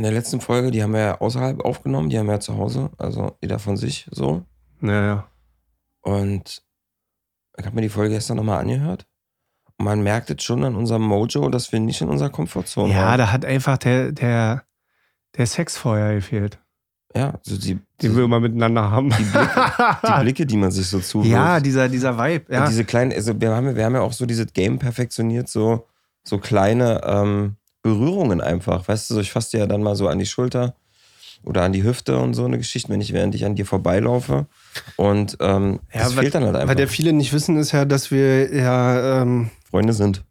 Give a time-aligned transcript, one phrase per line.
[0.00, 2.56] in der letzten Folge, die haben wir ja außerhalb aufgenommen, die haben wir ja zu
[2.56, 4.46] Hause, also jeder von sich so.
[4.80, 5.26] Naja.
[6.00, 6.62] Und
[7.58, 9.06] ich habe mir die Folge gestern nochmal angehört.
[9.76, 13.08] Und man merkt jetzt schon an unserem Mojo, dass wir nicht in unserer Komfortzone Ja,
[13.08, 13.18] waren.
[13.18, 14.62] da hat einfach der, der,
[15.36, 16.58] der Sex vorher gefehlt,
[17.14, 19.10] Ja, so die, die, den wir immer miteinander haben.
[19.10, 21.30] die, Blicke, die Blicke, die man sich so zuwirft.
[21.30, 22.50] ja, dieser, dieser Vibe.
[22.50, 22.62] Ja.
[22.62, 25.86] Und diese kleinen, also wir haben, wir haben ja auch so dieses Game perfektioniert, so,
[26.22, 28.86] so kleine ähm, Berührungen einfach.
[28.88, 30.74] Weißt du, so ich fasse dir ja dann mal so an die Schulter
[31.42, 34.46] oder an die Hüfte und so eine Geschichte, wenn ich während ich an dir vorbeilaufe.
[34.96, 36.68] Und ähm, Ja, das weil- fehlt dann halt einfach.
[36.68, 40.22] Weil der viele nicht wissen, ist ja, dass wir ja, ähm, Freunde sind.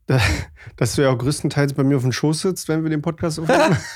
[0.77, 3.39] dass du ja auch größtenteils bei mir auf dem Schoß sitzt, wenn wir den Podcast
[3.39, 3.77] aufnehmen.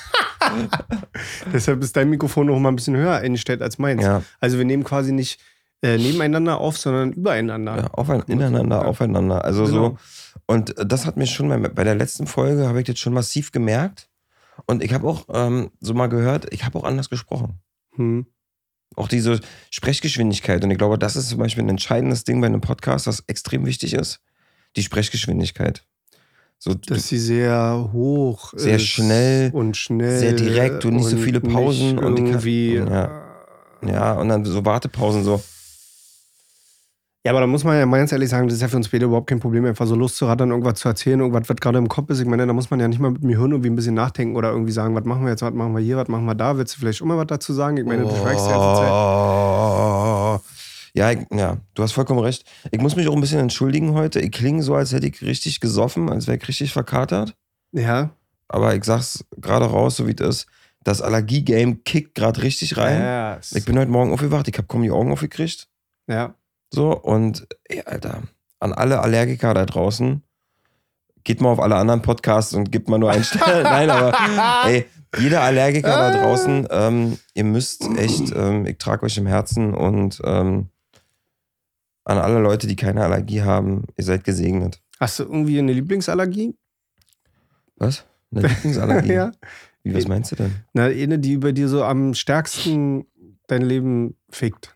[1.54, 4.04] Deshalb ist dein Mikrofon noch mal ein bisschen höher eingestellt als meins.
[4.04, 5.40] Ja, Also wir nehmen quasi nicht
[5.81, 7.76] äh, nebeneinander auf, sondern übereinander.
[7.77, 9.43] ja aufein, ineinander, aufeinander.
[9.43, 9.73] Also Genau.
[9.90, 9.98] so.
[10.45, 13.13] Und äh, das hat mir schon bei, bei der letzten Folge, habe ich das schon
[13.13, 14.09] massiv gemerkt.
[14.65, 17.59] Und ich habe auch ähm, so mal gehört, ich habe auch anders gesprochen.
[17.95, 18.25] Hm.
[18.95, 19.39] Auch diese
[19.71, 20.63] Sprechgeschwindigkeit.
[20.63, 23.65] Und ich glaube, das ist zum Beispiel ein entscheidendes Ding bei einem Podcast, das extrem
[23.65, 24.20] wichtig ist.
[24.76, 25.84] Die Sprechgeschwindigkeit.
[26.59, 31.18] So, Dass sie sehr hoch Sehr ist schnell, und schnell sehr direkt und nicht so
[31.18, 33.21] viele Pausen und irgendwie Ja.
[33.81, 35.43] ja, und dann so Wartepausen so.
[37.26, 38.90] Ja, aber da muss man ja mal ganz ehrlich sagen, das ist ja für uns
[38.90, 42.10] beide überhaupt kein Problem, einfach so loszurattern, irgendwas zu erzählen, irgendwas, was gerade im Kopf
[42.10, 42.20] ist.
[42.20, 44.35] Ich meine, da muss man ja nicht mal mit mir hören irgendwie ein bisschen nachdenken
[44.35, 46.57] oder irgendwie sagen, was machen wir jetzt, was machen wir hier, was machen wir da.
[46.57, 47.77] Willst du vielleicht auch mal was dazu sagen?
[47.77, 48.91] Ich meine, du schweigst ja jetzt Zeit.
[48.91, 50.40] Oh.
[50.96, 52.43] Ja, ich, ja, du hast vollkommen recht.
[52.71, 54.20] Ich muss mich auch ein bisschen entschuldigen heute.
[54.20, 57.35] Ich klinge so, als hätte ich richtig gesoffen, als wäre ich richtig verkatert.
[57.71, 58.10] Ja.
[58.49, 60.48] Aber ich sag's gerade raus, so wie es ist.
[60.84, 62.99] Das Allergie-Game kickt gerade richtig rein.
[63.02, 63.40] Ja.
[63.55, 65.69] Ich bin heute Morgen aufgewacht, ich habe kaum die Augen aufgekriegt.
[66.08, 66.35] ja.
[66.74, 68.24] So, und ey, Alter,
[68.59, 70.24] an alle Allergiker da draußen,
[71.24, 73.62] geht mal auf alle anderen Podcasts und gibt mal nur einen Stern.
[73.63, 74.18] Nein, aber
[74.66, 74.88] ey,
[75.19, 80.19] jeder Allergiker da draußen, ähm, ihr müsst echt, ähm, ich trage euch im Herzen und
[80.25, 80.69] ähm,
[82.06, 84.81] an alle Leute, die keine Allergie haben, ihr seid gesegnet.
[85.00, 86.56] Hast du irgendwie eine Lieblingsallergie?
[87.76, 88.03] Was?
[88.31, 89.14] Eine Lieblingsallergie?
[89.14, 89.31] ja.
[89.84, 90.56] Wie, was meinst du denn?
[90.74, 93.06] Na, eine, die über dir so am stärksten
[93.46, 94.76] dein Leben fickt.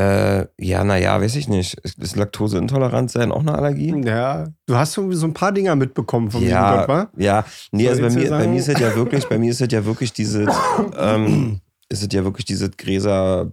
[0.00, 1.74] Äh, ja, naja, weiß ich nicht.
[1.78, 3.94] Ist Laktoseintolerant sein auch eine Allergie?
[4.04, 4.48] Ja.
[4.66, 6.78] Du hast irgendwie so ein paar Dinger mitbekommen vom Ja.
[6.78, 7.10] Gott, wa?
[7.16, 9.60] Ja, nee, Soll also bei mir, bei mir ist es ja wirklich, bei mir ist
[9.60, 10.46] es ja wirklich diese,
[10.98, 13.52] ähm, ist es ja wirklich diese Gräser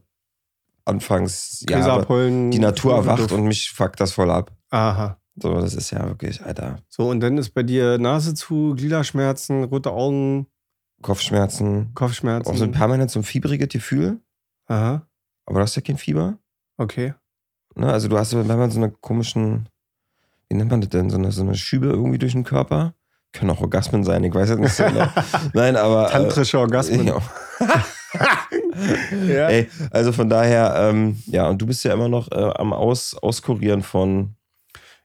[0.86, 4.54] Anfangs, ja, die Natur erwacht und mich fuckt das voll ab.
[4.70, 5.18] Aha.
[5.36, 9.66] So, das ist ja wirklich, Alter, So, und dann ist bei dir Nase zu, Gliederschmerzen,
[9.66, 10.48] rote Augen,
[11.02, 12.50] Kopfschmerzen, Kopfschmerzen.
[12.50, 14.22] auch so ein permanent so ein fiebriges Gefühl,
[14.68, 15.06] Aha,
[15.48, 16.38] aber du hast ja kein Fieber.
[16.78, 17.14] okay.
[17.76, 17.92] Ne?
[17.92, 19.70] Also du hast so, wenn man so eine komischen,
[20.50, 22.94] wie nennt man das denn, so eine, so eine Schübe irgendwie durch den Körper.
[23.34, 25.08] Können auch Orgasmen sein, ich weiß es nicht so genau.
[25.54, 26.10] Nein, aber.
[26.10, 27.08] Tantrische Orgasmen.
[27.08, 27.22] Ja.
[29.28, 29.50] Ja.
[29.50, 33.16] Ey, also von daher, ähm, ja, und du bist ja immer noch äh, am Aus,
[33.16, 34.36] Auskurieren von.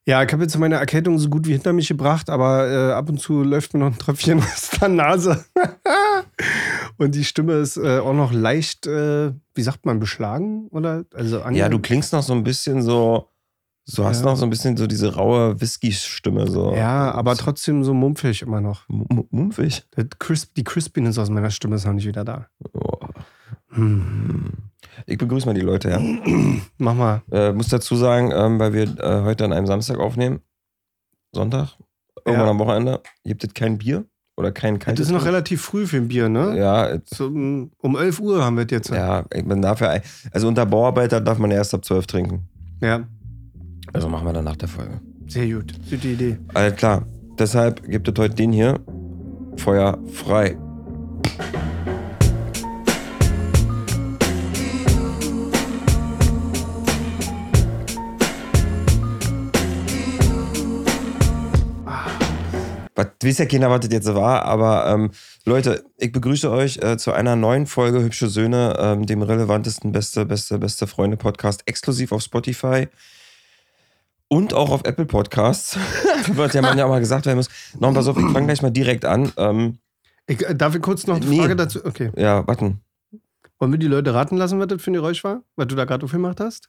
[0.05, 3.09] Ja, ich habe jetzt meine Erkältung so gut wie hinter mich gebracht, aber äh, ab
[3.09, 5.45] und zu läuft mir noch ein Tröpfchen aus der Nase.
[6.99, 10.69] und die Stimme ist äh, auch noch leicht, äh, wie sagt man, beschlagen?
[10.69, 11.05] Oder?
[11.15, 13.29] Also ange- Ja, du klingst noch so ein bisschen so.
[13.97, 14.27] Du hast Ja.
[14.27, 16.47] noch so ein bisschen so diese raue Whisky-Stimme.
[16.49, 16.73] So.
[16.75, 18.89] Ja, aber trotzdem so mumpfig immer noch.
[18.89, 19.85] M- Mumpfig.
[20.21, 22.47] Crisp, die Crispiness aus meiner Stimme ist noch nicht wieder da.
[22.75, 22.99] Oh.
[23.71, 24.53] Hm.
[25.07, 25.99] Ich begrüße mal die Leute, ja.
[26.79, 27.23] Mach mal.
[27.31, 30.41] Äh, muss dazu sagen, ähm, weil wir äh, heute an einem Samstag aufnehmen,
[31.35, 31.77] Sonntag,
[32.25, 32.51] irgendwann Ja.
[32.51, 34.05] am Wochenende, gibt es kein Bier
[34.37, 36.57] oder kein Das kaltes ist noch relativ früh für ein Bier, ne?
[36.59, 38.91] Ja, So, um um 11 Uhr haben wir das jetzt.
[38.91, 39.99] ja, ich- man darf ja,
[40.33, 42.49] also unter Bauarbeiter darf man erst ab 12 trinken.
[42.81, 43.05] ja.
[43.93, 45.01] Also machen wir dann nach der Folge.
[45.27, 45.75] Sehr gut.
[45.91, 46.39] Gute Idee.
[46.55, 47.05] Alles klar.
[47.39, 48.79] Deshalb gibt es heute den hier.
[49.57, 50.57] Feuer frei.
[63.21, 65.11] Was weiß ja keiner, was das jetzt war, aber ähm,
[65.45, 70.25] Leute, ich begrüße euch äh, zu einer neuen Folge Hübsche Söhne, ähm, dem relevantesten beste,
[70.27, 72.89] beste, beste Freunde-Podcast, exklusiv auf Spotify
[74.29, 75.77] und auch auf Apple Podcasts.
[76.29, 77.49] Wird ja man ja auch mal gesagt werden muss.
[77.79, 79.33] Noch pass auf, ich fange gleich mal direkt an.
[79.37, 79.79] Ähm,
[80.27, 81.39] Ich, äh, darf ich kurz noch eine Nee.
[81.39, 81.85] Frage dazu?
[81.85, 82.11] Okay.
[82.17, 82.81] ja, warten.
[83.59, 85.43] Wollen wir die Leute raten lassen, was das für ein Geräusch war?
[85.57, 86.69] Was du da gerade aufgemacht hast?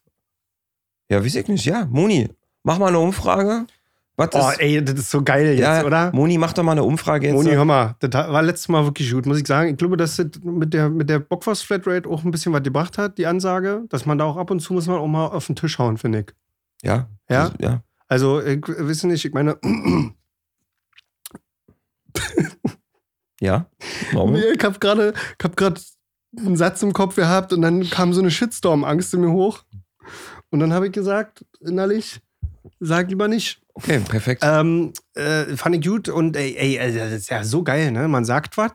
[1.10, 1.66] Ja, weiß ich nicht.
[1.66, 2.30] Ja, Moni,
[2.64, 3.66] mach mal eine Umfrage.
[4.16, 6.12] Was Oh, ist, ey, das ist so geil jetzt, ja, oder?
[6.14, 7.34] Moni, mach doch mal eine Umfrage jetzt.
[7.36, 9.72] Moni, hör mal, das war letztes Mal wirklich gut, muss ich sagen.
[9.72, 13.00] Ich glaube, dass das mit der, mit der Bockwurst Flatrate auch ein bisschen was gebracht
[13.00, 15.48] hat, die Ansage, dass man da auch ab und zu muss man auch mal auf
[15.48, 16.26] den Tisch hauen, finde ich.
[16.84, 17.50] ja, Ja?
[17.50, 17.84] das- ja.
[18.08, 19.58] Also, ich weiß nicht, ich meine,
[23.40, 23.66] Ja?
[24.14, 25.62] Nee, ich habe gerade hab
[26.38, 29.64] einen Satz im Kopf gehabt und dann kam so eine Shitstorm-Angst in mir hoch.
[30.52, 32.22] Und dann habe ich gesagt, innerlich,
[32.80, 33.62] sag lieber nicht.
[33.76, 34.44] Okay, perfekt.
[34.46, 38.08] Ähm, äh, fand ich gut und ey, ey, ey, das ist ja so geil, ne?
[38.08, 38.74] Man sagt was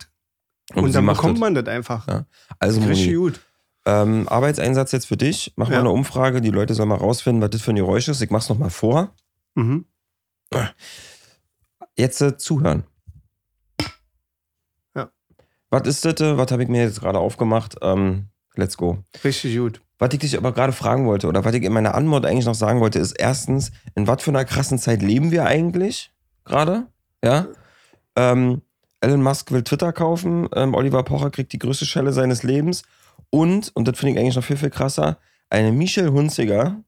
[0.75, 1.41] und, sie dann bekommt das.
[1.41, 2.07] man das einfach.
[2.09, 2.27] Ja.
[2.59, 3.41] Also, Richtig Moni, gut.
[3.87, 5.53] ähm, Arbeitseinsatz jetzt für dich.
[5.57, 5.81] Mach mal Ja.
[5.81, 6.41] eine Umfrage.
[6.41, 8.21] Die Leute sollen mal rausfinden, was das für ein Geräusch ist.
[8.21, 9.15] Ich mach's noch mal vor.
[9.55, 9.85] Mhm.
[11.97, 12.85] Jetzt äh, zuhören.
[14.97, 15.11] Ja.
[15.71, 16.21] Was ist das?
[16.21, 17.77] äh, Was habe ich mir jetzt gerade aufgemacht?
[17.83, 18.99] Ähm, let's go.
[19.25, 19.81] Richtig gut.
[19.99, 22.55] Was ich dich aber gerade fragen wollte oder was ich in meiner Antwort eigentlich noch
[22.55, 26.13] sagen wollte, ist erstens, in was für einer krassen Zeit leben wir eigentlich
[26.45, 26.87] gerade?
[27.23, 27.49] Ja.
[28.17, 28.63] Ähm,
[29.01, 32.83] Elon Musk will Twitter kaufen, ähm, Oliver Pocher kriegt die größte Schelle seines Lebens
[33.31, 35.19] und, und das finde ich eigentlich noch viel, viel krasser,
[35.51, 36.83] eine Michelle Hunziger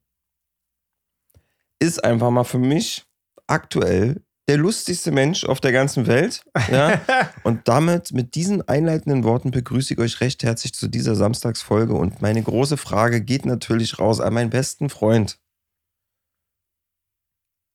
[1.79, 3.07] ist einfach mal für mich
[3.47, 6.43] aktuell der lustigste Mensch auf der ganzen Welt.
[6.73, 7.01] Ja?
[7.45, 11.95] Und damit, mit diesen einleitenden Worten begrüße ich euch recht herzlich zu dieser Samstagsfolge.
[11.95, 15.39] Und meine große Frage geht natürlich raus an meinen besten Freund.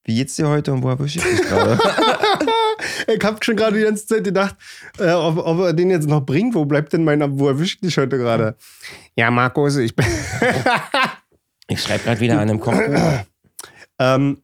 [0.04, 1.78] Wie geht's dir heute und wo erwische ich dich gerade?
[3.08, 4.54] ich hab schon gerade die ganze Zeit gedacht,
[4.98, 6.54] äh, ob, ob er den jetzt noch bringt.
[6.54, 8.54] Wo bleibt denn mein, wo erwischt dich heute gerade?
[9.16, 10.04] Ja, Markus, ich bin.
[11.68, 13.24] Ich schreibe gerade wieder an einem Kochbuch.
[13.98, 14.42] ähm,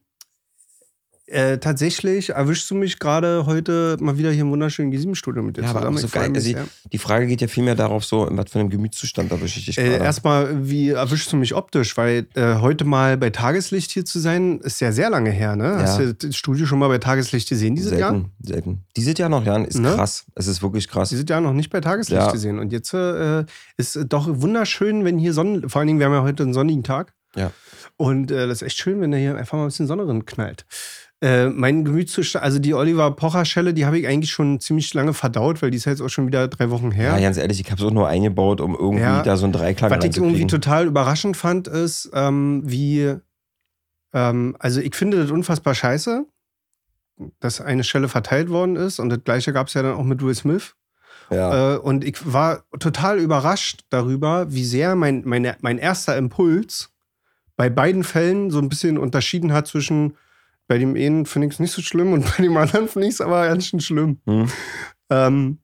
[1.27, 5.61] äh, tatsächlich erwischst du mich gerade heute mal wieder hier im wunderschönen G7-Studio mit dir
[5.63, 5.97] Ja, aber zusammen.
[5.97, 6.31] auch so geil.
[6.33, 6.67] Also, sehr.
[6.91, 9.77] die Frage geht ja vielmehr darauf so, in was für einem Gemütszustand erwische ich dich
[9.77, 10.03] Äh, gerade.
[10.03, 11.95] erstmal, wie erwischst du mich optisch?
[11.95, 15.77] Weil äh, heute mal bei Tageslicht hier zu sein, ist ja sehr lange her, ne?
[15.77, 16.05] Hast Ja.
[16.07, 18.11] du das Studio schon mal bei Tageslicht gesehen dieses Jahr?
[18.11, 18.83] selten, selten.
[18.97, 19.93] Dieses Jahr noch, Jan, ist Ne?
[19.95, 20.25] krass.
[20.35, 21.09] Es ist wirklich krass.
[21.09, 22.31] Die sind ja noch nicht bei Tageslicht Ja.
[22.31, 22.59] gesehen.
[22.59, 23.45] Und jetzt äh,
[23.77, 26.83] ist doch wunderschön, wenn hier Sonnen, vor allen Dingen, wir haben ja heute einen sonnigen
[26.83, 27.13] Tag.
[27.35, 27.51] Ja.
[27.97, 30.25] Und äh, das ist echt schön, wenn da hier einfach mal ein bisschen Sonne drin
[30.25, 30.65] knallt.
[31.23, 35.61] Äh, mein Gemütszustand, also die Oliver Pocher-Schelle, die habe ich eigentlich schon ziemlich lange verdaut,
[35.61, 37.13] weil die ist ja jetzt auch schon wieder drei Wochen her.
[37.13, 39.23] Ja, ganz ehrlich, ich habe es auch nur eingebaut, um irgendwie Ja.
[39.23, 43.15] da so einen Dreiklang Was ich irgendwie total überraschend fand, ist, ähm, wie,
[44.11, 46.25] ähm, also ich finde das unfassbar scheiße,
[47.39, 48.99] dass eine Stelle verteilt worden ist.
[48.99, 50.75] Und das gleiche gab es ja dann auch mit Will Smith.
[51.29, 51.75] Ja.
[51.75, 56.89] Äh, und ich war total überrascht darüber, wie sehr mein, mein, mein erster Impuls
[57.55, 60.17] bei beiden Fällen so ein bisschen unterschieden hat zwischen,
[60.67, 63.15] bei dem einen finde ich es nicht so schlimm und bei dem anderen finde ich
[63.15, 64.19] es aber ganz schön schlimm.
[64.25, 64.49] Hm.
[65.09, 65.57] Ähm,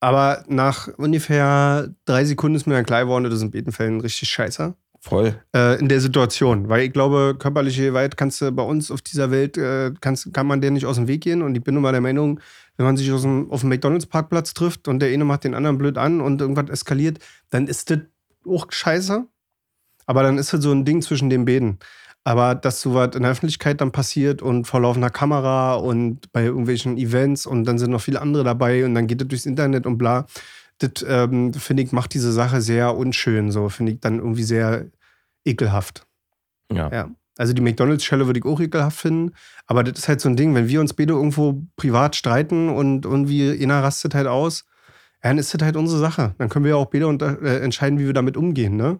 [0.00, 4.00] aber nach ungefähr drei Sekunden ist mir dann klar geworden, das ist in beiden Fällen
[4.00, 4.74] richtig scheiße.
[5.00, 5.40] Voll.
[5.54, 6.68] Äh, in der Situation.
[6.68, 10.46] Weil ich glaube, körperliche Gewalt kannst du bei uns auf dieser Welt, äh, kannst, kann
[10.46, 11.42] man der nicht aus dem Weg gehen.
[11.42, 12.40] Und ich bin nun mal der Meinung,
[12.76, 15.78] wenn man sich aus dem, auf dem McDonalds-Parkplatz trifft und der eine macht den anderen
[15.78, 17.18] blöd an und irgendwas eskaliert,
[17.50, 18.00] dann ist das
[18.46, 19.26] auch scheiße.
[20.06, 21.78] Aber dann ist das so ein Ding zwischen den beiden.
[22.26, 26.98] Aber dass sowas in der Öffentlichkeit dann passiert und vor laufender Kamera und bei irgendwelchen
[26.98, 29.96] Events und dann sind noch viele andere dabei und dann geht das durchs Internet und
[29.96, 30.26] bla,
[30.78, 33.52] das ähm, finde ich, macht diese Sache sehr unschön.
[33.52, 34.86] So finde ich dann irgendwie sehr
[35.44, 36.04] ekelhaft.
[36.72, 36.90] Ja.
[36.90, 37.10] Ja.
[37.38, 39.30] Also die McDonalds-Schelle würde ich auch ekelhaft finden.
[39.68, 43.04] Aber das ist halt so ein Ding, wenn wir uns beide irgendwo privat streiten und
[43.04, 44.64] irgendwie einer rastet halt aus,
[45.22, 46.34] dann ist das halt unsere Sache.
[46.38, 47.06] Dann können wir ja auch beide
[47.42, 48.98] äh, entscheiden, wie wir damit umgehen, ne?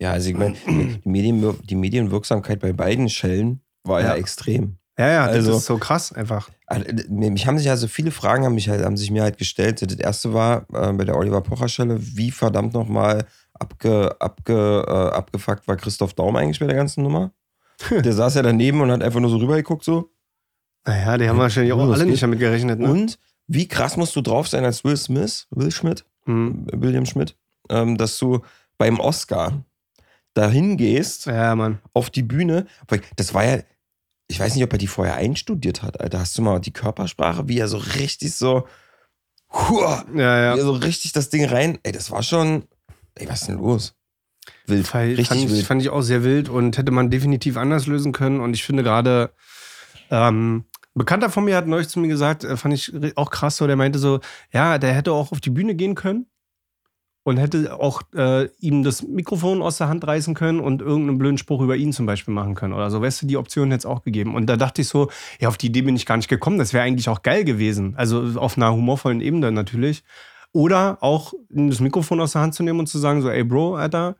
[0.00, 4.14] Ja, also ich meine, die, Medien, die Medienwirksamkeit bei beiden Schellen war ja, Ja.
[4.14, 4.76] extrem.
[4.98, 6.48] Ja, ja, das Also- ist so krass einfach.
[6.66, 9.80] Also, Mich haben sich also viele Fragen haben, mich halt, haben sich mir halt gestellt.
[9.80, 13.24] Das erste war äh, bei der Oliver Pocher Stelle, wie verdammt nochmal
[13.54, 17.32] abge, abge, äh, abgefuckt war Christoph Daum eigentlich bei der ganzen Nummer?
[17.90, 20.10] Der saß ja daneben und hat einfach nur so rübergeguckt so.
[20.84, 22.10] Naja, die haben wahrscheinlich auch das alle geht.
[22.12, 22.90] nicht damit gerechnet, ne?
[22.90, 26.66] Und wie krass musst du drauf sein als Will Smith, Will Schmidt, Hm.
[26.72, 27.36] William Schmidt,
[27.70, 28.40] ähm, dass du
[28.78, 29.64] beim Oscar
[30.34, 31.80] dahin gehst, Ja, Mann.
[31.94, 32.66] auf die Bühne.
[32.86, 33.58] Weil Das war ja,
[34.28, 36.20] ich weiß nicht, ob er die vorher einstudiert hat, Alter.
[36.20, 38.66] Hast du mal die Körpersprache, wie er so richtig so,
[39.52, 40.54] huah, Ja, ja.
[40.54, 41.78] wie er so richtig das Ding rein.
[41.82, 42.64] Ey, das war schon,
[43.14, 43.94] ey, was ist denn los?
[44.66, 45.66] Wild, Fall, richtig fand, ich, wild.
[45.66, 48.40] fand ich auch sehr wild und hätte man definitiv anders lösen können.
[48.40, 49.32] Und ich finde gerade,
[50.10, 53.56] ähm, ein Bekannter von mir hat neulich zu mir gesagt, äh, fand ich auch krass
[53.56, 54.20] so, der meinte so,
[54.52, 56.26] ja, der hätte auch auf die Bühne gehen können
[57.28, 61.38] und hätte auch äh, ihm das Mikrofon aus der Hand reißen können und irgendeinen blöden
[61.38, 63.00] Spruch über ihn zum Beispiel machen können oder so.
[63.00, 64.34] Weißt du, die Option hätte es auch gegeben.
[64.34, 66.58] Und da dachte ich so, ja, auf die Idee bin ich gar nicht gekommen.
[66.58, 67.94] Das wäre eigentlich auch geil gewesen.
[67.96, 70.04] Also auf einer humorvollen Ebene natürlich.
[70.52, 73.76] Oder auch das Mikrofon aus der Hand zu nehmen und zu sagen, so, ey Bro,
[73.76, 74.16] Alter,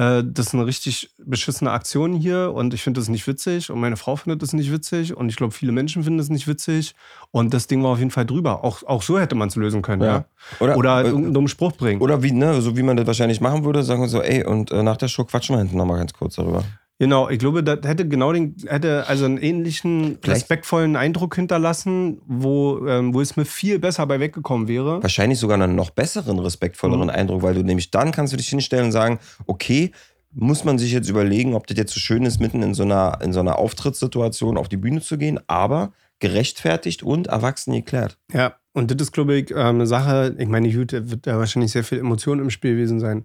[0.00, 3.80] äh, das ist eine richtig beschissene Aktion hier und ich finde das nicht witzig und
[3.80, 6.94] meine Frau findet das nicht witzig und ich glaube, viele Menschen finden das nicht witzig
[7.32, 8.64] und das Ding war auf jeden Fall drüber.
[8.64, 10.24] Auch, auch so hätte man es lösen können, ja.
[10.58, 12.00] Oder, Oder äh, irgendeinen dummen Spruch bringen.
[12.00, 14.70] oder wie, ne, so wie man das wahrscheinlich machen würde, sagen wir so, ey, und
[14.70, 16.64] äh, nach der Show quatschen wir hinten nochmal ganz kurz darüber.
[17.00, 22.20] Genau, ich glaube, das hätte genau den, hätte also einen ähnlichen Vielleicht- respektvollen Eindruck hinterlassen,
[22.26, 25.02] wo ähm, Will Smith viel besser bei weggekommen wäre.
[25.02, 27.10] Wahrscheinlich sogar einen noch besseren, respektvolleren Mhm.
[27.10, 29.92] Eindruck, weil du nämlich dann kannst du dich hinstellen und sagen, okay,
[30.32, 33.18] muss man sich jetzt überlegen, ob das jetzt so schön ist, mitten in so einer,
[33.22, 38.18] in so einer Auftrittssituation auf die Bühne zu gehen, aber gerechtfertigt und erwachsen geklärt.
[38.32, 41.38] Ja, und das ist, glaube ich, ähm, eine Sache, ich meine, gut, da wird da
[41.38, 43.24] wahrscheinlich sehr viel Emotion im Spiel gewesen sein.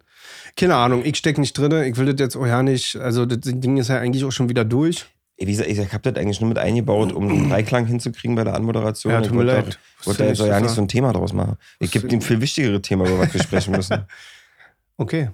[0.56, 3.40] Keine Ahnung, ich stecke nicht drin, ich will das jetzt auch ja nicht, also das
[3.42, 5.06] Ding ist ja eigentlich auch schon wieder durch.
[5.38, 8.56] Wie gesagt, ich habe das eigentlich nur mit eingebaut, um den Dreiklang hinzukriegen bei der
[8.56, 9.12] Anmoderation.
[9.12, 9.80] Ja, Ich tut mir wollte leid.
[10.00, 11.58] Ich wollte da jetzt auch ja nicht so ein Thema draus machen.
[11.80, 14.06] Ich gebe dem viel wichtigere Thema, über was wir sprechen müssen.
[14.98, 15.30] Okay.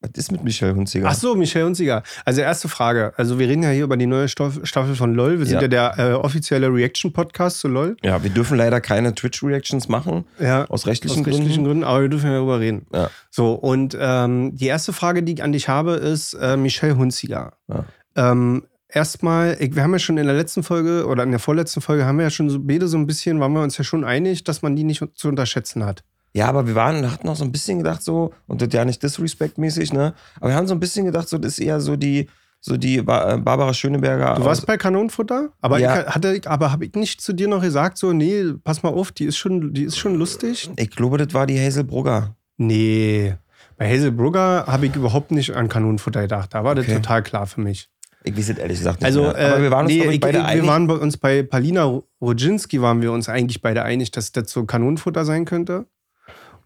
[0.00, 1.06] Was ist mit Michelle Hunziger?
[1.08, 2.02] Ach so, Michel Hunziger.
[2.24, 3.12] Also erste Frage.
[3.16, 5.38] Also wir reden ja hier über die neue Staffel von LOL.
[5.38, 5.94] Wir sind ja, Ja.
[5.94, 7.96] der äh, offizielle Reaction-Podcast zu LOL.
[8.02, 10.64] Ja, wir dürfen leider keine Twitch-Reactions machen, Ja.
[10.66, 11.64] aus rechtlichen, Aus rechtlichen Gründen.
[11.66, 12.86] Gründen, aber wir dürfen ja darüber reden.
[12.92, 13.10] Ja.
[13.30, 17.52] So, und ähm, die erste Frage, die ich an dich habe, ist äh, Michelle Hunziger.
[17.68, 17.84] Ja.
[18.16, 22.04] Ähm, erstmal, wir haben ja schon in der letzten Folge oder in der vorletzten Folge
[22.06, 24.44] haben wir ja schon so, beide so ein bisschen, waren wir uns ja schon einig,
[24.44, 26.02] dass man die nicht zu unterschätzen hat.
[26.36, 29.02] Ja, aber wir waren, hatten auch so ein bisschen gedacht so, und das ja nicht
[29.02, 30.12] disrespect-mäßig, ne?
[30.38, 32.28] Aber wir haben so ein bisschen gedacht, so, das ist eher so die,
[32.60, 34.34] so die Ba- äh, Barbara Schöneberger.
[34.34, 36.00] Du warst bei Kanonenfutter, aber Ja.
[36.02, 39.12] ich, hatte, aber habe ich nicht zu dir noch gesagt, so, nee, pass mal auf,
[39.12, 40.70] die ist schon, die ist schon lustig?
[40.76, 42.36] ich glaube, das war die Hazel Brugger.
[42.58, 43.34] Nee.
[43.78, 46.52] Bei Hazel Brugger habe ich überhaupt nicht an Kanonenfutter gedacht.
[46.54, 46.96] Da war das Okay.
[46.96, 47.88] total klar für mich.
[48.24, 49.30] Ich weiß es ehrlich gesagt nicht Also, mehr.
[49.36, 50.64] Aber äh, wir waren uns, nee, ich, beide ich, einig.
[50.64, 54.50] wir waren bei uns bei Palina Rodzinski waren wir uns eigentlich beide einig, dass das
[54.50, 55.86] so Kanonenfutter sein könnte.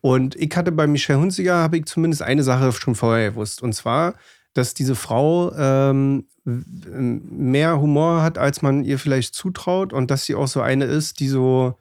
[0.01, 3.63] Und ich hatte bei Michelle Hunziger, habe ich zumindest eine Sache schon vorher gewusst.
[3.63, 4.15] Und zwar,
[4.55, 9.93] dass diese Frau ähm, mehr Humor hat, als man ihr vielleicht zutraut.
[9.93, 11.77] Und dass sie auch so eine ist, die so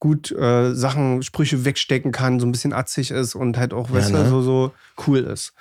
[0.00, 3.96] gut äh, Sachen, Sprüche wegstecken kann, so ein bisschen atzig ist und halt auch, Ja,
[3.96, 4.28] weißt du, ne?
[4.28, 4.72] so, so
[5.06, 5.52] cool ist.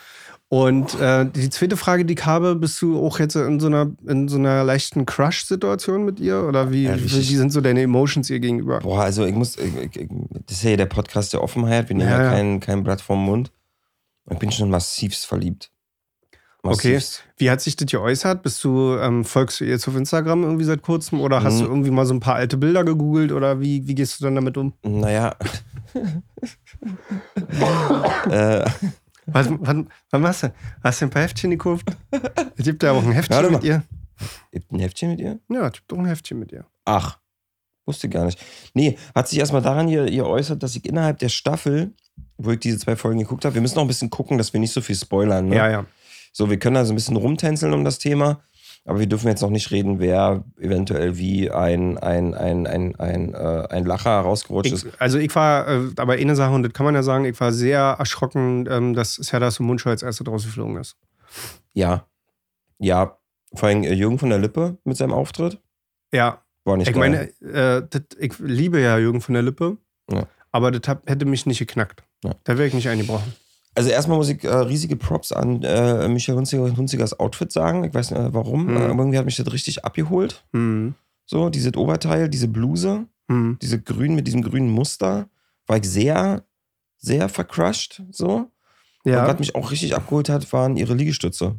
[0.49, 3.91] Und äh, die zweite Frage, die ich habe, bist du auch jetzt in so einer,
[4.07, 6.41] in so einer leichten Crush-Situation mit ihr?
[6.43, 8.79] Oder wie, Ja, wie, sind so deine Emotions ihr gegenüber?
[8.79, 10.07] Boah, also ich muss, ich, ich,
[10.47, 11.89] das ist ja hier der Podcast der Offenheit.
[11.89, 13.51] Wir nehmen Ja, ja, kein, kein Blatt vorm Mund.
[14.23, 15.69] Und ich bin schon massivst verliebt.
[16.63, 17.23] Massivst.
[17.37, 18.41] Wie hat sich das geäußert?
[18.41, 21.19] Bist du, ähm, folgst du ihr jetzt auf Instagram irgendwie seit kurzem?
[21.19, 21.59] Oder hast Mhm.
[21.59, 23.31] du irgendwie mal so ein paar alte Bilder gegoogelt?
[23.33, 24.73] Oder wie, wie gehst du dann damit um?
[24.83, 25.35] Naja.
[28.29, 28.65] äh,
[29.27, 30.53] Was, wann, wann machst du?
[30.83, 31.85] Hast du ein paar Heftchen gekauft?
[32.57, 33.57] Es gibt ja auch ein Heftchen Warte mal.
[33.57, 33.83] mit ihr.
[34.51, 35.39] ihr habt ein Heftchen mit ihr?
[35.49, 36.65] Ja, es gibt auch ein Heftchen mit ihr.
[36.85, 37.19] Ach,
[37.85, 38.39] wusste gar nicht.
[38.73, 41.93] Nee, hat sich erstmal daran hier, hier äußert, dass ich innerhalb der Staffel,
[42.37, 44.59] wo ich diese zwei Folgen geguckt habe, wir müssen noch ein bisschen gucken, dass wir
[44.59, 45.49] nicht so viel spoilern.
[45.49, 45.55] Ne?
[45.55, 45.85] Ja, ja.
[46.31, 48.41] So, wir können da so ein bisschen rumtänzeln um das Thema,
[48.87, 53.33] aber wir dürfen jetzt noch nicht reden, wer eventuell wie ein, ein, ein, ein, ein,
[53.33, 54.85] äh, ein Lacher rausgerutscht ist.
[54.85, 57.39] Ich, also ich war, äh, aber eine Sache, und das kann man ja sagen, ich
[57.39, 60.95] war sehr erschrocken, ähm, dass Serdar Sumuncu als Erster rausgeflogen ist.
[61.73, 62.05] Ja.
[62.79, 63.17] Ja.
[63.53, 65.59] Vor allem äh, Jürgen von der Lippe mit seinem Auftritt.
[66.13, 67.31] Ja, War nicht ich geil.
[67.41, 69.77] meine, äh, das, ich liebe ja Jürgen von der Lippe,
[70.09, 70.27] Ja.
[70.53, 72.03] aber das hab, hätte mich nicht geknackt.
[72.23, 72.31] Ja.
[72.45, 73.33] Da wäre ich nicht eingebrochen.
[73.77, 77.83] Also erstmal muss ich äh, riesige Props an äh, Michael Hunziger, Hunzigers Outfit sagen.
[77.83, 78.77] Ich weiß nicht äh, warum, Mhm.
[78.77, 80.43] äh, aber irgendwie hat mich das richtig abgeholt.
[80.51, 80.95] Hm.
[81.25, 83.57] So, dieses Oberteil, diese Bluse, Hm.
[83.61, 85.27] diese grün mit diesem grünen Muster,
[85.67, 86.43] war ich sehr,
[86.97, 88.01] sehr vercrushed.
[88.11, 88.49] So.
[89.03, 89.27] Und Ja.
[89.27, 91.55] was mich auch richtig abgeholt hat, waren ihre Liegestütze.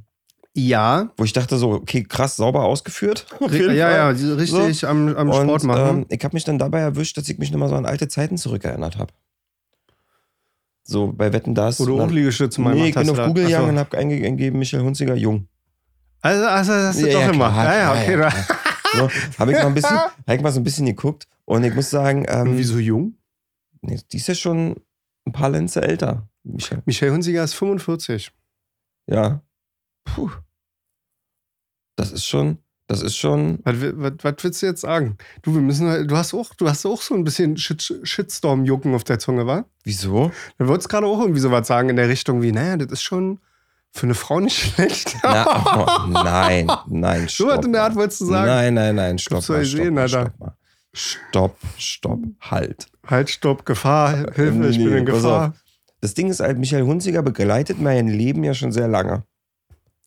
[0.54, 1.10] ja.
[1.16, 3.26] Wo ich dachte so, okay, krass, sauber ausgeführt.
[3.52, 5.98] Ja, ja, richtig am, am Und Sport machen.
[5.98, 8.36] ähm, ich habe mich dann dabei erwischt, dass ich mich nochmal so an alte Zeiten
[8.38, 9.12] zurückerinnert habe.
[10.90, 11.78] So bei Wetten das.
[11.80, 13.26] Wo du und auch dann- Liegestütze mal Nee, ich bin auf oder?
[13.26, 13.48] Google so.
[13.50, 15.46] gegangen und habe eingegeben, Michael Hunziger jung.
[16.22, 17.50] Also, also das hast du Ja, doch ja, immer.
[17.50, 18.44] klar, ja, ja, klar, okay.
[18.94, 21.62] ja, So, habe ich mal ein bisschen, hab ich mal so ein bisschen geguckt und
[21.62, 23.14] ich muss sagen, ähm, Wieso jung?
[23.82, 24.76] nee, die ist ja schon
[25.26, 26.26] ein paar Lenze älter.
[26.42, 26.82] Michael.
[26.86, 28.32] Michelle Hunziger ist 45.
[29.08, 29.42] Ja.
[30.04, 30.30] Puh.
[31.96, 33.60] Das ist schon, das ist schon.
[33.62, 35.16] Was, was, was willst du jetzt sagen?
[35.42, 38.94] Du, wir müssen, halt- du hast auch, du hast auch so ein bisschen Shit, Shitstorm-Jucken
[38.94, 39.64] auf der Zunge, wa?
[39.84, 40.32] Wieso?
[40.58, 43.38] Du wolltest gerade auch irgendwie sowas sagen in der Richtung wie, naja, das ist schon
[43.92, 45.16] für eine Frau nicht schlecht.
[45.22, 47.58] Na, oh, nein, nein, so stopp.
[47.58, 48.46] was in der Art wolltest du sagen.
[48.46, 50.20] Nein, nein, nein, stopp mal, stopp, sehen, mal, Alter.
[50.26, 50.54] stopp mal.
[50.94, 52.86] Stopp, stopp, halt.
[53.06, 55.54] Halt, stopp, Gefahr, Hilfe, ich bin Nee, in Gefahr.
[56.00, 59.24] Das Ding ist halt, Michael Hunziger begleitet mein Leben ja schon sehr lange.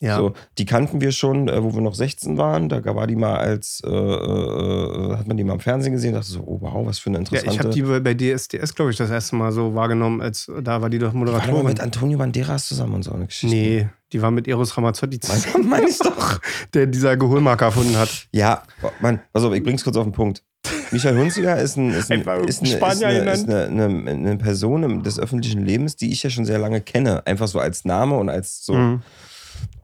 [0.01, 0.17] Ja.
[0.17, 2.69] So, die kannten wir schon, äh, wo wir noch 16 waren.
[2.69, 6.25] Da war die mal als, äh, äh, hat man die mal im Fernsehen gesehen, dachte
[6.31, 7.53] so, oh wow, was für eine ja, interessante.
[7.53, 10.89] ich habe die bei- DSDS, glaube ich, das erste Mal so wahrgenommen, als da war
[10.89, 11.65] die doch die war doch Moderatorin.
[11.67, 13.55] mit Antonio Banderas zusammen und so eine Geschichte.
[13.55, 16.39] nee, die war mit Eros Ramazzotti zusammen, Meine ich doch.
[16.73, 18.27] der dieser Alkoholmarker erfunden hat.
[18.31, 18.63] Ja,
[19.01, 20.43] Mann, auf, ich bring's kurz auf den Punkt.
[20.91, 24.83] Michael Hunziger ist, ein, ist, ein, ist, eine, ist, Spanier eine, ist eine, eine, Person
[24.83, 27.25] im- des öffentlichen Lebens, die ich ja schon sehr lange kenne.
[27.25, 28.73] Einfach so als Name und als so.
[28.73, 29.01] Mhm.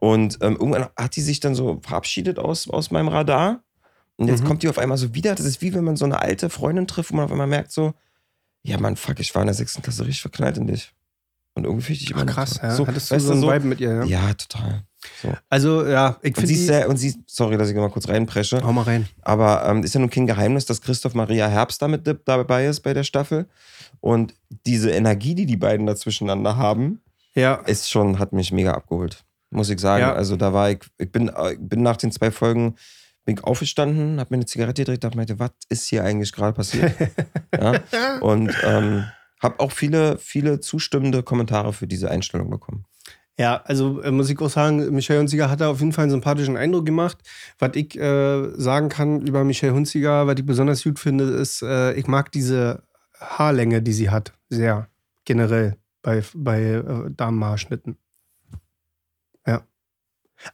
[0.00, 3.62] Und ähm, irgendwann hat die sich dann so verabschiedet aus, aus meinem Radar.
[4.16, 4.46] Und jetzt Mhm.
[4.46, 5.34] kommt die auf einmal so wieder.
[5.34, 7.72] Das ist wie wenn man so eine alte Freundin trifft, wo man auf einmal merkt
[7.72, 7.94] so,
[8.62, 10.92] ja Mann, fuck, ich war in der sechsten Klasse richtig verknallt in dich.
[11.54, 12.70] Und irgendwie finde ich dich immer krass, ja.
[12.74, 14.04] So, Hattest du so einen so, Vibe mit ihr, ja?
[14.04, 14.84] ja, total.
[15.22, 15.32] So.
[15.48, 18.82] Also, ja, ich finde sie, und sie, sorry, dass ich mal kurz reinpresche, Hau mal
[18.82, 19.08] rein.
[19.22, 22.94] aber ähm, ist ja nun kein Geheimnis, dass Christoph Maria Herbst damit dabei ist bei
[22.94, 23.46] der Staffel.
[24.00, 24.34] Und
[24.66, 27.00] diese Energie, die die beiden dazwischeneinander haben,
[27.34, 29.24] Ja, ist schon, hat mich mega abgeholt.
[29.50, 30.02] Muss ich sagen.
[30.02, 30.12] Ja.
[30.12, 32.76] Also da war ich, ich bin, äh, bin nach den zwei Folgen
[33.24, 36.54] bin ich aufgestanden, habe mir eine Zigarette gedreht, dachte meinte, was ist hier eigentlich gerade
[36.54, 36.94] passiert?
[37.54, 38.18] ja?
[38.20, 39.04] Und ähm,
[39.42, 42.86] habe auch viele, viele zustimmende Kommentare für diese Einstellung bekommen.
[43.38, 46.10] Ja, also äh, muss ich auch sagen, Michelle Hunziger hat da auf jeden Fall einen
[46.10, 47.18] sympathischen Eindruck gemacht.
[47.58, 51.92] Was ich äh, sagen kann über Michelle Hunziger, was ich besonders gut finde, ist, äh,
[51.92, 52.82] ich mag diese
[53.20, 54.88] Haarlänge, die sie hat, sehr
[55.24, 57.96] generell bei, bei äh, Damenhaarschnitten.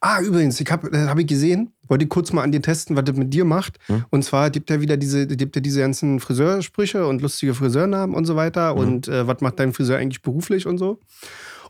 [0.01, 3.05] Ah, übrigens, ich habe hab ich gesehen, wollte ich kurz mal an dir testen, was
[3.05, 3.79] das mit dir macht.
[3.87, 4.05] Hm.
[4.11, 8.25] Und zwar gibt er wieder diese, gibt er diese ganzen Friseursprüche und lustige Friseurnamen und
[8.25, 8.71] so weiter.
[8.71, 8.79] Hm.
[8.79, 11.01] Und äh, was macht dein Friseur eigentlich beruflich und so.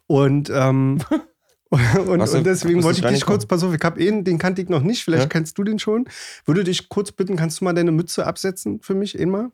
[0.07, 1.01] Und, ähm,
[1.71, 4.63] und, du- und deswegen wollte ich dich kurz, pass auf, ich habe eh, den kannte
[4.63, 5.29] ich noch nicht, vielleicht Ja?
[5.29, 6.07] kennst du den schon.
[6.45, 9.51] Würde dich kurz bitten, kannst du mal deine Mütze absetzen für mich, einmal?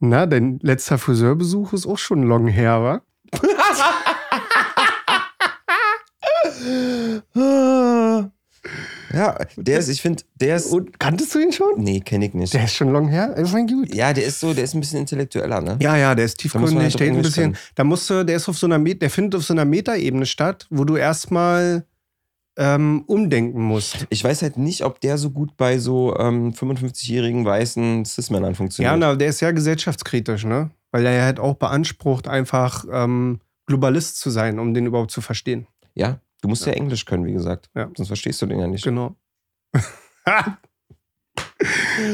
[0.00, 3.02] Na, dein letzter Friseurbesuch ist auch schon long her, wa?
[9.12, 10.66] Ja, der ist, ich finde, der ist.
[10.72, 11.68] Und kanntest du ihn schon?
[11.76, 12.52] Nee, kenne ich nicht.
[12.54, 13.34] Der ist schon long her.
[13.38, 13.94] Ich mein, gut.
[13.94, 15.76] Ja, der ist so, der ist ein bisschen intellektueller, ne?
[15.80, 17.56] Ja, ja, der ist tiefgründig, halt der, ein bisschen, können.
[17.74, 20.66] da musst du, der ist auf so einer der findet auf so einer Metaebene statt,
[20.70, 21.84] wo du erstmal
[22.56, 24.06] ähm, umdenken musst.
[24.10, 28.56] Ich weiß halt nicht, ob der so gut bei so ähm, 55-jährigen weißen Cis-Männern Ja,
[28.56, 28.98] funktioniert.
[28.98, 30.70] na, der ist ja gesellschaftskritisch, ne?
[30.90, 35.20] Weil er ja halt auch beansprucht, einfach ähm, Globalist zu sein, um den überhaupt zu
[35.20, 35.66] verstehen.
[35.94, 36.74] Ja, du musst ja.
[36.74, 37.70] Englisch können, wie gesagt.
[37.74, 37.90] Ja.
[37.96, 38.84] Sonst verstehst du den ja nicht.
[38.84, 39.16] Genau.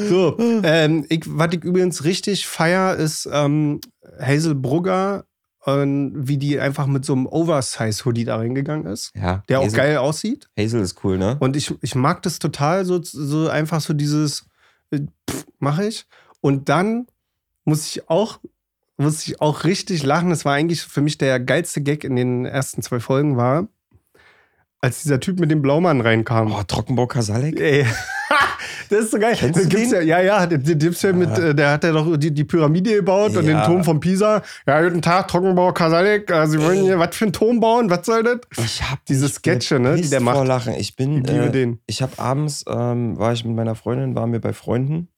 [0.09, 3.81] so, ähm, ich, was ich übrigens richtig feier, ist ähm,
[4.21, 5.25] Hazel Brugger,
[5.67, 9.43] ähm, wie die einfach mit so einem Oversize-Hoodie da reingegangen ist, Ja.
[9.49, 10.49] der auch Hazel, geil aussieht.
[10.57, 11.37] Hazel ist cool, ne?
[11.41, 14.47] Und ich, ich mag das total, so, so einfach so dieses,
[14.93, 15.01] äh,
[15.59, 16.07] mache ich.
[16.41, 17.09] Und dann
[17.65, 18.39] muss ich auch,
[18.97, 20.31] muss ich auch richtig lachen.
[20.31, 23.67] Das war eigentlich für mich der geilste Gag in den ersten zwei Folgen war,
[24.81, 26.53] als dieser Typ mit dem Blaumann reinkam.
[26.53, 27.59] Oh, Trockenbau Kasalek?
[27.61, 27.87] Ey.
[28.89, 29.37] Das ist so geil.
[29.39, 29.93] Kennst Das gibt's?
[29.93, 32.97] Ja, ja, ja, den, gibt's ja mit, äh, der hat ja doch die, die Pyramide
[32.97, 33.65] gebaut und den Ja.
[33.65, 34.43] Turm von Pisa.
[34.67, 36.29] Ja, guten Tag, Trockenbauer Kasalik.
[36.31, 37.89] Äh, Sie wollen hier was für einen Turm bauen?
[37.89, 38.41] Was soll das?
[38.59, 40.37] Ich hab Diese Sketche, ne, die der macht.
[40.37, 40.75] vor Lachen.
[40.75, 41.79] Ich bin, Ich liebe äh, den.
[41.87, 45.09] ich habe abends, ähm, war ich mit meiner Freundin, waren wir bei Freunden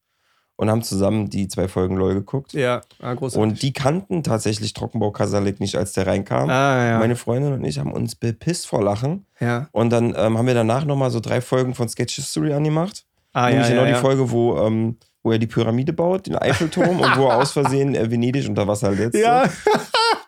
[0.63, 2.53] und haben zusammen die zwei Folgen LOL geguckt.
[2.53, 3.43] Ja, ah, großartig.
[3.43, 6.49] Und die kannten tatsächlich Trockenbau Kasalek nicht, als der reinkam.
[6.51, 6.99] ah, ja.
[7.01, 9.27] Meine Freundin und ich haben uns bepisst vor Lachen.
[9.41, 9.67] ja.
[9.73, 13.05] Und dann ähm, haben wir danach nochmal so drei Folgen von Sketch History angemacht.
[13.33, 14.01] Ah, Nämlich ja, genau ja, die.
[14.01, 17.97] Folge, wo, ähm, wo er die Pyramide baut, den Eiffelturm und wo er aus Versehen
[17.97, 19.17] äh, Venedig unter Wasser setzt.
[19.21, 19.43] Ja,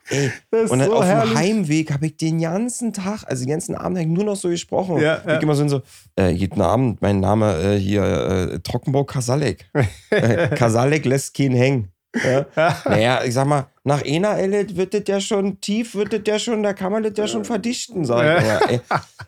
[0.09, 0.31] Ey.
[0.51, 1.33] Und dann so auf herrlich.
[1.33, 4.99] dem Heimweg habe ich den ganzen Tag, also den ganzen Abend nur noch so gesprochen.
[5.01, 5.38] Ja, ich ja.
[5.38, 5.83] immer so, in so
[6.19, 9.71] äh, jeden Abend, mein Name äh, hier, äh, Trockenbau Kasalek.
[10.11, 11.94] äh, Kasalek lässt keinen hängen.
[12.22, 12.46] Ja.
[12.85, 16.38] Naja, ich sag mal, nach einer Elle wird das ja schon tief, wird das ja
[16.38, 18.46] schon, da kann man das ja schon verdichten, sag ich.
[18.46, 18.57] Ja.
[18.57, 18.81] Aber, ey,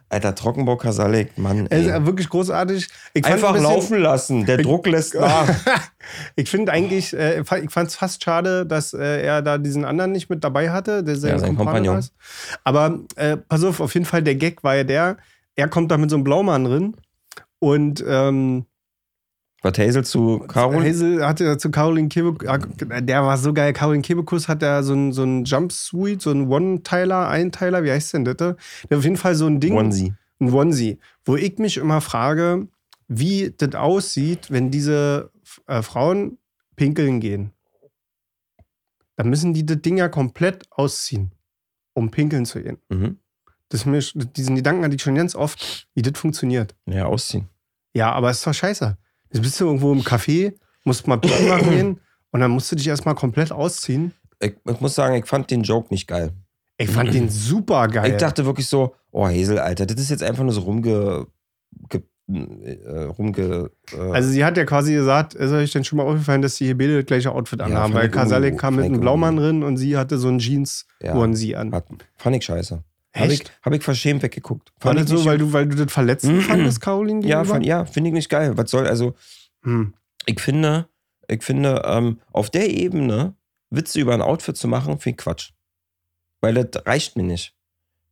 [0.09, 1.66] Alter, Trockenbau Kasalek, Mann.
[1.66, 1.88] Ist Ey.
[1.88, 2.88] ja wirklich großartig.
[3.25, 5.49] Einfach ein bisschen- laufen lassen, der Druck lässt nach.
[6.37, 10.12] ich finde eigentlich, äh, ich fand es fast schade, dass äh, er da diesen anderen
[10.12, 11.99] nicht mit dabei hatte, der sein, Ja, sein Kompagnon.
[11.99, 12.12] ist.
[12.62, 15.16] Aber äh, pass auf, auf jeden Fall, der Gag war ja der,
[15.57, 16.96] er kommt da mit so einem Blaumann drin
[17.59, 18.66] und ähm,
[19.62, 20.85] War Hazel zu Carol?
[20.85, 22.47] Hazel hatte zu Caroline Kebekus,
[23.01, 23.73] der war so geil.
[23.73, 28.14] Caroline Kebekus hat da so einen so einen Jumpsuit, so einen One-Teiler, Einteiler, wie heißt
[28.14, 28.37] denn das?
[28.37, 28.59] Der hat
[28.92, 29.75] auf jeden Fall so ein Ding.
[29.75, 30.14] Onesie.
[30.40, 32.69] ein Onesie, wo ich mich immer frage,
[33.09, 35.31] wie das aussieht, wenn diese
[35.66, 36.38] äh, Frauen
[36.77, 37.53] pinkeln gehen.
[39.16, 41.33] Da müssen die das Ding ja komplett ausziehen,
[41.95, 42.79] um pinkeln zu gehen.
[42.90, 43.19] Mhm.
[43.71, 46.77] Das mir, diesen Gedanken hatte ich schon ganz oft, wie das funktioniert.
[46.87, 47.49] Ja, ausziehen.
[47.95, 48.97] Ja, aber es ist doch scheiße.
[49.33, 52.77] Jetzt bist du irgendwo im Café, musst mal Pipi machen gehen und dann musst du
[52.77, 54.12] dich erstmal komplett ausziehen.
[54.41, 56.33] Ich, ich muss sagen, ich fand den Joke nicht geil.
[56.79, 58.12] Ich fand den super geil.
[58.12, 61.27] Ich dachte wirklich so, oh Hazel, Alter, das ist jetzt einfach nur so rumge...
[61.89, 66.03] Ge, äh, rumge äh, Also sie hat ja quasi gesagt, ist euch denn schon mal
[66.05, 67.93] aufgefallen, dass sie hier beide das gleiche Outfit anhaben?
[67.93, 71.15] fand Weil ungut, kam mit einem Blaumann drin und sie hatte so einen jeans Ja.
[71.15, 71.73] onesie an.
[71.73, 71.87] hat,
[72.17, 72.83] fand ich scheiße.
[73.17, 74.73] Habe ich, hab ich verschämt weggeguckt.
[74.81, 77.27] War Fand das ich so, weil du, weil du das verletzend fandest, Caroline?
[77.27, 78.57] ja, fand, ja finde ich nicht geil.
[78.57, 79.15] Was soll, also,
[79.63, 79.95] Hm.
[80.27, 80.89] ich finde,
[81.29, 83.35] ich finde, ähm, auf der Ebene
[83.71, 85.51] Witze über ein Outfit zu machen, finde ich Quatsch.
[86.41, 87.55] Weil das reicht mir nicht.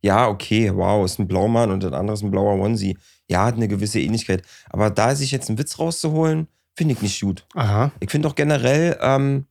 [0.01, 2.97] Ja, okay, wow, ist ein Blaumann und ein anderes ein blauer Onesie.
[3.27, 4.43] Ja, hat eine gewisse Ähnlichkeit.
[4.69, 7.45] Aber da sich jetzt einen Witz rauszuholen, finde ich nicht gut.
[7.55, 7.91] Aha.
[7.99, 9.45] Ich finde auch generell, ähm,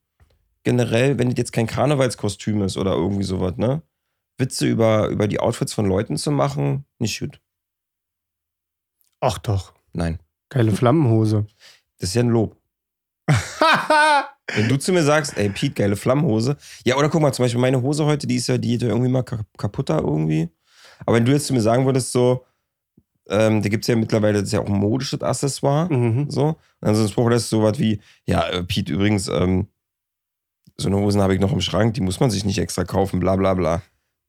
[0.62, 3.83] generell, wenn das jetzt kein Karnevalskostüm ist oder irgendwie sowas, ne?
[4.38, 7.40] Witze über, über die Outfits von Leuten zu machen, nicht gut.
[9.20, 9.73] Ach doch.
[9.92, 10.18] Nein.
[10.51, 11.47] Geile Flammenhose.
[11.99, 12.57] Das ist ja ein Lob.
[14.55, 16.57] Wenn du zu mir sagst, ey, Pete, geile Flammenhose.
[16.85, 18.88] Ja, oder guck mal, zum Beispiel meine Hose heute, die ist ja, die ist ja
[18.88, 20.51] irgendwie mal ka- kaputter irgendwie.
[21.07, 22.44] Aber wenn du jetzt zu mir sagen würdest, so,
[23.29, 25.90] ähm, da gibt es ja mittlerweile, das ist ja auch ein modisches Accessoire.
[25.92, 26.31] mhm.
[26.31, 26.49] So.
[26.49, 29.68] Und dann so ein Spruch, das ist so was wie, ja, äh, Pete, übrigens, ähm,
[30.77, 33.20] so eine Hosen habe ich noch im Schrank, die muss man sich nicht extra kaufen,
[33.20, 33.83] bla bla bla.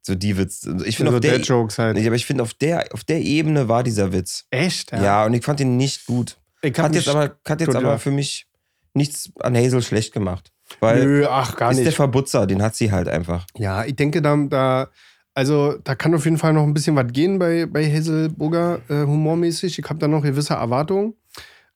[0.05, 0.67] So die Witz.
[0.85, 1.97] Ich finde so auf der, Dad-Jokes halt.
[1.97, 4.45] Nee, aber ich finde auf der, auf der Ebene war dieser Witz.
[4.51, 4.91] Echt?
[4.91, 6.37] Ja, und ich fand ihn nicht gut.
[6.61, 8.45] Ich Hat jetzt aber, hat jetzt aber für mich
[8.93, 10.51] nichts an Hazel schlecht gemacht.
[10.79, 11.95] Weil Nö, ach, gar ist der nicht.
[11.95, 13.47] Verbutzer, den hat sie halt einfach.
[13.57, 14.89] Ja, ich denke, da, da,
[15.33, 19.05] also, da kann auf jeden Fall noch ein bisschen was gehen bei, bei Hazelburger äh,
[19.05, 19.79] humormäßig.
[19.79, 21.15] Ich habe da noch gewisse Erwartungen.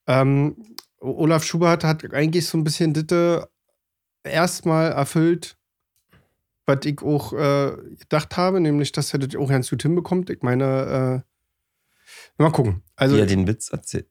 [0.06, 0.56] Ähm,
[1.00, 3.50] Olaf Schubert hat eigentlich so ein bisschen Ditte
[4.24, 5.58] erstmal erfüllt,
[6.70, 10.30] was ich auch äh, gedacht habe, nämlich, dass er das auch ganz gut hinbekommt.
[10.30, 11.24] Ich meine,
[12.38, 12.84] äh, mal gucken.
[12.96, 14.08] Also, er den Witz erzählt.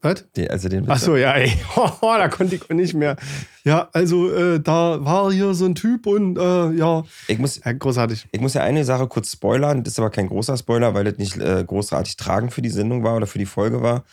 [0.00, 0.24] was?
[0.32, 1.52] Den, also den Witz Ach so, ja, ey.
[2.00, 3.16] da konnte ich nicht mehr.
[3.64, 7.72] Ja, also äh, da war hier so ein Typ und äh, ja, ich, muss, ja,
[7.72, 8.26] großartig.
[8.32, 9.84] ich muss ja eine Sache kurz spoilern.
[9.84, 13.04] Das ist aber kein großer Spoiler, weil das nicht äh, großartig tragend für die Sendung
[13.04, 14.04] war oder für die Folge war.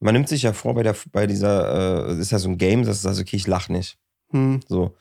[0.00, 2.84] Man nimmt sich ja vor, bei, der, bei dieser, äh, ist ja so ein Game,
[2.84, 3.98] das ist also, okay, ich lach nicht.
[4.30, 4.60] Hm.
[4.68, 4.96] So.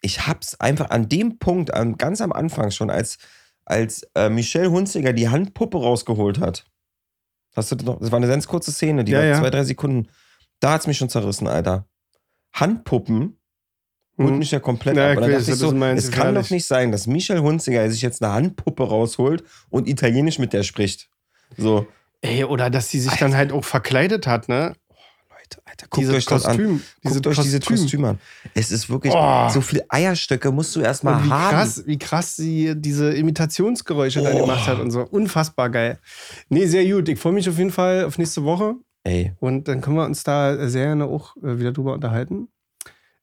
[0.00, 3.18] Ich hab's einfach an dem Punkt, an, ganz am Anfang schon, als,
[3.64, 6.64] als äh, Michelle Hunziger die Handpuppe rausgeholt hat.
[7.54, 8.00] Hast du das noch?
[8.00, 9.38] Das war eine ganz kurze Szene, die Ja, war ja.
[9.40, 10.08] zwei, drei Sekunden.
[10.60, 11.86] Da hat's mich schon zerrissen, Alter.
[12.52, 13.38] Handpuppen
[14.18, 15.16] holt mich ja komplett Ja, ab.
[15.16, 18.22] Und dann dachte ich so, es kann doch nicht sein, dass Michelle Hunziger sich jetzt
[18.22, 21.08] eine Handpuppe rausholt und Italienisch mit der spricht.
[21.56, 21.86] So,
[22.22, 24.74] Ey, oder dass sie sich dann halt auch verkleidet hat, ne?
[25.64, 26.56] Alter, guckt Dieses euch das an.
[26.56, 26.82] Kostüm.
[27.04, 28.18] Guckt euch diese Kostüme an.
[28.54, 29.48] Es ist wirklich, Oh.
[29.50, 31.50] so viel Eierstöcke musst du erstmal Und wie haben.
[31.50, 34.40] krass, wie krass sie diese Imitationsgeräusche Oh.
[34.42, 35.02] gemacht hat und so.
[35.02, 35.98] Unfassbar geil.
[36.48, 37.08] Nee, sehr gut.
[37.08, 38.74] Ich freue mich auf jeden Fall auf nächste Woche.
[39.04, 42.48] Ey, Und dann können wir uns da sehr gerne auch äh, wieder drüber unterhalten,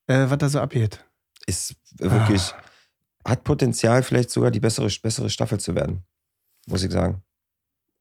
[0.07, 1.03] äh, was da so abgeht.
[1.45, 2.41] ist wirklich,
[3.23, 3.29] Ah.
[3.31, 6.03] hat Potenzial, vielleicht sogar die bessere, bessere Staffel zu werden.
[6.67, 7.21] Muss ich sagen.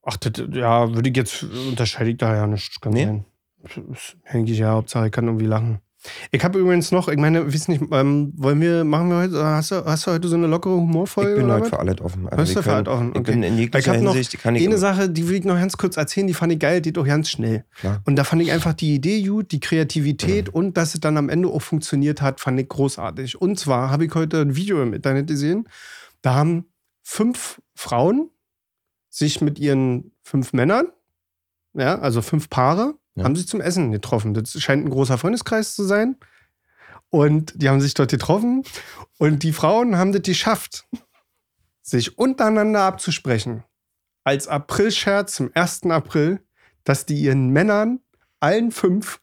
[0.03, 2.81] Ach, das, ja, würde ich jetzt, unterscheide ich da ja nicht.
[2.81, 3.05] Kann Nee?
[3.05, 3.25] sein.
[4.33, 5.81] Denke ich ja, Hauptsache ich kann irgendwie lachen.
[6.31, 9.73] Ich habe übrigens noch, ich meine, weiß nicht, ähm, wollen wir, machen wir heute, hast
[9.73, 11.33] du, hast du heute so eine lockere Humorfolge?
[11.33, 12.29] Ich bin heute für alles offen.
[12.29, 13.11] Also du für alles offen?
[13.11, 13.33] Ich Okay.
[13.33, 15.77] bin in Ich jeglicher noch Hinsicht, kann ich Eine Sache, die will ich noch ganz
[15.77, 17.65] kurz erzählen, die fand ich geil, die geht auch ganz schnell.
[17.75, 18.03] Klar.
[18.05, 19.61] Und da fand ich einfach die Idee gut, die Mhm.
[19.61, 23.41] Kreativität und dass es dann am Ende auch funktioniert hat, fand ich großartig.
[23.41, 25.69] Und zwar habe ich heute ein Video im Internet gesehen,
[26.23, 26.67] da haben
[27.03, 28.31] fünf Frauen
[29.11, 30.87] sich mit ihren fünf Männern,
[31.75, 33.25] ja, also fünf Paare, Ja.
[33.25, 34.35] haben sich zum Essen getroffen.
[34.35, 36.17] Das scheint ein großer Freundeskreis zu sein.
[37.11, 38.63] Und die haben sich dort getroffen
[39.19, 40.85] und die Frauen haben das geschafft,
[41.83, 43.63] sich untereinander abzusprechen.
[44.25, 45.85] Als Aprilscherz zum 1.
[45.85, 46.41] April,
[46.85, 48.01] dass die ihren Männern,
[48.41, 49.21] allen fünf,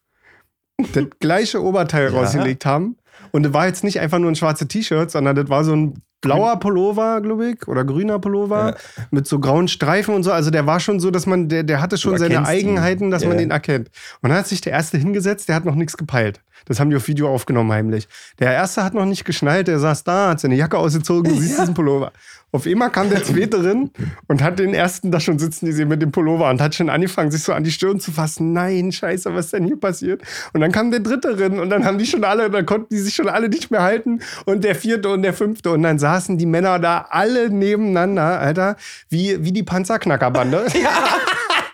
[0.92, 2.18] das gleiche Oberteil Ja.
[2.18, 2.96] rausgelegt haben.
[3.32, 6.02] Und das war jetzt nicht einfach nur ein schwarzes T-Shirt, sondern das war so ein
[6.24, 9.04] blauer Pullover, glaube ich, oder grüner Pullover Ja.
[9.10, 10.32] mit so grauen Streifen und so.
[10.32, 12.68] Also der war schon so, dass man, der, der hatte schon seine erkennst ihn.
[12.68, 13.44] Eigenheiten, dass Ja, man ja.
[13.44, 13.88] den erkennt.
[14.22, 16.40] Und dann hat sich der Erste hingesetzt, der hat noch nichts gepeilt.
[16.66, 18.08] Das haben die auf Video aufgenommen heimlich.
[18.38, 21.58] Der Erste hat noch nicht geschnallt, der saß da, hat seine Jacke ausgezogen, du siehst
[21.60, 22.10] diesen Pullover.
[22.54, 23.90] Auf einmal kam der Zweite drin
[24.28, 27.32] und hat den Ersten da schon sitzen gesehen mit dem Pullover und hat schon angefangen,
[27.32, 28.52] sich so an die Stirn zu fassen.
[28.52, 30.22] Nein, scheiße, was ist denn hier passiert?
[30.52, 33.00] Und dann kam der Dritte drin und dann haben die schon alle, dann konnten die
[33.00, 36.38] sich schon alle nicht mehr halten und der Vierte und der Fünfte und dann saßen
[36.38, 38.76] die Männer da alle nebeneinander, Alter,
[39.08, 40.66] wie, wie die Panzerknackerbande.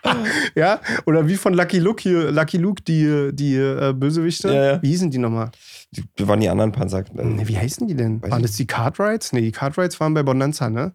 [0.03, 0.16] Ja.
[0.55, 4.49] ja, oder wie von Lucky Luke hier, Lucky Luke, die, die äh, Bösewichte.
[4.49, 4.83] Ja, ja.
[4.83, 5.51] Wie hießen die nochmal?
[5.92, 7.05] Die, waren die anderen Panzer.
[7.12, 8.22] Nee, wie heißen die denn?
[8.22, 9.33] Weiß waren ich das die Cartwrights?
[9.33, 10.94] Nee, die Cartwrights waren bei Bonanza, ne?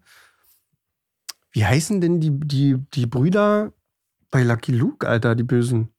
[1.52, 3.74] Wie heißen denn die, die, die Brüder
[4.32, 5.90] bei Lucky Luke, Alter, die Bösen?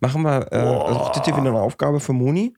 [0.00, 2.54] Machen wir, äh, also hier wieder eine Aufgabe für Moni.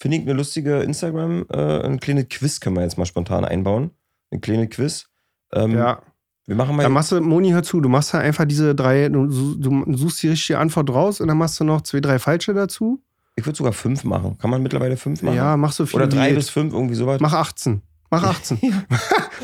[0.00, 3.90] Finde ich eine lustige Instagram, äh, ein kleines Quiz können wir jetzt mal spontan einbauen.
[4.30, 5.08] Ein kleines Quiz.
[5.52, 6.02] Ähm, Ja.
[6.44, 6.82] Wir machen mal.
[6.82, 10.22] Dann machst du, Moni, hör zu, du machst da einfach diese drei, du, du suchst
[10.24, 13.00] die richtige Antwort raus und dann machst du noch zwei, drei falsche dazu.
[13.34, 14.36] Ich würde sogar fünf machen.
[14.38, 15.36] Kann man mittlerweile fünf machen?
[15.36, 15.96] Ja, mach so viel.
[15.96, 17.20] Oder drei bis fünf, irgendwie sowas.
[17.20, 17.82] Mach 18.
[18.10, 18.58] Mach 18.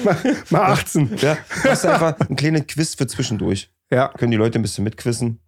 [0.04, 1.16] mach, mach 18.
[1.16, 3.70] Ja, machst einfach ein kleines Quiz für zwischendurch.
[3.90, 4.08] Ja.
[4.08, 5.40] Können die Leute ein bisschen mitquissen.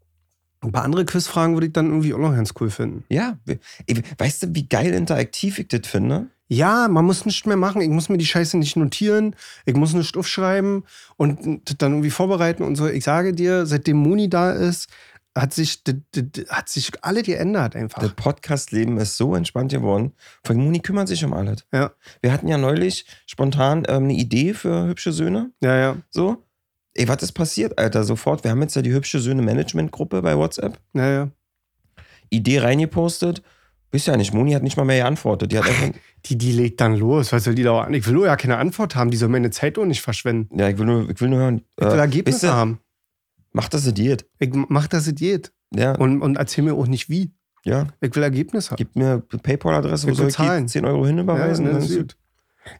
[0.62, 3.04] Ein paar andere Quizfragen würde ich dann irgendwie auch noch ganz cool finden.
[3.08, 3.38] Ja,
[4.18, 6.26] weißt du, wie geil interaktiv ich das finde?
[6.48, 7.80] Ja, man muss nichts mehr machen.
[7.80, 9.36] Ich muss mir die Scheiße nicht notieren.
[9.64, 10.84] Ich muss nicht aufschreiben
[11.16, 12.88] und dann irgendwie vorbereiten und so.
[12.88, 14.88] Ich sage dir, seitdem Moni da ist,
[15.40, 15.82] hat sich,
[16.48, 18.00] hat sich alles geändert einfach.
[18.00, 20.12] Das Podcast-Leben ist so entspannt geworden.
[20.44, 21.64] Vor allem Moni kümmert sich um alles.
[21.72, 21.92] Ja.
[22.20, 25.50] Wir hatten ja neulich spontan ähm, eine Idee für hübsche Söhne.
[25.62, 26.44] Ja, ja, So.
[26.94, 28.02] Ey, was ist passiert, Alter?
[28.02, 28.42] Sofort.
[28.42, 30.78] Wir haben jetzt ja die hübsche Söhne-Management-Gruppe bei WhatsApp.
[30.94, 31.28] ja, ja.
[32.30, 33.42] Idee reingepostet.
[33.92, 35.50] Wisst ja nicht, Moni hat nicht mal mehr geantwortet.
[35.50, 35.90] Die hat einfach,
[36.26, 37.32] Die, die legt dann los.
[37.32, 37.94] Was soll die da an?
[37.94, 39.10] Ich will nur ja keine Antwort haben.
[39.10, 40.56] Die soll meine Zeit auch nicht verschwenden.
[40.58, 41.62] ja, ich will nur, ich will nur hören.
[41.76, 42.78] Ich will äh, Ergebnisse haben.
[43.52, 44.26] Macht das eine Diät.
[44.38, 45.52] Ich mach, dass es geht.
[45.74, 47.32] Ja, Und, und erzähl mir auch nicht wie.
[47.64, 47.86] ja.
[48.00, 48.76] Ich will Ergebnisse haben.
[48.76, 50.68] Gib mir eine Paypal-Adresse, wo soll ich die zahlen.
[50.68, 51.66] 10 Euro hinüberweisen?
[51.66, 52.16] Ja, das ist gut.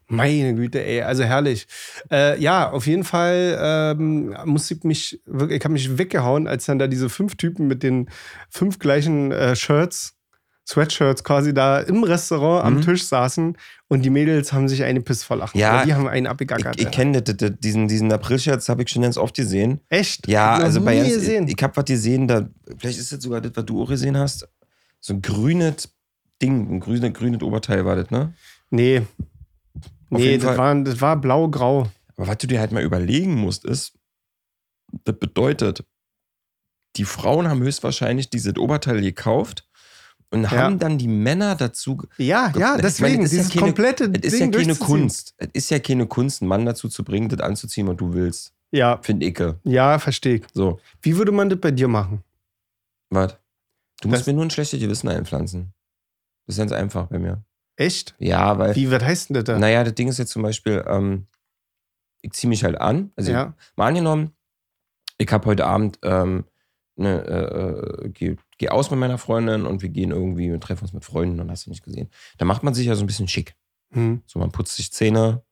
[0.09, 1.67] Meine Güte, ey, also herrlich.
[2.11, 6.79] Äh, ja, auf jeden Fall ähm, musste ich mich ich habe mich weggehauen, als dann
[6.79, 8.11] da diese fünf Typen mit den
[8.51, 10.17] fünf gleichen äh, Shirts,
[10.69, 12.83] Sweatshirts quasi da im Restaurant am Mhm.
[12.83, 13.57] Tisch saßen
[13.89, 15.59] und die Mädels haben sich eine Piss verlachen.
[15.59, 16.81] Ja, Oder die haben einen Ich, abgegackert.
[16.81, 19.81] ich kenne das, das, diesen, diesen April-Scherz, habe ich schon ganz oft gesehen.
[19.89, 20.29] Echt?
[20.29, 21.49] Ja, Noch also bei ganz, gesehen.
[21.49, 24.17] ich, ich habe was gesehen, da, vielleicht ist das sogar das, was du auch gesehen
[24.17, 24.47] hast.
[25.01, 25.93] So ein grünes
[26.41, 28.33] Ding, ein grünes, grünes Oberteil war das, ne?
[28.71, 29.03] Nee.
[30.11, 31.89] Auf Nee, das war, das war blau-grau.
[32.17, 33.95] Aber was du dir halt mal überlegen musst, ist,
[35.05, 35.85] das bedeutet,
[36.97, 39.69] die Frauen haben höchstwahrscheinlich dieses Oberteil gekauft
[40.31, 40.51] und Ja.
[40.53, 41.99] haben dann die Männer dazu.
[42.19, 44.75] Ja, ja, deswegen, meine, ist ja dieses keine- komplette Es ist ja keine.
[44.77, 45.35] Kunst.
[45.39, 48.53] Es ist ja keine Kunst, einen Mann dazu zu bringen, das anzuziehen, was du willst.
[48.73, 49.43] Ja, Finde ich.
[49.65, 50.45] ja, verstehe ich.
[50.53, 52.23] So, Wie würde man das bei dir machen?
[53.11, 53.37] was?
[54.01, 55.73] Du musst Das- mir nur ein schlechtes Gewissen einpflanzen.
[56.47, 57.43] Das ist ganz einfach bei mir.
[57.77, 58.15] Echt?
[58.19, 58.75] Ja, weil.
[58.77, 59.59] Wie, was heißt denn das da?
[59.59, 61.27] Naja, das Ding ist jetzt zum Beispiel, ähm,
[62.23, 63.11] ich ziehe mich halt an.
[63.17, 63.55] Also, ja.
[63.77, 64.33] mal angenommen,
[65.19, 66.45] ich habe heute Abend, ähm,
[67.01, 70.85] ne, äh, äh, geh, geh aus mit meiner Freundin und wir gehen irgendwie, wir treffen
[70.85, 72.11] uns mit Freunden und hast du nicht gesehen.
[72.39, 73.57] Da macht man sich ja so ein bisschen schick.
[73.93, 74.23] Hm.
[74.27, 75.43] So, man putzt sich Zähne,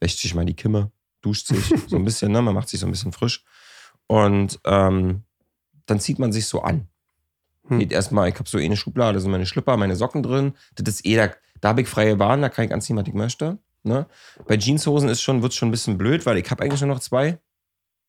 [0.00, 2.42] wäscht sich mal die Kimme, duscht sich so ein bisschen, ne?
[2.42, 3.44] Man macht sich so ein bisschen frisch.
[4.06, 5.22] Und ähm,
[5.86, 6.88] dann zieht man sich so an.
[7.68, 7.78] Hm.
[7.78, 10.54] Geht erstmal, ich habe so eh eine Schublade, da sind meine Schlipper, meine Socken drin.
[10.74, 11.30] Das ist eh, da,
[11.60, 13.58] da habe ich freie Bahn, da kann ich anziehen, was ich möchte.
[13.82, 14.06] Ne?
[14.46, 17.00] Bei Jeanshosen ist schon, wird schon ein bisschen blöd, weil ich habe eigentlich nur noch
[17.00, 17.38] zwei,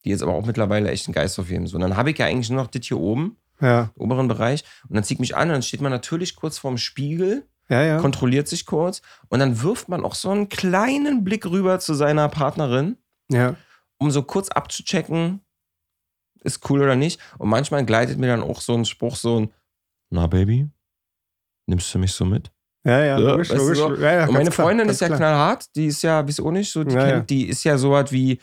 [0.07, 1.67] die jetzt aber auch mittlerweile echt einen Geist aufheben.
[1.67, 4.27] So, und dann habe ich ja eigentlich nur noch das hier oben, Ja, im oberen
[4.27, 4.63] Bereich.
[4.87, 7.83] Und dann ziehe ich mich an und dann steht man natürlich kurz vorm Spiegel ja,
[7.83, 7.97] ja.
[7.99, 12.29] kontrolliert sich kurz und dann wirft man auch so einen kleinen Blick rüber zu seiner
[12.29, 12.97] Partnerin,
[13.29, 13.55] ja.
[13.97, 15.41] um so kurz abzuchecken,
[16.43, 17.19] ist cool oder nicht.
[17.37, 19.53] Und manchmal gleitet mir dann auch so ein Spruch, so ein,
[20.09, 20.69] na Baby,
[21.65, 22.51] nimmst du mich so mit?
[22.85, 23.77] Ja, ja, logisch, logisch.
[23.77, 23.95] so?
[23.95, 25.19] Ja, ja, und meine klar, Freundin ganz ist ja klar.
[25.19, 28.13] knallhart, die ist ja, wieso auch nicht, so, die, kennt, die ist ja so was
[28.13, 28.39] wie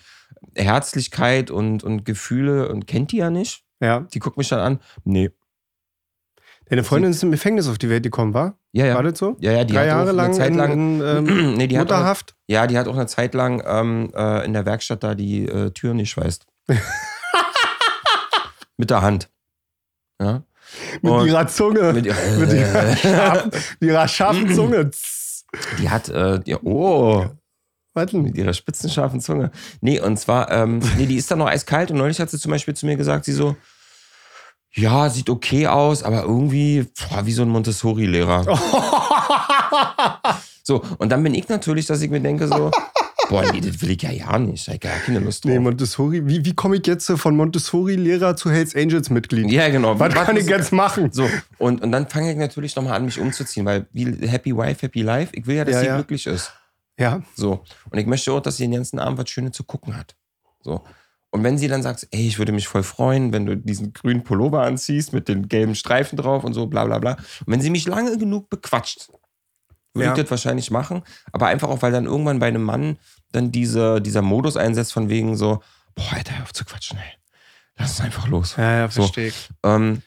[0.54, 3.64] Herzlichkeit und, und Gefühle und kennt die ja nicht.
[3.80, 4.00] Ja.
[4.00, 5.30] Die guckt mich dann an, nee.
[6.66, 8.57] Deine Freundin ist im Gefängnis auf die Welt gekommen, war?
[8.72, 8.94] Ja, ja.
[8.94, 9.37] War das so?
[9.38, 11.66] Ja, ja, die Drei hat Jahre auch lang eine Zeit in, lang, in ähm, nee,
[11.66, 12.35] die hat auch, Mutterhaft?
[12.48, 15.70] Ja, die hat auch eine Zeit lang ähm, äh, in der Werkstatt da die äh,
[15.72, 16.46] Türen geschweißt.
[18.76, 19.30] Mit der Hand.
[20.20, 20.42] Ja.
[21.02, 21.92] Mit Und- ihrer Zunge.
[21.92, 24.90] Mit, Mit ihrer scharfen, ihrer scharfen Zunge.
[25.78, 27.26] die hat, äh, die, oh,
[27.94, 28.16] Warte.
[28.18, 29.50] mit ihrer spitzenscharfen Zunge.
[29.80, 32.50] Nee, und zwar, ähm, nee, die ist dann noch eiskalt und neulich hat sie zum
[32.50, 33.57] Beispiel zu mir gesagt, sie so,
[34.72, 38.44] ja, sieht okay aus, aber irgendwie boah, wie so ein Montessori-Lehrer.
[40.66, 42.70] So, und dann bin ich natürlich, dass ich mir denke so,
[43.28, 44.66] boah, nee, das will ich ja ja nicht.
[44.66, 45.52] Ich gar keine Lust drauf.
[45.52, 46.26] Nee, Montessori.
[46.26, 49.52] Wie, wie komme ich jetzt von Montessori-Lehrer zu Hells Angels-Mitglied?
[49.52, 50.00] ja, genau.
[50.00, 51.12] Was kann ich jetzt machen?
[51.12, 51.28] So,
[51.59, 55.02] und, und dann fange ich natürlich nochmal an, mich umzuziehen, weil wie Happy Wife, Happy
[55.02, 55.94] Life, ich will ja, dass Ja, sie ja.
[55.96, 56.50] glücklich ist.
[56.98, 57.22] Ja.
[57.35, 57.64] So.
[57.90, 60.14] Und ich möchte auch, dass sie den ganzen Abend was Schönes zu gucken hat.
[60.61, 60.85] So.
[61.30, 64.22] Und wenn sie dann sagt, ey, ich würde mich voll freuen, wenn du diesen grünen
[64.22, 67.12] Pullover anziehst mit den gelben Streifen drauf und so, bla bla bla.
[67.14, 69.09] Und wenn sie mich lange genug bequatscht,
[69.94, 70.12] würde Ja.
[70.14, 71.02] ich das wahrscheinlich machen.
[71.33, 72.98] Aber einfach auch, weil dann irgendwann bei einem Mann
[73.33, 75.61] dann diese, dieser Modus einsetzt von wegen so,
[75.96, 77.12] boah, Alter, hör auf zu quatschen, ey.
[77.76, 78.54] Lass uns einfach los.
[78.57, 79.02] Ja, ja, So.
[79.02, 79.48] verstehe ich.
[79.64, 80.02] Ähm,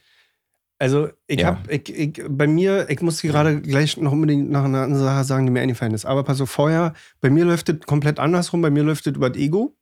[0.79, 1.47] Also, ich Ja.
[1.47, 5.23] hab, ich, ich, bei mir, ich muss gerade gleich noch unbedingt nach einer anderen Sache
[5.23, 6.05] sagen, die mir eingefallen ist.
[6.05, 8.61] Aber pass auf, vorher, bei mir läuft das komplett andersrum.
[8.61, 9.75] Bei mir läuft das über das Ego.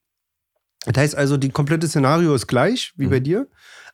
[0.86, 3.10] Das heißt also, die komplette Szenario ist gleich wie Mhm.
[3.10, 3.48] bei dir.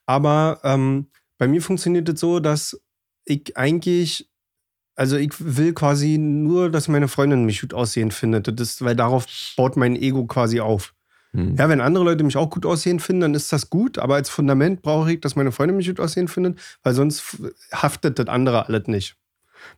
[0.06, 2.80] Aber ähm, bei mir funktioniert das so, dass
[3.26, 4.30] ich eigentlich,
[4.96, 8.48] also ich will quasi nur, dass meine Freundin mich gut aussehen findet.
[8.48, 9.26] Das ist, weil darauf
[9.58, 10.94] baut mein Ego quasi auf.
[11.34, 11.56] Hm.
[11.58, 13.98] Ja, wenn andere Leute mich auch gut aussehen finden, dann ist das gut.
[13.98, 17.38] Aber als Fundament brauche ich, dass meine Freundin mich gut aussehen findet, weil sonst
[17.72, 19.15] haftet das andere alles nicht.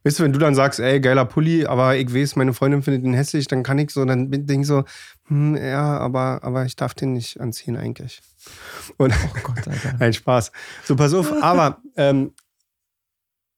[0.04, 3.04] Weißt du, wenn du dann sagst, ey, geiler Pulli, aber ich weiß, meine Freundin findet
[3.04, 4.86] ihn hässlich, dann kann ich so, dann bin- denk ich so,
[5.28, 8.22] hm, ja, aber, aber ich darf den nicht anziehen eigentlich.
[8.98, 9.96] Und Oh Gott, Alter.
[10.00, 10.52] ein Spaß.
[10.86, 12.32] So, pass auf, aber ähm,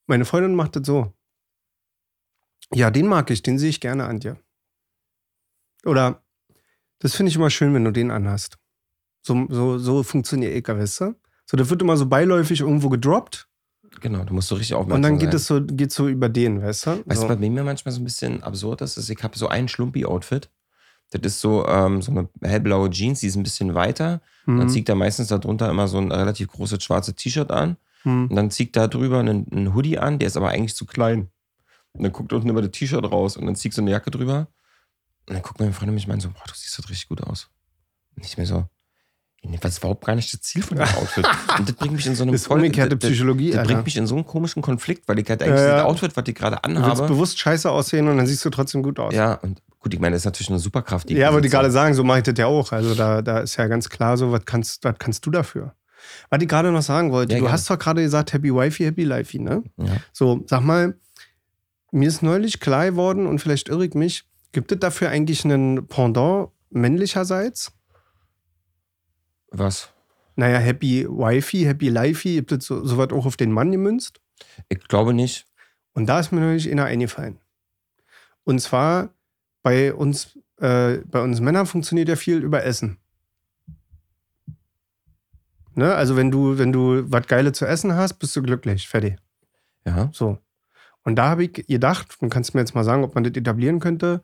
[0.08, 1.14] meine Freundin macht das so.
[2.74, 4.38] Ja, den mag ich, den sehe ich gerne an dir.
[5.86, 6.24] Oder,
[7.06, 8.58] das finde ich immer schön, wenn du den anhast.
[9.22, 11.16] So, so, so funktioniert Eka, weißt du?
[11.46, 13.48] So, das wird immer so beiläufig irgendwo gedroppt
[14.02, 15.36] Genau, du musst so richtig aufmerksam und dann geht sein.
[15.38, 17.04] es so, geht so über den, weißt du?
[17.06, 17.28] Weißt so.
[17.30, 20.50] du, bei mir manchmal so ein bisschen absurd ist, ist ich habe so ein Schlumpi-Outfit.
[21.12, 24.22] Das ist so, ähm, so eine hellblaue Jeans, die ist ein bisschen weiter.
[24.46, 24.70] Dann Mhm.
[24.70, 27.78] zieht er meistens darunter immer so ein relativ großes schwarzes T-Shirt an.
[28.04, 28.28] Mhm.
[28.30, 31.30] Und dann zieht da drüber einen, einen Hoodie an, der ist aber eigentlich zu klein.
[31.94, 34.48] Und dann guckt unten über das T-Shirt raus und dann zieht so eine Jacke drüber.
[35.28, 37.50] Und dann guckt meine Freundin mich mal so, boah, du siehst halt richtig gut aus.
[38.16, 38.66] Und ich mir so,
[39.62, 41.26] das ist überhaupt gar nicht das Ziel von dem Outfit.
[41.60, 43.68] Und das bringt mich in so Das voll- umgekehrte das- das- Psychologie, Das Alter.
[43.74, 46.24] bringt mich in so einen komischen Konflikt, weil ich halt eigentlich Ja, das Outfit, was
[46.28, 47.08] ich gerade Du willst anhabe.
[47.08, 49.14] bewusst scheiße aussehen und dann siehst du trotzdem gut aus.
[49.14, 51.10] Ja, und gut, ich meine, das ist natürlich eine Superkraft.
[51.12, 52.72] Ja, wollte ich gerade sagen, so mache ich das ja auch.
[52.72, 55.76] Also da, da ist ja ganz klar so, was kannst, was kannst du dafür?
[56.30, 57.54] Was ich gerade noch sagen wollte, Ja, du gerne.
[57.54, 59.64] hast doch gerade gesagt, Happy Wifey, Happy Lifey, ne?
[59.78, 59.98] Ja.
[60.14, 60.96] So, sag mal,
[61.92, 64.24] mir ist neulich klar geworden und vielleicht irre ich mich,
[64.56, 67.74] gibt es dafür eigentlich einen Pendant männlicherseits?
[69.52, 69.92] Was?
[70.38, 74.22] Naja, Happy Wifey, Happy Lifey, gibt es so, sowas auch auf den Mann gemünzt?
[74.70, 75.46] Ich glaube nicht.
[75.94, 77.42] Und da ist mir neulich einer eingefallen.
[78.46, 79.14] Und zwar
[79.62, 82.98] bei uns, äh, bei uns Männern funktioniert ja viel über Essen.
[85.74, 85.94] Ne?
[85.94, 88.88] Also wenn du, wenn du was Geiles zu essen hast, bist du glücklich.
[88.88, 89.18] Fertig.
[89.86, 90.10] Ja.
[90.14, 90.38] So.
[91.04, 93.82] Und da habe ich gedacht, und kannst mir jetzt mal sagen, ob man das etablieren
[93.82, 94.24] könnte,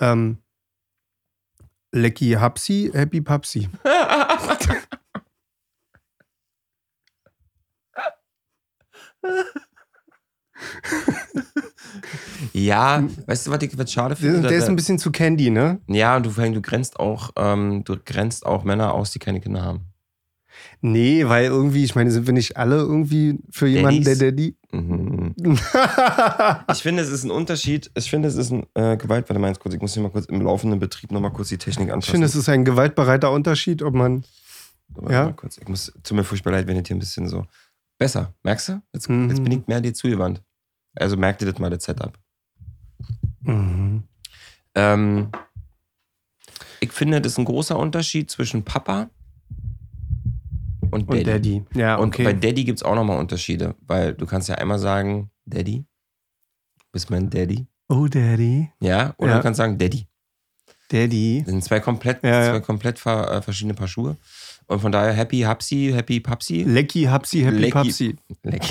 [0.00, 0.38] ähm,
[1.92, 3.68] Lecky Hapsi, Happy Papsi.
[12.52, 14.48] ja, weißt du, was ich was schade Der, finde?
[14.48, 15.80] der ist Da- ein bisschen zu Candy, ne?
[15.88, 19.62] ja, und du, du grenzt auch, ähm, du grenzt auch Männer aus, die keine Kinder
[19.62, 19.86] haben.
[20.88, 24.54] Nee, weil irgendwie, ich meine, sind wir nicht alle irgendwie für jemanden, der Daddies?
[24.70, 24.78] Daddy?
[24.84, 25.34] Mhm.
[26.72, 27.90] Ich finde, es ist ein Unterschied.
[27.96, 29.28] Ich finde, es ist ein äh, Gewalt.
[29.28, 29.74] Warte mal kurz.
[29.74, 32.12] Ich muss hier mal kurz im laufenden Betrieb nochmal kurz die Technik Ich anpassen.
[32.12, 34.22] finde, es ist ein gewaltbereiter Unterschied, ob man.
[34.90, 35.24] Warte ja.
[35.24, 35.58] mal kurz.
[35.58, 37.44] Ich muss, tut mir furchtbar leid, wenn ich hier ein bisschen so.
[37.98, 38.82] Besser, merkst du?
[38.92, 39.28] Jetzt, Mhm.
[39.30, 40.40] jetzt bin ich mehr dir zugewandt.
[40.94, 42.12] Also merk dir das mal, das Setup.
[43.40, 44.04] Mhm.
[44.74, 45.28] Ähm,
[46.80, 49.10] ich finde, das ist ein großer Unterschied zwischen Papa
[50.90, 51.18] und Daddy.
[51.20, 51.62] Und Daddy.
[51.74, 52.24] Ja, Und okay.
[52.24, 55.84] bei Daddy gibt es auch nochmal Unterschiede, weil du kannst ja einmal sagen, Daddy,
[56.92, 57.66] bist mein Daddy.
[57.88, 58.70] oh, Daddy.
[58.80, 59.36] Ja, oder Ja.
[59.38, 60.06] du kannst sagen Daddy.
[60.88, 61.42] Daddy.
[61.44, 62.50] Das sind zwei komplett, Ja, ja.
[62.52, 64.16] zwei komplett ver, äh, verschiedene Paar Schuhe.
[64.68, 66.62] Und von daher Happy Hapsi, Happy Papsi.
[66.64, 67.72] Lecky, Hapsi, Happy Lecky.
[67.72, 68.16] Papsi.
[68.42, 68.62] Leck.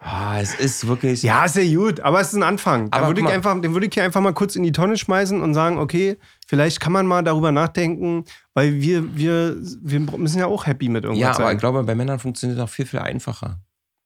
[0.00, 1.22] Ah, es ist wirklich.
[1.22, 2.90] Ja, ja gut, aber es ist ein Anfang.
[2.90, 3.32] Da Aber würde ich mal.
[3.32, 6.18] einfach, den würde ich hier einfach mal kurz in die Tonne schmeißen und sagen, okay,
[6.46, 11.04] vielleicht kann man mal darüber nachdenken, weil wir, wir, wir müssen ja auch happy mit
[11.04, 11.56] irgendwas Ja, aber sein.
[11.56, 13.60] ich glaube, bei Männern funktioniert das auch viel, viel einfacher.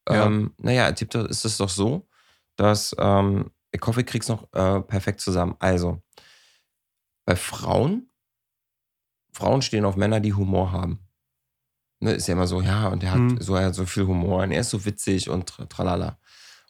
[0.09, 0.26] Ja.
[0.26, 2.07] Ähm, naja, ist es doch so,
[2.57, 5.57] dass ähm, ich hoffe, ich krieg's noch äh, perfekt zusammen.
[5.59, 6.02] Also,
[7.26, 8.09] bei Frauen,
[9.33, 11.06] Frauen stehen auf Männer, die Humor haben.
[12.00, 13.40] Ne, ist ja immer so, ja, und er hat, Mhm.
[13.40, 16.18] so, er hat so viel Humor und er ist so witzig und tra- tralala.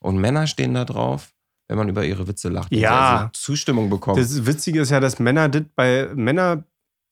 [0.00, 1.32] Und Männer stehen da drauf,
[1.68, 2.72] wenn man über ihre Witze lacht.
[2.72, 3.16] Ja.
[3.16, 4.18] also Zustimmung bekommt.
[4.18, 6.64] Das Witzige ist ja, dass Männer das bei Männer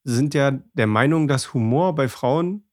[0.05, 2.69] sind ja der Meinung, dass Humor bei Frauen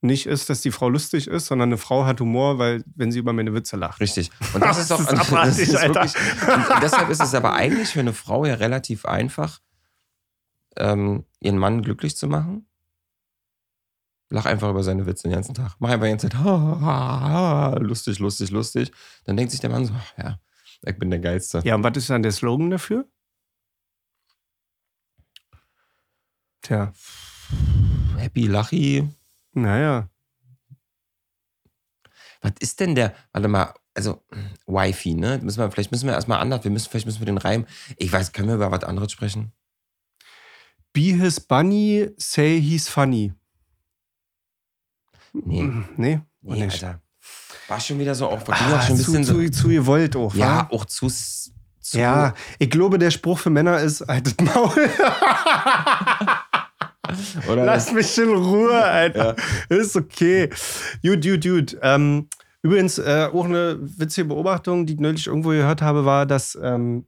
[0.00, 3.18] nicht ist, dass die Frau lustig ist, sondern eine Frau hat Humor, weil wenn sie
[3.18, 4.00] über meine Witze lacht.
[4.00, 4.30] Richtig.
[4.54, 5.94] Und das ist doch Das ist abartig, Alter.
[6.04, 9.58] wirklich, deshalb ist es aber eigentlich für eine Frau ja relativ einfach,
[10.76, 12.67] ähm, ihren Mann glücklich zu machen.
[14.30, 15.76] Lach einfach über seine Witze den ganzen Tag.
[15.78, 18.92] Mach einfach die ganze Zeit, ha, ha, ha, lustig, lustig, lustig.
[19.24, 20.38] Dann denkt sich der Mann so, ach, ja,
[20.82, 21.62] ich bin der Geilste.
[21.64, 23.06] Ja, und was ist dann der Slogan dafür?
[26.60, 26.92] Tja,
[28.16, 29.08] Happy, Lachi.
[29.52, 30.10] naja.
[32.40, 34.22] Was ist denn der, warte mal, also
[34.66, 35.38] Wifi, ne?
[35.42, 38.12] Müssen wir, vielleicht müssen wir erstmal anders, wir müssen, vielleicht müssen wir den Reim, ich
[38.12, 39.52] weiß, können wir über was anderes sprechen?
[40.92, 43.32] Be his bunny, say he's funny.
[45.32, 45.62] Nee.
[45.62, 46.82] Mm, Nee, Nee, nicht.
[46.84, 47.00] Alter.
[47.68, 49.34] War schon wieder so auch, Ah, schon ein zu, bisschen so.
[49.34, 50.74] zu, zu gewollt auch, Ja, wa?
[50.74, 51.08] auch zu.
[51.08, 54.70] zu Ja, ich glaube, der Spruch für Männer ist, haltet Maul.
[57.50, 59.34] Oder Lass mich in Ruhe, Alter.
[59.70, 60.50] Ist okay.
[61.02, 61.76] Gut, gut, gut.
[61.80, 62.28] Ähm,
[62.62, 67.06] übrigens, äh, auch eine witzige Beobachtung, die ich neulich irgendwo gehört habe, war, dass, ähm,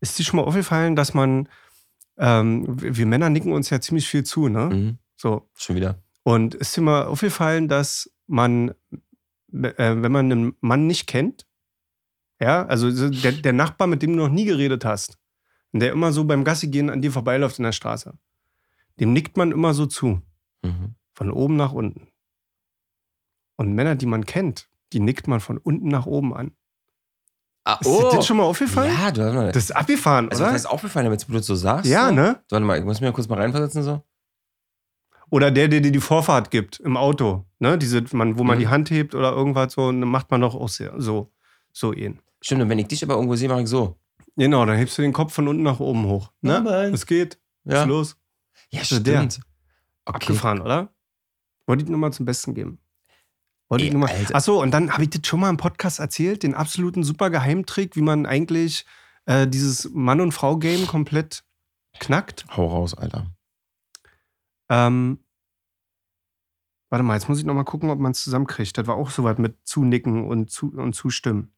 [0.00, 1.48] ist dir schon mal aufgefallen, dass man,
[2.18, 4.66] ähm, wir Männer nicken uns ja ziemlich viel zu, ne?
[4.66, 5.48] Mhm, So.
[5.56, 5.98] schon wieder.
[6.24, 8.70] Und ist dir mal aufgefallen, dass man,
[9.52, 11.46] äh, wenn man einen Mann nicht kennt,
[12.40, 15.18] ja, also so der, der Nachbar, mit dem du noch nie geredet hast,
[15.72, 18.14] und der immer so beim Gassi gehen an dir vorbeiläuft in der Straße,
[19.00, 20.20] dem nickt man immer so zu,
[20.64, 20.94] Mhm.
[21.14, 22.06] von oben nach unten.
[23.56, 26.52] Und Männer, die man kennt, die nickt man von unten nach oben an.
[27.64, 28.92] Ah, Ist dir das schon mal aufgefallen?
[28.92, 29.52] Ja, du hast mal.
[29.52, 30.52] Das ist abgefahren, also, oder?
[30.52, 31.90] das ist aufgefallen, damit du das so sagst.
[31.90, 32.14] ja, so.
[32.14, 32.42] ne?
[32.50, 34.02] Warte mal, ich muss mir kurz mal reinversetzen so.
[35.32, 37.46] Oder der, der dir die Vorfahrt gibt im Auto.
[37.58, 37.78] Ne?
[37.78, 38.60] Diese, man, wo man Mhm.
[38.60, 41.32] die Hand hebt oder irgendwas so, und dann macht man doch auch sehr, so,
[41.72, 42.20] so ihn.
[42.42, 43.96] Stimmt, und wenn ich dich aber irgendwo sehe, mache ich so.
[44.36, 46.30] Genau, dann hebst du den Kopf von unten nach oben hoch.
[46.42, 46.90] Ne?
[46.92, 47.38] Es geht.
[47.64, 48.16] Ja, Ist los.
[48.70, 49.16] ja Also der.
[49.18, 49.40] stimmt.
[50.04, 50.16] Okay.
[50.16, 50.92] Abgefahren, oder?
[51.66, 52.78] Wollte ich nur mal zum Besten geben.
[53.68, 54.10] Wollte Ey, ich nur mal.
[54.34, 57.96] Achso, und dann habe ich das schon mal im Podcast erzählt, den absoluten super Geheimtrick,
[57.96, 58.84] wie man eigentlich
[59.26, 61.44] äh, dieses Mann- und Frau-Game komplett
[62.00, 62.44] knackt.
[62.56, 63.26] Hau raus, Alter.
[64.72, 65.18] Ähm,
[66.90, 68.76] warte mal, jetzt muss ich noch mal gucken, ob man es zusammenkriegt.
[68.78, 71.52] Das war auch so was mit Zunicken und, zu, und Zustimmen.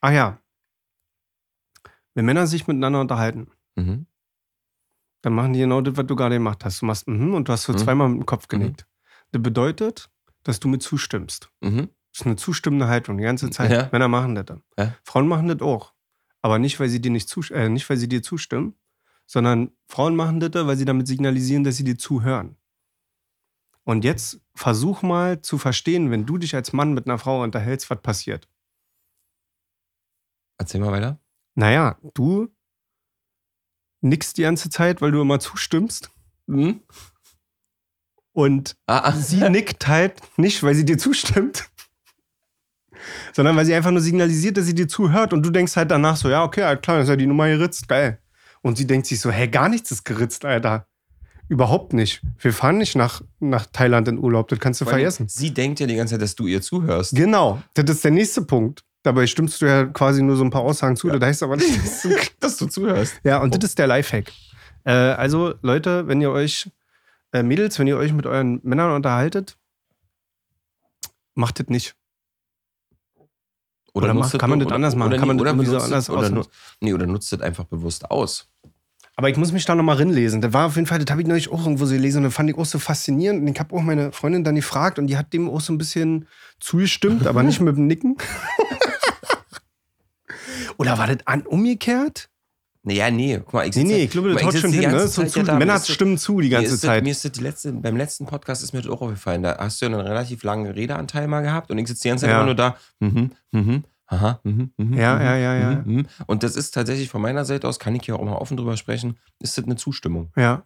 [0.00, 0.38] Ach ja.
[2.14, 4.06] Wenn Männer sich miteinander unterhalten, Mhm.
[5.22, 6.80] dann machen die genau das, was du gerade gemacht hast.
[6.82, 7.78] Du machst mhm und du hast so Mhm.
[7.78, 8.86] zweimal mit dem Kopf genickt.
[9.32, 10.10] Das bedeutet,
[10.44, 11.50] dass du mit zustimmst.
[11.60, 11.88] Mhm.
[12.12, 13.70] Das ist eine zustimmende Haltung die ganze Zeit.
[13.70, 13.88] Ja.
[13.92, 14.62] Männer machen das dann.
[14.78, 14.94] Ja.
[15.04, 15.92] Frauen machen das auch.
[16.42, 18.74] Aber nicht, weil sie dir nicht, äh, nicht, weil sie dir zustimmen,
[19.26, 22.56] sondern Frauen machen das, weil sie damit signalisieren, dass sie dir zuhören.
[23.84, 27.88] Und jetzt versuch mal zu verstehen, wenn du dich als Mann mit einer Frau unterhältst,
[27.88, 28.48] was passiert.
[30.58, 31.20] Erzähl mal weiter.
[31.54, 32.48] Naja, du
[34.00, 36.10] nickst die ganze Zeit, weil du immer zustimmst.
[36.46, 36.80] Mhm.
[38.32, 41.70] Und Ah, sie nickt halt nicht, weil sie dir zustimmt,
[43.32, 46.16] sondern weil sie einfach nur signalisiert, dass sie dir zuhört und du denkst halt danach
[46.16, 48.20] so, ja, okay, halt klar, ist ja die Nummer geritzt, geil.
[48.62, 50.86] Und sie denkt sich so, hey, gar nichts ist geritzt, Alter.
[51.48, 52.22] Überhaupt nicht.
[52.38, 55.28] Wir fahren nicht nach, nach Thailand in Urlaub, das kannst du allem, vergessen.
[55.28, 57.14] Sie denkt ja die ganze Zeit, dass du ihr zuhörst.
[57.14, 58.82] Genau, das ist der nächste Punkt.
[59.04, 61.78] Dabei stimmst du ja quasi nur so ein paar Aussagen zu, das heißt aber nicht,
[61.78, 62.08] dass du
[62.40, 63.20] dass du zuhörst.
[63.22, 64.32] Ja, und das ist der Lifehack.
[64.82, 66.68] Äh, also, Leute, wenn ihr euch,
[67.32, 69.56] äh, Mädels, wenn ihr euch mit euren Männern unterhaltet,
[71.34, 71.94] macht das nicht.
[73.96, 75.08] Oder nutzt macht- kann man das anders machen?
[75.08, 76.46] Oder, Kann man nee, das oder, anders oder,
[76.80, 78.48] nee, oder nutzt das einfach bewusst aus.
[79.18, 80.42] Aber ich muss mich da nochmal rinlesen.
[80.42, 82.34] Das war auf jeden Fall, das habe ich neulich auch irgendwo so gelesen und das
[82.34, 83.40] fand ich auch so faszinierend.
[83.40, 85.78] Und ich habe auch meine Freundin dann gefragt und die hat dem auch so ein
[85.78, 86.28] bisschen
[86.60, 88.18] zugestimmt, aber nicht mit dem Nicken.
[90.76, 92.28] Oder war das an, umgekehrt?
[92.88, 94.90] Naja, nee, guck mal, ich Nee, sitze- nee, ich glaube, das haut schon hin.
[94.92, 95.08] Ne?
[95.08, 95.52] Zeit zu, ja da.
[95.54, 97.02] Mir Männer ist das- stimmen zu die Mir ganze das, Zeit.
[97.02, 99.42] mir ist das die letzte, beim letzten Podcast ist mir das auch aufgefallen.
[99.42, 102.22] Da hast du ja einen relativ langen Redeanteil mal gehabt und ich sitze die ganze
[102.26, 102.36] Zeit Ja.
[102.36, 102.76] immer nur da.
[103.00, 105.70] Mhm, mhm, aha, mhm, mhm, Ja, mhm, ja, ja, ja.
[105.84, 106.06] mhm, mhm.
[106.26, 108.76] Und das ist tatsächlich von meiner Seite aus, kann ich hier auch mal offen drüber
[108.76, 110.30] sprechen, ist das eine Zustimmung.
[110.36, 110.62] Ja.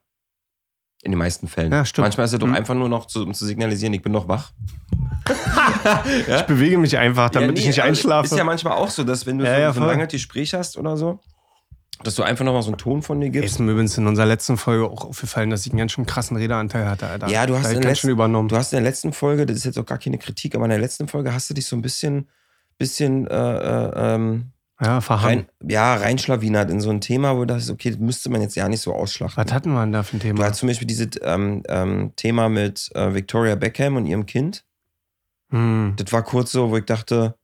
[1.02, 1.72] In den meisten Fällen.
[1.72, 2.04] Ja, stimmt.
[2.04, 2.52] Manchmal ist es doch Mhm.
[2.54, 4.52] einfach nur noch, zu, um zu signalisieren, ich bin noch wach.
[6.28, 8.26] Ich bewege mich einfach, damit Ja, nee, ich nicht aber einschlafe.
[8.26, 10.52] Ist ja manchmal auch so, dass wenn du Ja, so, ja, so ein langes Gespräch
[10.54, 11.20] hast oder so,
[12.02, 13.52] dass du einfach nochmal so einen Ton von dir gibst.
[13.54, 16.36] Ist mir übrigens in unserer letzten Folge auch aufgefallen, dass ich einen ganz schön krassen
[16.36, 17.28] Redeanteil hatte, Alter.
[17.28, 18.48] Ja, du hast in der schön übernommen.
[18.48, 20.70] Du hast in der letzten Folge, das ist jetzt auch gar keine Kritik, aber in
[20.70, 22.28] der letzten Folge hast du dich so ein bisschen,
[22.78, 25.46] bisschen äh, äh, ähm, ja, verhangen.
[25.60, 28.54] rein, ja, reinschlawinert in so ein Thema, wo du dachtest, okay, das müsste man jetzt
[28.56, 29.44] ja nicht so ausschlachten.
[29.44, 30.44] Was hatten wir denn da für ein Du Thema?
[30.44, 34.64] hast zum Beispiel dieses ähm, ähm, Thema mit äh, Victoria Beckham und ihrem Kind.
[35.50, 35.94] Hm.
[35.96, 37.34] Das war kurz so, wo ich dachte,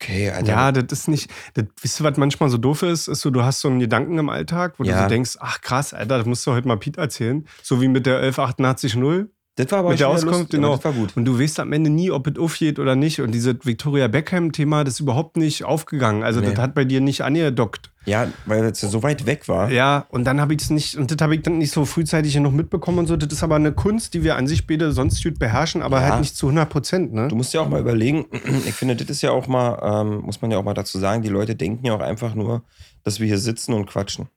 [0.00, 0.48] okay, Alter.
[0.48, 1.30] Ja, das ist nicht.
[1.54, 3.08] Das, wisst ihr, was manchmal so doof ist?
[3.08, 5.02] Ist so, du hast so einen Gedanken im Alltag, wo du Ja.
[5.02, 7.46] so denkst, ach krass, Alter, das musst du heute mal Pete erzählen.
[7.62, 9.28] So wie mit der 11880.
[9.58, 10.76] das war aber mit der Auskunft, genau.
[10.76, 11.16] Das war gut.
[11.16, 13.20] Und du weißt am Ende nie, ob es aufgeht oder nicht.
[13.20, 16.22] Und dieses Victoria Beckham-Thema, das ist überhaupt nicht aufgegangen.
[16.22, 16.50] Also, Nee.
[16.50, 17.90] das hat bei dir nicht angedockt.
[18.06, 19.70] Ja, weil das ja so weit weg war.
[19.70, 22.34] Ja, und dann habe ich es nicht, und das habe ich dann nicht so frühzeitig
[22.36, 23.16] noch mitbekommen und so.
[23.16, 26.08] Das ist aber eine Kunst, die wir an sich beide sonst gut beherrschen, aber Ja.
[26.10, 27.28] halt nicht zu 100 Prozent, ne?
[27.28, 28.24] Du musst ja auch mal überlegen,
[28.66, 31.22] ich finde, das ist ja auch mal, ähm, muss man ja auch mal dazu sagen,
[31.22, 32.62] die Leute denken ja auch einfach nur,
[33.04, 34.28] dass wir hier sitzen und quatschen.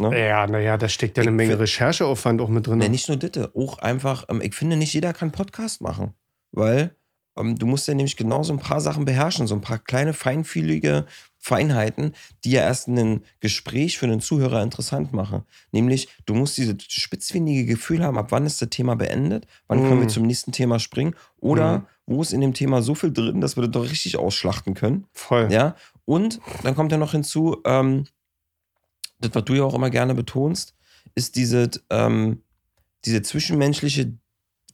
[0.00, 0.18] Ne?
[0.18, 2.78] Ja, naja, da steckt ja eine Ich Menge find- Rechercheaufwand auch mit drin.
[2.78, 6.14] Nee, nicht nur das, auch einfach, ähm, ich finde, nicht jeder kann Podcast machen,
[6.52, 6.94] weil
[7.36, 10.12] ähm, du musst ja nämlich genau so ein paar Sachen beherrschen, so ein paar kleine,
[10.12, 11.06] feinfühlige
[11.38, 12.12] Feinheiten,
[12.44, 15.44] die ja erst ein Gespräch für einen Zuhörer interessant machen.
[15.72, 19.98] Nämlich, du musst dieses spitzfindige Gefühl haben, ab wann ist das Thema beendet, wann können
[20.00, 20.08] wir Mhm.
[20.10, 21.86] zum nächsten Thema springen oder Mhm.
[22.06, 25.06] wo ist in dem Thema so viel drin, dass wir das doch richtig ausschlachten können.
[25.14, 25.48] Voll.
[25.50, 28.04] Ja, und dann kommt ja noch hinzu, ähm,
[29.20, 30.74] das, was du ja auch immer gerne betonst,
[31.14, 32.42] ist diese, ähm,
[33.04, 34.16] diese zwischenmenschliche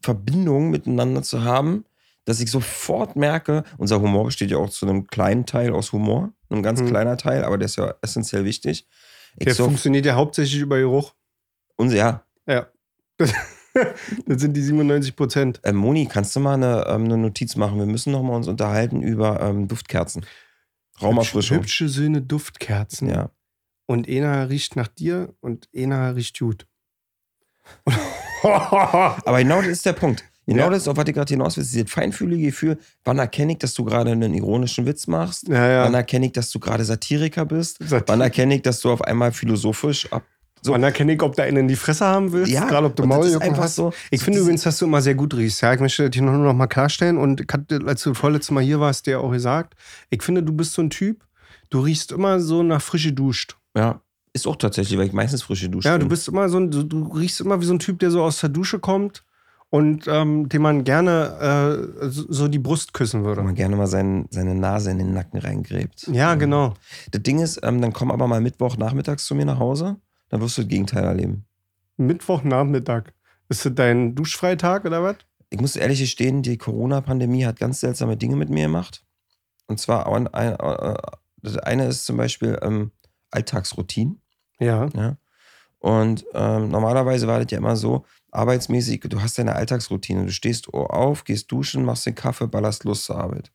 [0.03, 1.85] Verbindung miteinander zu haben,
[2.25, 6.33] dass ich sofort merke, unser Humor besteht ja auch zu einem kleinen Teil aus Humor,
[6.51, 6.89] einem ganz Mhm.
[6.89, 8.87] kleiner Teil, aber der ist ja essentiell wichtig.
[9.39, 11.15] Ich Der so, funktioniert ja hauptsächlich über Geruch.
[11.77, 12.67] unser, ja, Ja.
[13.19, 13.33] das
[14.27, 15.61] sind die 97 Prozent.
[15.63, 17.79] äh, Moni, kannst du mal eine, ähm, eine Notiz machen?
[17.79, 20.25] Wir müssen noch mal uns unterhalten über ähm, Duftkerzen.
[21.01, 21.59] Raumerfrischung.
[21.59, 23.09] Hübsche Söhne Duftkerzen.
[23.11, 23.31] Ja.
[23.87, 26.67] Und einer riecht nach dir und einer riecht gut.
[28.43, 30.25] Aber genau das ist der Punkt.
[30.47, 30.71] Genau Ja.
[30.71, 31.65] das ist, auf was ich gerade hinaus will.
[31.65, 35.49] Dieses feinfühlige Gefühl, wann erkenne ich, dass du gerade einen ironischen Witz machst?
[35.49, 35.99] Ja, Wann ja.
[35.99, 37.79] erkenne ich, dass du gerade Satiriker bist?
[37.83, 40.23] Satir- Wann erkenne ich, dass du auf einmal philosophisch ab.
[40.63, 40.75] So.
[40.75, 42.97] Und dann kenne ich, ob du einen in die Fresse haben willst, Ja, gerade ob
[42.97, 43.75] du das Mauljucken einfach hast.
[43.77, 45.61] so- Ich so finde übrigens, dass du immer sehr gut riechst.
[45.63, 48.63] Ja, ich möchte dir nur noch mal klarstellen und ich hatte, als du vorletztes Mal
[48.63, 49.75] hier warst, dir auch gesagt,
[50.11, 51.25] ich finde, du bist so ein Typ,
[51.71, 53.57] du riechst immer so nach frische duscht.
[53.77, 54.01] Ja,
[54.33, 56.83] ist auch tatsächlich, weil ich meistens frische Dusche Ja, du bist immer so ein, du,
[56.83, 59.25] du riechst immer wie so ein Typ, der so aus der Dusche kommt
[59.71, 63.43] und ähm, dem man gerne äh, so, die Brust küssen Wo würde.
[63.43, 66.09] man gerne mal sein, seine Nase in den Nacken reingräbt.
[66.13, 66.75] Ja, genau.
[67.11, 69.97] Das Ding ist, ähm, dann komm aber mal Mittwoch nachmittags zu mir nach Hause,
[70.29, 71.45] dann wirst du das Gegenteil erleben.
[71.97, 73.13] Mittwochnachmittag.
[73.49, 75.17] Ist das dein Duschfreitag oder was?
[75.51, 79.05] Ich muss ehrlich gestehen, die Corona-Pandemie hat ganz seltsame Dinge mit mir gemacht.
[79.67, 80.97] Und zwar, ein, ein, äh,
[81.43, 82.91] das eine ist zum Beispiel ähm,
[83.31, 84.17] Alltagsroutine.
[84.59, 84.89] Ja.
[84.95, 85.17] Ja?
[85.79, 90.27] Und ähm, normalerweise war das ja immer so, arbeitsmäßig, du hast deine Alltagsroutine.
[90.27, 93.53] Du stehst auf, gehst duschen, machst den Kaffee, ballerst los zur Arbeit.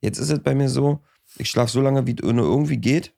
[0.00, 1.02] Jetzt ist es bei mir so,
[1.36, 3.14] ich schlafe so lange, wie es nur irgendwie geht,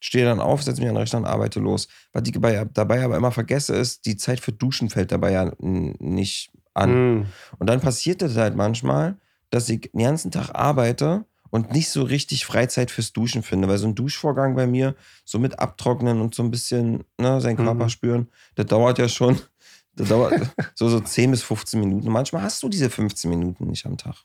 [0.00, 1.88] stehe dann auf, setze mich an den Rechner und arbeite los.
[2.12, 6.52] Was ich dabei, aber immer vergesse, ist, die Zeit für Duschen fällt dabei ja nicht
[6.74, 6.90] an.
[6.90, 7.26] Hm.
[7.58, 9.16] Und dann passiert es halt manchmal,
[9.50, 13.78] dass ich den ganzen Tag arbeite und nicht so richtig Freizeit fürs Duschen finde, weil
[13.78, 14.94] so ein Duschvorgang bei mir,
[15.24, 17.88] so mit Abtrocknen und so ein bisschen ne, seinen Körper Mhm.
[17.90, 19.38] spüren, das dauert ja schon,
[19.96, 20.34] das dauert
[20.74, 22.10] so, so 10 bis 15 Minuten.
[22.10, 24.16] Manchmal hast du diese 15 Minuten nicht am Tag.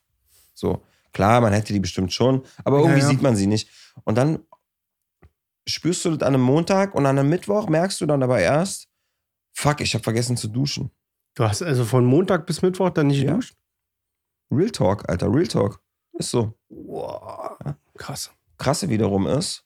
[0.53, 3.09] So, klar, man hätte die bestimmt schon, aber irgendwie Ja, ja.
[3.11, 3.69] sieht man sie nicht.
[4.03, 4.39] Und dann
[5.67, 8.87] spürst du das an einem Montag und an einem Mittwoch merkst du dann aber erst,
[9.53, 10.91] fuck, ich habe vergessen zu duschen.
[11.35, 13.29] Du hast also von Montag bis Mittwoch dann nicht Ja.
[13.31, 13.55] geduscht?
[14.51, 15.81] Real Talk, Alter, Real Talk.
[16.13, 16.53] Ist so.
[16.69, 17.57] Wow.
[17.97, 18.31] Krass.
[18.57, 19.65] Krasse wiederum ist,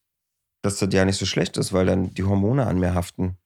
[0.62, 3.38] dass das ja nicht so schlecht ist, weil dann die Hormone an mir haften.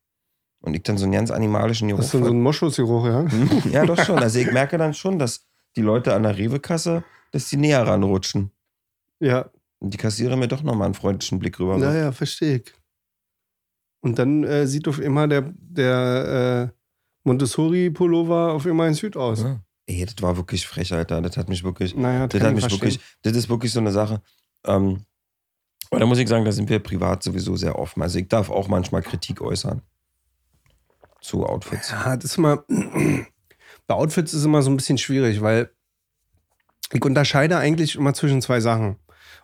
[0.61, 2.01] Und ich dann so einen ganz animalischen Geruch.
[2.01, 3.25] Hast du so einen Moschusgeruch, ja?
[3.71, 4.19] Ja, doch schon.
[4.19, 8.51] Also ich merke dann schon, dass die Leute an der Rewe-Kasse, dass die näher ranrutschen.
[9.19, 9.49] Ja.
[9.79, 11.77] Und die Kassierer mir doch nochmal einen freundlichen Blick rüber.
[11.79, 12.73] Ja, ja, verstehe ich.
[14.01, 16.77] Und dann äh, sieht auf immer der, der äh,
[17.23, 19.41] Montessori-Pullover auf immer in Süd aus.
[19.41, 19.59] Ja.
[19.87, 21.21] Ey, das war wirklich frech, Alter.
[21.21, 22.81] Das hat mich wirklich, Naja, das kann hat ich mich verstehen.
[22.81, 24.21] wirklich, das ist wirklich so eine Sache.
[24.65, 25.05] Ähm,
[25.89, 28.01] aber da muss ich sagen, da sind wir privat sowieso sehr offen.
[28.01, 29.81] Also ich darf auch manchmal Kritik äußern.
[31.19, 31.91] Zu Outfits.
[31.91, 32.63] Ja, das ist immer.
[33.87, 35.69] Bei Outfits ist immer so ein bisschen schwierig, weil
[36.93, 38.97] ich unterscheide eigentlich immer zwischen zwei Sachen.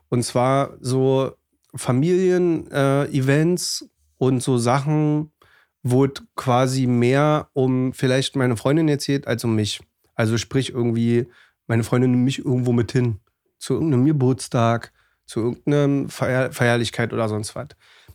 [0.10, 1.34] Und zwar so
[1.76, 5.32] Familien-Events und so Sachen,
[5.84, 9.82] wo es quasi mehr um vielleicht meine Freundin jetzt geht, als um mich.
[10.18, 11.28] Also sprich irgendwie,
[11.68, 13.20] meine Freundin nimmt mich irgendwo mit hin.
[13.60, 14.92] Zu irgendeinem Geburtstag,
[15.26, 17.70] zu irgendeiner Feier Feierlichkeit oder sonst was.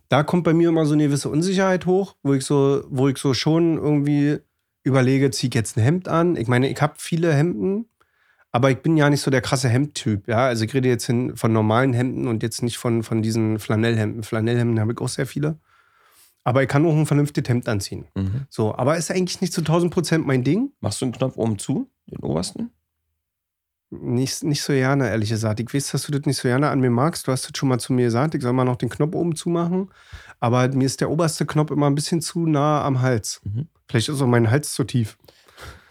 [0.09, 3.16] Da kommt bei mir immer so eine gewisse Unsicherheit hoch, wo ich so, wo ich
[3.18, 4.38] so schon irgendwie
[4.82, 6.36] überlege, ziehe ich jetzt ein Hemd an?
[6.36, 7.86] Ich meine, ich habe viele Hemden,
[8.50, 10.28] aber ich bin ja nicht so der krasse Hemdtyp.
[10.28, 10.46] Ja?
[10.46, 14.24] Also ich rede jetzt von normalen Hemden und jetzt nicht von, von diesen Flanellhemden.
[14.24, 15.59] Flanellhemden habe ich auch sehr viele.
[16.45, 18.07] Aber ich kann auch ein vernünftiges Hemd anziehen.
[18.14, 18.47] Mhm.
[18.51, 20.72] So, aber ist eigentlich nicht zu 1000 Prozent mein Ding.
[20.80, 22.70] Machst du einen Knopf oben zu, den obersten?
[23.90, 25.61] Nicht, nicht so gerne, ehrlich gesagt.
[25.61, 27.26] Ich weiß, dass du das nicht so gerne an mir magst.
[27.26, 29.36] Du hast das schon mal zu mir gesagt, ich soll mal noch den Knopf oben
[29.36, 29.90] zumachen.
[30.40, 33.40] Aber mir ist der oberste Knopf immer ein bisschen zu nah am Hals.
[33.45, 33.68] Mhm.
[33.88, 35.18] Vielleicht ist auch mein Hals zu tief.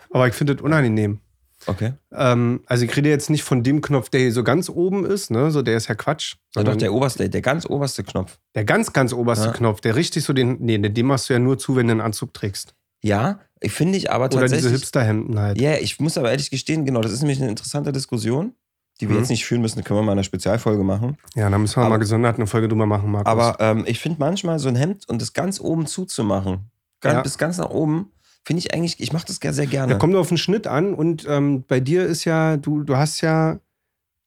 [0.09, 1.19] Aber ich finde das unangenehm.
[1.67, 1.93] Okay.
[2.11, 5.29] Ähm, also ich rede jetzt nicht von dem Knopf, der hier so ganz oben ist,
[5.31, 5.51] ne?
[5.51, 6.35] So der ist ja Quatsch.
[6.55, 8.39] Ja, doch, der oberste, der ganz oberste Knopf.
[8.55, 9.51] der ganz, ganz oberste Ja.
[9.53, 10.57] Knopf, der richtig so den.
[10.59, 12.73] Nee, den machst du ja nur zu, wenn du einen Anzug trägst.
[13.03, 14.63] Ja, ich finde ich aber Oder tatsächlich.
[14.65, 15.59] diese Hipsterhemden halt.
[15.61, 18.53] Ja, ich muss aber ehrlich gestehen, genau, das ist nämlich eine interessante Diskussion,
[18.99, 19.21] die wir Mhm.
[19.21, 21.17] jetzt nicht führen müssen, können wir mal eine Spezialfolge machen.
[21.35, 23.27] Ja, da müssen wir Aber- mal gesondert eine Folge drüber machen, Markus.
[23.31, 26.69] Aber ähm, ich finde manchmal so ein Hemd und das ganz oben zuzumachen,
[27.01, 27.21] ganz, Ja.
[27.21, 28.11] bis ganz nach oben,
[28.43, 29.93] finde ich eigentlich, ich mache das sehr, sehr gerne.
[29.93, 33.21] Da kommt auf den Schnitt an und ähm, bei dir ist ja, du, du hast
[33.21, 33.59] ja,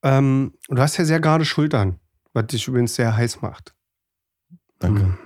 [0.02, 1.98] ähm, du hast ja sehr gerade Schultern,
[2.32, 3.74] was dich übrigens sehr heiß macht.
[4.78, 5.18] Danke.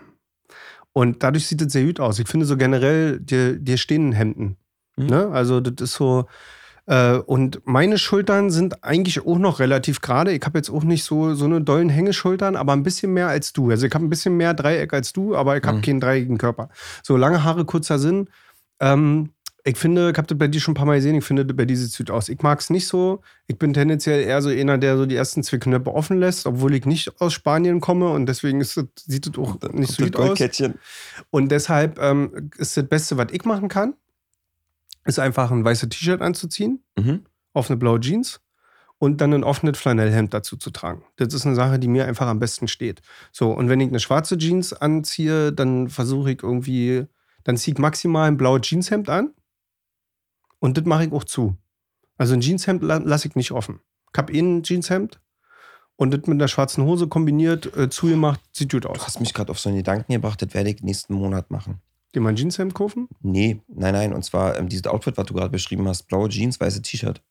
[0.93, 2.19] Und dadurch sieht es sehr gut aus.
[2.19, 4.57] Ich finde so generell, dir, dir stehen Hemden.
[4.97, 5.07] Mhm.
[5.07, 5.29] Ne?
[5.29, 6.27] Also das ist so.
[6.87, 10.33] Äh, und meine Schultern sind eigentlich auch noch relativ gerade.
[10.33, 13.53] Ich habe jetzt auch nicht so, so eine dollen Hängeschultern, aber ein bisschen mehr als
[13.53, 13.71] du.
[13.71, 15.83] Also ich habe ein bisschen mehr Dreieck als du, aber ich habe Mhm.
[15.83, 16.71] keinen dreieckigen Körper.
[17.03, 18.29] So lange Haare, kurzer Sinn.
[18.81, 19.31] Ähm,
[19.65, 21.65] ich finde, ich habe das bei dir schon ein paar Mal gesehen, ich finde, bei
[21.67, 22.29] dir sieht es aus.
[22.31, 23.21] Ich mag es nicht so.
[23.49, 26.75] Ich bin tendenziell eher so einer, der so die ersten zwei Knöpfe offen lässt, obwohl
[26.75, 30.17] ich nicht aus Spanien komme und deswegen ist das, sieht es auch nicht so gut
[30.17, 30.39] aus.
[31.31, 33.95] Und deshalb ähm, ist das Beste, was ich machen kann,
[35.05, 37.25] ist einfach ein weißes T-Shirt anzuziehen, Mhm.
[37.53, 38.41] auf eine blaue Jeans
[38.99, 41.03] und dann ein offenes Flanellhemd dazu zu tragen.
[41.17, 43.01] Das ist eine Sache, die mir einfach am besten steht.
[43.33, 47.07] So, und wenn ich eine schwarze Jeans anziehe, dann versuche ich irgendwie,
[47.49, 49.33] dann ziehe ich maximal ein blaues Jeanshemd an
[50.59, 51.57] Und das mache ich auch zu.
[52.19, 53.81] Also ein Jeanshemd la lasse ich nicht offen.
[54.13, 55.19] Ich habe eh ein Jeanshemd
[55.97, 59.07] und das mit einer schwarzen Hose kombiniert, äh, zugemacht, sieht gut Du aus.
[59.07, 61.81] hast mich gerade auf so einen Gedanken gebracht, das werde ich nächsten Monat machen.
[62.15, 63.09] Dir mal ein Jeanshemd kaufen?
[63.23, 64.13] Nee, nein, nein.
[64.13, 67.23] Und zwar ähm, dieses Outfit, was du gerade beschrieben hast, blaue Jeans, weiße T-Shirt.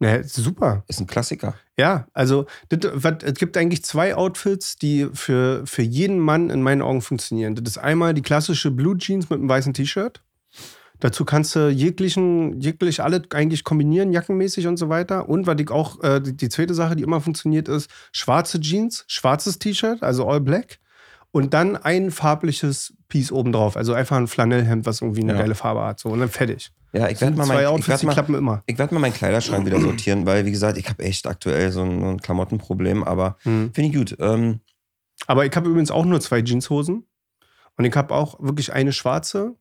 [0.00, 0.84] Ja, super.
[0.86, 1.54] Ist ein Klassiker.
[1.76, 2.92] Ja, also das,
[3.22, 7.56] es gibt eigentlich zwei Outfits, die für, für jeden Mann in meinen Augen funktionieren.
[7.56, 10.22] Das ist einmal die klassische Blue Jeans mit einem weißen T-Shirt.
[11.00, 15.28] Dazu kannst du jeglichen, jeglich alle eigentlich kombinieren, jackenmäßig und so weiter.
[15.28, 19.04] Und was ich auch, äh, die, die zweite Sache, die immer funktioniert, ist schwarze Jeans,
[19.06, 20.78] schwarzes T-Shirt, also all black.
[21.30, 23.76] Und dann ein farbliches Piece obendrauf.
[23.76, 25.38] Also einfach ein Flanellhemd, was irgendwie eine Ja.
[25.40, 26.00] geile Farbe hat.
[26.00, 26.70] So, und dann fertig.
[26.94, 27.44] Ja, ich werde mal,
[27.78, 28.62] ich werd mal, klappen immer.
[28.66, 31.82] ich werd mal meinen Kleiderschrank wieder sortieren, weil, wie gesagt, ich habe echt aktuell so
[31.82, 33.70] ein, ein Klamottenproblem, aber Hm.
[33.74, 34.16] finde ich gut.
[34.20, 34.60] Ähm,
[35.26, 37.04] Aber ich habe übrigens auch nur zwei Jeanshosen.
[37.76, 39.54] Und ich habe auch wirklich eine schwarze,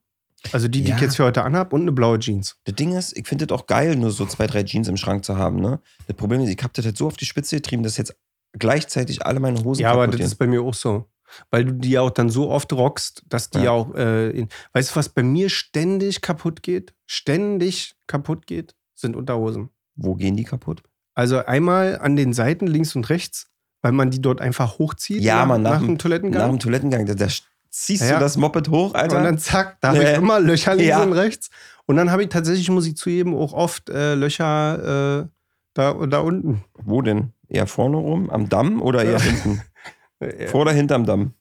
[0.53, 0.95] also die, die Ja.
[0.95, 2.55] ich jetzt für heute anhabe, und eine blaue Jeans.
[2.63, 5.26] das Ding ist, ich finde das auch geil, nur so zwei, drei Jeans im Schrank
[5.26, 5.59] zu haben.
[5.59, 5.80] Ne?
[6.07, 8.15] Das Problem ist, ich habe das halt so auf die Spitze getrieben, dass jetzt
[8.57, 11.05] gleichzeitig alle meine Hosen Ja, aber das ist bei mir auch so.
[11.51, 13.71] Weil du die auch dann so oft rockst, dass die Ja.
[13.71, 16.93] auch, äh, in, weißt du, was bei mir ständig kaputt geht?
[17.05, 19.69] Ständig kaputt geht, sind Unterhosen.
[19.95, 20.82] Wo gehen die kaputt?
[21.13, 23.47] Also einmal an den Seiten links und rechts,
[23.82, 26.41] weil man die dort einfach hochzieht Ja, nach, Mann, nach nach dem- dem Toilettengang.
[26.41, 27.28] Nach dem Toilettengang, da, da
[27.69, 28.13] ziehst Ja.
[28.15, 29.17] du das Moped hoch, Alter.
[29.17, 31.01] Und dann zack, da habe ich immer Löcher links Ja.
[31.03, 31.49] und rechts.
[31.86, 35.28] Und dann habe ich tatsächlich, muss ich zugeben, auch oft äh, Löcher äh,
[35.73, 36.63] da, da unten.
[36.73, 37.34] Wo denn?
[37.49, 38.30] Eher vorne rum?
[38.30, 39.61] Am Damm oder eher hinten?
[40.20, 41.34] Äh, Vor oder hinterm Damm?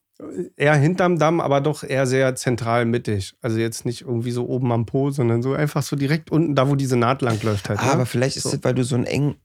[0.57, 3.37] Eher hinterm Damm, aber doch eher sehr zentral mittig.
[3.43, 6.69] Also jetzt nicht irgendwie so oben am Po, sondern so einfach so direkt unten, da
[6.69, 7.81] wo diese Naht lang läuft halt.
[7.81, 7.93] Ah, ne?
[7.93, 9.37] aber vielleicht ist das, weil du so ein eng.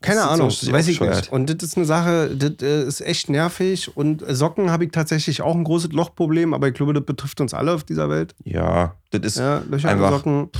[0.00, 1.32] Keine Ahnung, so weiß ich nicht.
[1.32, 3.96] Und das ist eine Sache, das äh, ist echt nervig.
[3.96, 7.54] Und Socken habe ich tatsächlich auch ein großes Lochproblem, aber ich glaube, das betrifft uns
[7.54, 8.34] alle auf dieser Welt.
[8.44, 9.38] Ja, das ist.
[9.38, 10.18] Ja, Löcher in Einfach.
[10.18, 10.50] Socken.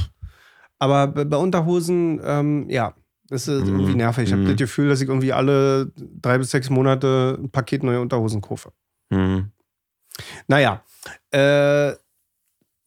[0.80, 2.94] Aber bei bei Unterhosen, ähm, ja,
[3.28, 3.74] das ist Mhm.
[3.80, 4.24] irgendwie nervig.
[4.26, 4.46] Ich habe Mhm.
[4.46, 8.72] das Gefühl, dass ich irgendwie alle drei bis sechs Monate ein Paket neue Unterhosen kaufe.
[9.12, 9.50] Hm.
[10.48, 10.82] Naja,
[11.30, 11.92] äh,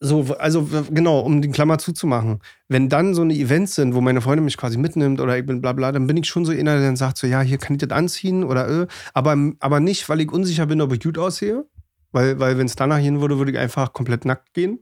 [0.04, 2.40] so, also genau, um den Klammer zuzumachen.
[2.68, 5.60] Wenn dann so eine Events sind, wo meine Freundin mich quasi mitnimmt oder ich bin
[5.62, 7.76] bla bla, dann bin ich schon so einer, der dann sagt so, ja, hier kann
[7.76, 11.18] ich das anziehen oder äh, aber, aber nicht, weil ich unsicher bin, ob ich gut
[11.18, 11.64] aussehe.
[12.10, 14.80] Weil, weil wenn es danach gehen würde, würde ich einfach komplett nackt gehen.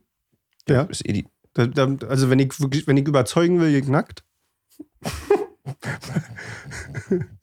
[0.67, 0.81] Ja.
[0.83, 3.87] Ist eh die, Da, da, also wenn ich wirklich, wenn ich überzeugen will, gehe ich
[3.87, 4.23] nackt.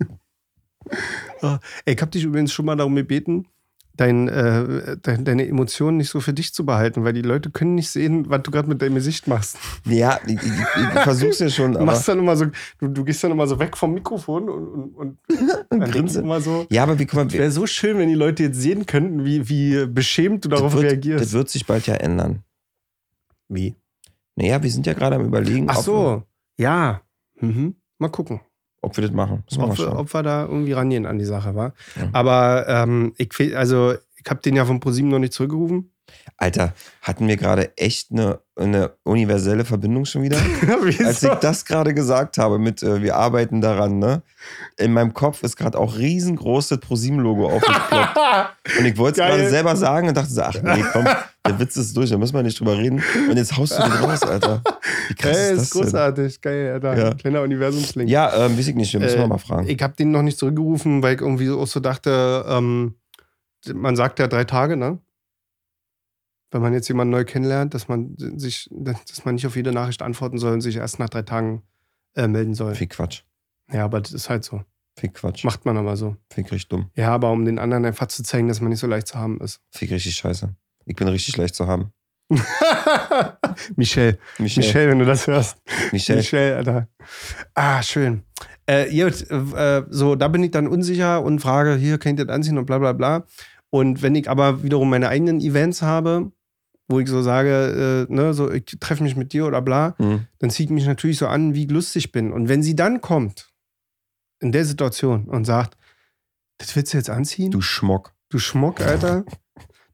[1.42, 3.46] Ah, Ey, ich hab dich übrigens schon mal darum gebeten,
[3.94, 7.74] dein, äh, dein, deine Emotionen nicht so für dich zu behalten, weil die Leute können
[7.74, 9.58] nicht sehen, was du gerade mit deinem Gesicht machst.
[9.84, 12.46] ja, ich, ich, ich versuch's ja schon, Du machst dann immer so,
[12.78, 15.18] du, du gehst dann immer so weg vom Mikrofon und, und, und
[15.86, 16.20] ich grinse.
[16.20, 16.66] immer so.
[16.70, 19.48] Ja, aber wie guck mal, Wäre so schön, wenn die Leute jetzt sehen könnten, wie,
[19.48, 21.22] wie beschämt du darauf wird, reagierst.
[21.22, 22.42] das wird sich bald ja ändern.
[23.48, 23.74] wie?
[24.36, 26.22] Naja, wir sind ja gerade am Überlegen, Ach so,
[26.56, 27.02] ja.
[27.40, 27.74] Mhm.
[27.99, 28.40] Mal gucken.
[28.80, 29.42] ob wir das machen.
[29.49, 31.74] Wir mal ob, wir, ob wir da irgendwie rangehen an die Sache, war.
[31.96, 32.11] Ja.
[32.12, 35.90] Aber ähm, ich, also, ich habe den ja von ProSieben noch nicht zurückgerufen.
[36.36, 40.38] Alter, hatten wir gerade echt eine, eine universelle Verbindung schon wieder?
[41.04, 44.22] Als ich das gerade gesagt habe mit äh, wir arbeiten daran, ne?
[44.76, 48.16] In meinem Kopf ist gerade auch riesengroß das ProSieben-Logo aufgeploppt.
[48.78, 51.04] Und ich wollte es gerade selber sagen und dachte so, ach nee, komm,
[51.46, 53.02] der Witz ist durch, da müssen wir nicht drüber reden.
[53.28, 54.62] Und jetzt haust du den raus, Alter.
[55.09, 55.82] Wie krass Ey, ist ist das denn?
[55.82, 56.40] großartig.
[56.40, 56.96] Geil, Alter.
[56.98, 57.14] Ja.
[57.14, 58.09] Kleiner Universumslink.
[58.09, 59.66] Ja, ähm, weiß ich nicht, wir müssen Äh, wir mal fragen.
[59.68, 62.94] Ich habe den noch nicht zurückgerufen, weil ich irgendwie auch so dachte, ähm,
[63.74, 64.98] man sagt ja drei Tage, ne?
[66.51, 70.03] Wenn man jetzt jemanden neu kennenlernt, dass man sich, dass man nicht auf jede Nachricht
[70.03, 71.62] antworten soll und sich erst nach drei Tagen
[72.14, 72.74] äh, melden soll.
[72.74, 73.22] Fick Quatsch.
[73.70, 74.62] Ja, aber das ist halt so.
[74.99, 75.44] Fick Quatsch.
[75.44, 76.16] Macht man aber so.
[76.32, 76.90] Fick richtig dumm.
[76.94, 79.40] Ja, aber um den anderen einfach zu zeigen, dass man nicht so leicht zu haben
[79.40, 79.61] ist.
[79.70, 80.55] Fick richtig scheiße.
[80.86, 81.92] Ich bin richtig leicht zu haben.
[82.28, 83.38] Michelle.
[83.76, 84.18] Michel.
[84.38, 85.59] Michelle, wenn du das hörst.
[85.92, 86.16] Michel.
[86.16, 86.88] Michelle, Alter.
[87.55, 88.22] Ah, schön.
[88.66, 92.34] Äh, gut, äh, so, da bin ich dann unsicher und frage, hier könnt ihr das
[92.34, 93.24] anziehen und bla bla bla.
[93.70, 96.32] Und wenn ich aber wiederum meine eigenen Events habe,
[96.89, 100.26] wo ich so sage, äh, ne, so, ich treffe mich mit dir oder bla, Hm.
[100.39, 102.32] dann zieht mich natürlich so an, wie ich lustig bin.
[102.32, 103.53] Und wenn sie dann kommt,
[104.41, 105.76] in der Situation und sagt,
[106.59, 107.51] das willst du jetzt anziehen?
[107.51, 108.14] Du Schmock.
[108.30, 109.24] du Schmock, Alter,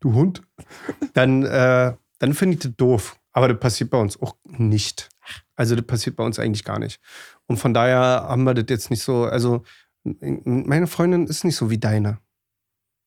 [0.00, 0.42] du Hund,
[1.14, 3.16] dann, äh, dann finde ich das doof.
[3.32, 5.08] Aber das passiert bei uns auch nicht.
[5.56, 7.00] Also das passiert bei uns eigentlich gar nicht.
[7.46, 9.62] Und von daher haben wir das jetzt nicht so, also
[10.04, 12.18] meine Freundin ist nicht so wie deine.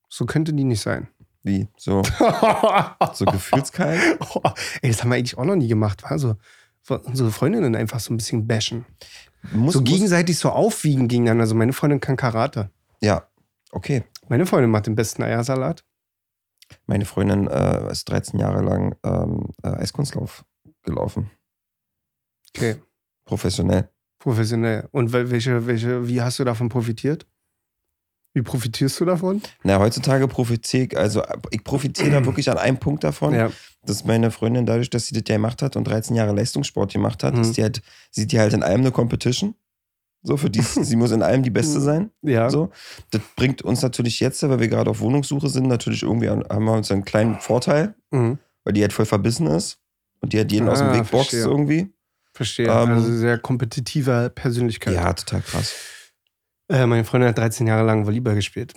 [0.10, 1.08] So könnte die nicht sein.
[1.48, 1.68] Wie?
[1.78, 2.04] So,
[3.14, 4.02] so gefühlskalt?
[4.82, 6.36] Ey, das haben wir eigentlich auch noch nie gemacht, war so.
[6.90, 8.86] Unsere Freundinnen einfach so ein bisschen bashen.
[9.52, 11.44] Muss, so muss, gegenseitig so aufwiegen gegeneinander.
[11.44, 12.70] Also meine Freundin kann Karate.
[13.02, 13.28] Ja,
[13.72, 14.04] okay.
[14.30, 15.84] Meine Freundin macht den besten Eiersalat.
[16.86, 20.44] Meine Freundin äh, ist 13 Jahre lang ähm, äh, Eiskunstlauf
[20.84, 21.30] gelaufen.
[22.56, 22.76] Okay.
[23.26, 23.90] Professionell.
[24.20, 24.88] Professionell.
[24.92, 27.26] Und wel- welche, welche, wie hast du davon profitiert?
[28.38, 29.42] Wie profitierst du davon?
[29.64, 33.50] Na, heutzutage profitiere ich, also ich profitiere da wirklich an einem Punkt davon, Ja.
[33.84, 37.24] dass meine Freundin dadurch, dass sie das ja gemacht hat und 13 Jahre Leistungssport gemacht
[37.24, 37.42] hat, Mhm.
[37.42, 37.82] ist die halt,
[38.12, 39.56] sieht die halt in allem eine Competition.
[40.22, 40.62] So, für die,
[40.92, 42.12] sie muss in allem die Beste sein.
[42.22, 42.52] Ja.
[42.52, 42.70] So.
[43.10, 46.74] Das bringt uns natürlich jetzt, weil wir gerade auf Wohnungssuche sind, natürlich irgendwie haben wir
[46.74, 48.38] uns einen kleinen Vorteil, Mhm.
[48.66, 49.80] weil die halt voll verbissen ist
[50.22, 51.92] und die halt jeden aus dem Ah, Weg boxt irgendwie.
[52.34, 52.68] Verstehe.
[52.68, 54.94] Ähm, also sehr kompetitiver Persönlichkeit.
[54.94, 55.74] Ja, total krass.
[56.70, 58.74] Äh, meine Freundin hat 13 Jahre lang Volleyball gespielt.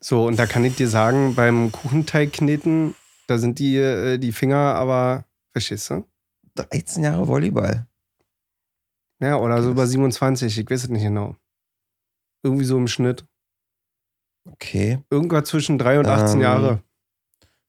[0.00, 2.94] So, und da kann ich dir sagen, beim Kuchenteig kneten,
[3.26, 6.06] da sind die, äh, die Finger aber, verstehst du?
[6.54, 7.86] 13 Jahre Volleyball.
[9.20, 11.36] Ja, oder so über 27, ich weiß es nicht genau.
[12.42, 13.26] Irgendwie so im Schnitt.
[14.44, 15.02] Okay.
[15.10, 16.82] Irgendwas zwischen 3 und 18 Ähm, Jahre.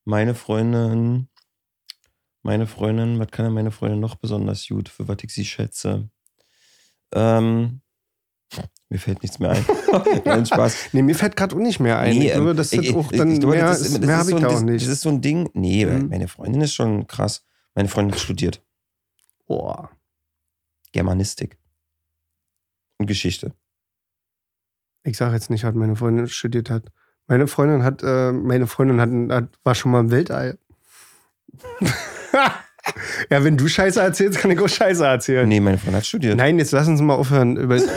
[0.06, 1.30] Meine Freundin,
[2.44, 6.10] meine Freundin, was kann denn meine Freundin noch besonders gut, für was ich sie schätze?
[7.14, 7.82] Ähm,
[8.90, 9.66] mir fällt nichts mehr ein.
[10.26, 10.90] Nein, Spaß.
[10.94, 12.14] Nee, mir fällt gerade auch nicht mehr ein.
[12.22, 14.00] ich ähm, glaube, das ist ich- auch ich- dann ich glaube, mehr, das ist- das
[14.02, 14.86] mehr ist habe so ich da auch nicht.
[14.86, 15.50] Das ist so ein Ding.
[15.54, 16.08] Nee, Mhm.
[16.10, 17.44] meine Freundin ist schon krass.
[17.76, 18.64] Meine Freundin hat studiert
[19.46, 19.90] Boah.
[20.94, 21.58] Germanistik
[22.98, 23.54] und Geschichte.
[25.04, 26.92] Ich sage jetzt nicht, was meine Freundin studiert hat.
[27.28, 30.58] Meine Freundin hat, äh, meine Freundin hat, hat, war schon mal im Weltall.
[33.30, 35.48] ja, wenn du Scheiße erzählst, kann ich auch Scheiße erzählen.
[35.48, 36.38] Nee, meine Freundin hat studiert.
[36.38, 37.58] Nein, jetzt lass uns mal aufhören.
[37.58, 37.88] Über, ist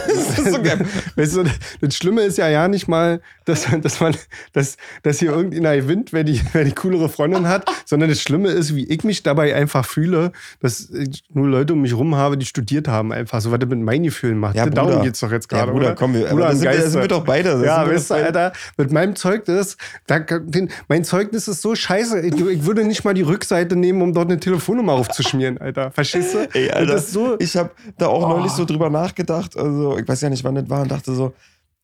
[0.52, 0.84] so geil.
[1.16, 1.44] weißt du,
[1.80, 4.14] das Schlimme ist ja ja nicht mal, dass, dass man,
[4.52, 8.48] dass, dass hier irgendeiner gewinnt, wer die, wer die coolere Freundin hat, sondern das Schlimme
[8.50, 12.36] ist, wie ich mich dabei einfach fühle, dass ich nur Leute um mich rum habe,
[12.36, 14.56] die studiert haben, einfach so, was das mit meinen Gefühlen macht.
[14.56, 15.04] Ja, Darum Bruder.
[15.04, 15.72] geht's doch jetzt Ja, gerade.
[15.72, 15.94] Bruder, oder?
[15.96, 16.90] komm, wir, Bruder aber da am sind, wir, da Geiste.
[16.90, 17.58] sind wir doch beide.
[17.58, 18.14] Da Ja, weißt du.
[18.14, 19.76] Alter, mit meinem Zeugnis,
[20.06, 22.20] da, den, mein Zeugnis ist so scheiße.
[22.20, 24.38] Ich, ich würde nicht mal die Rückseite nehmen, um dort eine
[24.80, 25.90] Telefonnummer aufzuschmieren, Alter.
[25.90, 26.48] Verstehst du?
[26.52, 28.28] Ey, Alter, so, ich habe da auch Oh.
[28.28, 29.56] neulich so drüber nachgedacht.
[29.56, 31.32] Also, ich weiß ja nicht, wann das war und dachte so,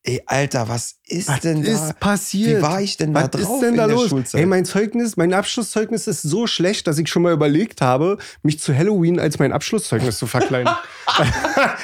[0.07, 1.70] ey, Alter, was ist was denn da?
[1.70, 2.59] ist passiert?
[2.59, 4.09] Wie war ich denn da Was drauf ist denn da in der los?
[4.09, 4.40] Schulzeit?
[4.40, 8.61] Ey, mein Zeugnis, mein Abschlusszeugnis ist so schlecht, dass ich schon mal überlegt habe, mich
[8.61, 10.72] zu Halloween als mein Abschlusszeugnis zu verkleiden.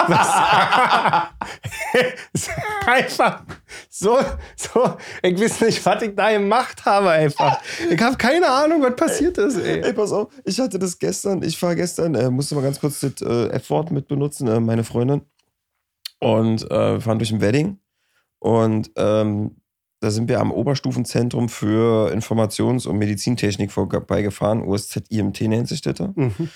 [0.07, 1.29] Was?
[2.33, 2.51] ist
[2.87, 3.43] einfach
[3.91, 4.19] so,
[4.57, 7.61] so, ich weiß nicht, was ich da gemacht habe einfach.
[7.91, 9.81] Ich habe keine Ahnung, was passiert ist, ey.
[9.83, 13.01] Ey, pass auf, ich hatte das gestern, ich war gestern, äh, musste mal ganz kurz
[13.01, 15.23] das äh, F-Wort mit benutzen, äh, meine Freundin.
[16.19, 17.79] Und äh, wir fahren durch ein Wedding.
[18.43, 19.53] Und ähm,
[20.01, 24.67] da sind wir am Oberstufenzentrum für Informations- und Medizintechnik vorbeigefahren.
[24.67, 25.95] USZ-IMT nennt sich das.
[25.95, 26.13] da.
[26.17, 26.49] Mhm.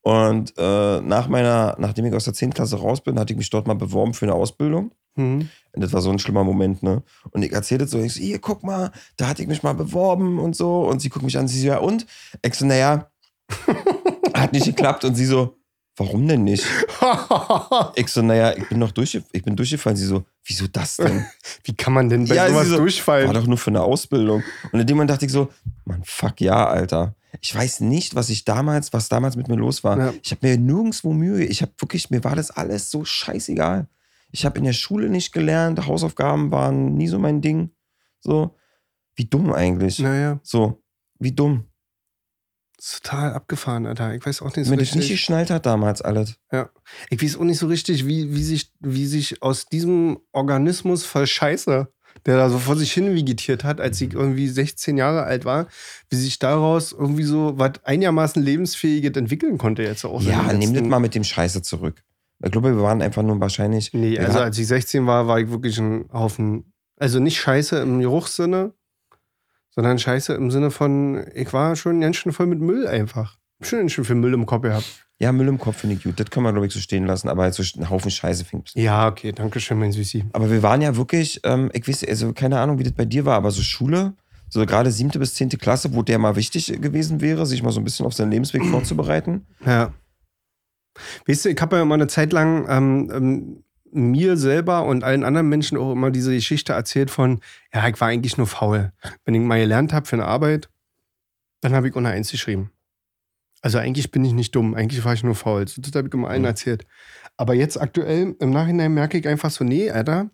[0.00, 2.54] Und äh, nach meiner, nachdem ich aus der 10.
[2.54, 4.92] Klasse raus bin, hatte ich mich dort mal beworben für eine Ausbildung.
[5.16, 5.50] Mhm.
[5.72, 7.02] Und das war so ein schlimmer Moment, ne?
[7.30, 10.38] Und ich erzählte so, ich so, hier, guck mal, da hatte ich mich mal beworben
[10.38, 10.88] und so.
[10.88, 12.06] Und sie guckt mich an, sie so, ja, und?
[12.40, 13.10] Ich so, naja,
[14.34, 15.04] hat nicht geklappt.
[15.04, 15.58] Und sie so,
[15.96, 16.64] warum denn nicht?
[17.96, 19.96] Ich so, naja, ich bin noch durchge ich bin durchgefallen.
[19.96, 21.26] Sie so, wieso das denn?
[21.64, 23.26] Wie kann man denn bei Ja, sowas so, durchfallen?
[23.26, 24.42] War doch nur für eine Ausbildung.
[24.72, 25.50] Und in dem Moment dachte ich so,
[25.84, 27.14] Mann, fuck ja, Alter.
[27.40, 29.98] Ich weiß nicht, was ich damals, was damals mit mir los war.
[29.98, 30.14] Ja.
[30.22, 31.44] Ich habe mir nirgendwo Mühe.
[31.44, 33.86] Ich habe wirklich, mir war das alles so scheißegal.
[34.30, 37.70] Ich habe in der Schule nicht gelernt, Hausaufgaben waren nie so mein Ding.
[38.20, 38.56] So,
[39.14, 39.98] wie dumm eigentlich.
[39.98, 40.82] Naja, So,
[41.18, 41.66] wie dumm.
[42.92, 44.14] Total abgefahren, Alter.
[44.14, 45.16] Ich weiß auch nicht so Wenn das nicht richtig.
[45.16, 46.36] geschnallt hat damals alles.
[47.10, 51.26] Ich weiß auch nicht so richtig, wie, wie, sich, wie sich aus diesem Organismus voll
[51.26, 51.88] Scheiße,
[52.26, 55.66] der da so vor sich hin vegetiert hat, als ich irgendwie 16 Jahre alt war,
[56.10, 60.22] wie sich daraus irgendwie so was einigermaßen lebensfähiges entwickeln konnte jetzt auch.
[60.22, 62.02] Ja, nimm das mal mit dem Scheiße zurück.
[62.44, 63.92] Ich glaube, wir waren einfach nur wahrscheinlich.
[63.94, 68.00] Nee, also als ich 16 war, war ich wirklich ein Haufen, also nicht Scheiße im
[68.00, 68.72] Geruchssinne,
[69.74, 73.36] sondern Scheiße im Sinne von, ich war schon ganz schön voll mit Müll einfach.
[73.62, 75.06] Schon ganz schön viel Müll im Kopf gehabt.
[75.18, 76.18] Ja, Müll im Kopf finde ich gut.
[76.18, 77.28] Das kann man, glaube ich, so stehen lassen.
[77.28, 78.72] Aber halt so ein Haufen Scheiße fängt.
[78.74, 80.24] Ja, okay, danke schön, mein Süßi.
[80.32, 83.24] Aber wir waren ja wirklich, ähm, ich weiß, also keine Ahnung, wie das bei dir
[83.24, 84.14] war, aber so Schule,
[84.48, 87.80] so gerade siebte bis zehnte Klasse, wo der mal wichtig gewesen wäre, sich mal so
[87.80, 89.46] ein bisschen auf seinen Lebensweg vorzubereiten.
[89.64, 89.92] Ja.
[91.26, 93.63] Weißt du, ich habe ja immer eine Zeit lang ähm, ähm,
[93.94, 97.40] mir selber und allen anderen Menschen auch immer diese Geschichte erzählt von,
[97.72, 98.92] ja, ich war eigentlich nur faul.
[99.24, 100.68] Wenn ich mal gelernt habe für eine Arbeit,
[101.60, 102.70] dann habe ich ohne eins geschrieben.
[103.62, 105.66] Also eigentlich bin ich nicht dumm, eigentlich war ich nur faul.
[105.68, 106.46] So, Das habe ich immer allen Mhm.
[106.48, 106.86] erzählt.
[107.36, 110.28] Aber jetzt aktuell, im Nachhinein merke ich einfach so, nee, Alter,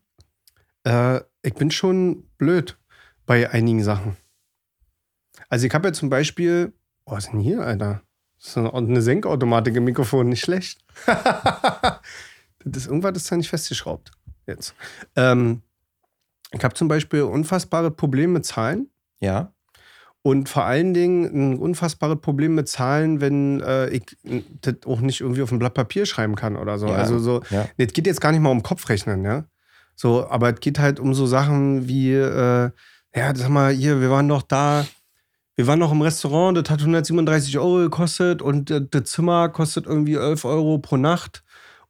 [0.84, 2.76] äh, ich bin schon blöd
[3.26, 4.16] bei einigen Sachen.
[5.48, 6.72] Also ich habe ja zum Beispiel,
[7.04, 8.02] oh, was ist denn hier, Alter?
[8.38, 10.84] Das ist eine, eine Senkautomatik im Mikrofon, nicht schlecht.
[12.64, 14.12] das ist, irgendwas ist da nicht festgeschraubt.
[14.46, 14.74] Jetzt.
[15.16, 15.62] Ähm,
[16.52, 18.90] ich habe zum Beispiel unfassbare Probleme mit Zahlen.
[19.20, 19.52] Ja.
[20.22, 24.02] Und vor allen Dingen ein unfassbares Problem mit Zahlen, wenn äh, ich
[24.60, 26.88] das auch nicht irgendwie auf ein Blatt Papier schreiben kann oder so.
[26.88, 27.68] Ja, Also so, ja.
[27.78, 29.44] nee, es geht jetzt gar nicht mal um Kopfrechnen, ja.
[29.96, 32.70] So, aber es geht halt um so Sachen wie, äh,
[33.14, 34.86] ja, sag mal, hier, wir waren doch da,
[35.56, 39.86] wir waren noch im Restaurant, das hat 137 Euro gekostet und äh, das Zimmer kostet
[39.86, 41.42] irgendwie 11 Euro pro Nacht.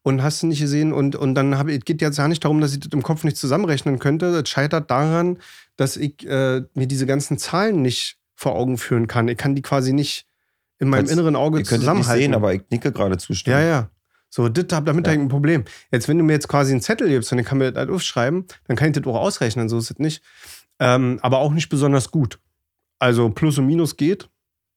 [0.03, 0.93] Und hast du nicht gesehen?
[0.93, 3.23] Und, und dann habe es geht jetzt ja nicht darum, dass ich das im Kopf
[3.25, 4.27] nicht zusammenrechnen könnte.
[4.29, 5.39] Es scheitert daran,
[5.77, 9.29] dass ich äh, mir diese ganzen Zahlen nicht vor Augen führen kann.
[9.29, 10.27] Ich kann die quasi nicht
[10.79, 12.23] in meinem Kannst- inneren Auge Ihr könnt es nicht zusammenhalten.
[12.23, 13.59] sehen, aber ich nicke gerade zustimmen.
[13.59, 13.91] Ja, ja.
[14.31, 15.13] So, das, hab- damit Ja.
[15.13, 15.65] habe ich ein Problem.
[15.93, 17.91] Jetzt, wenn du mir jetzt quasi einen Zettel gibst und ich kann mir das halt
[17.91, 20.23] aufschreiben, dann kann ich das auch ausrechnen, so ist es nicht.
[20.79, 22.39] Ähm, aber auch nicht besonders gut.
[22.99, 24.31] Also Plus und Minus geht.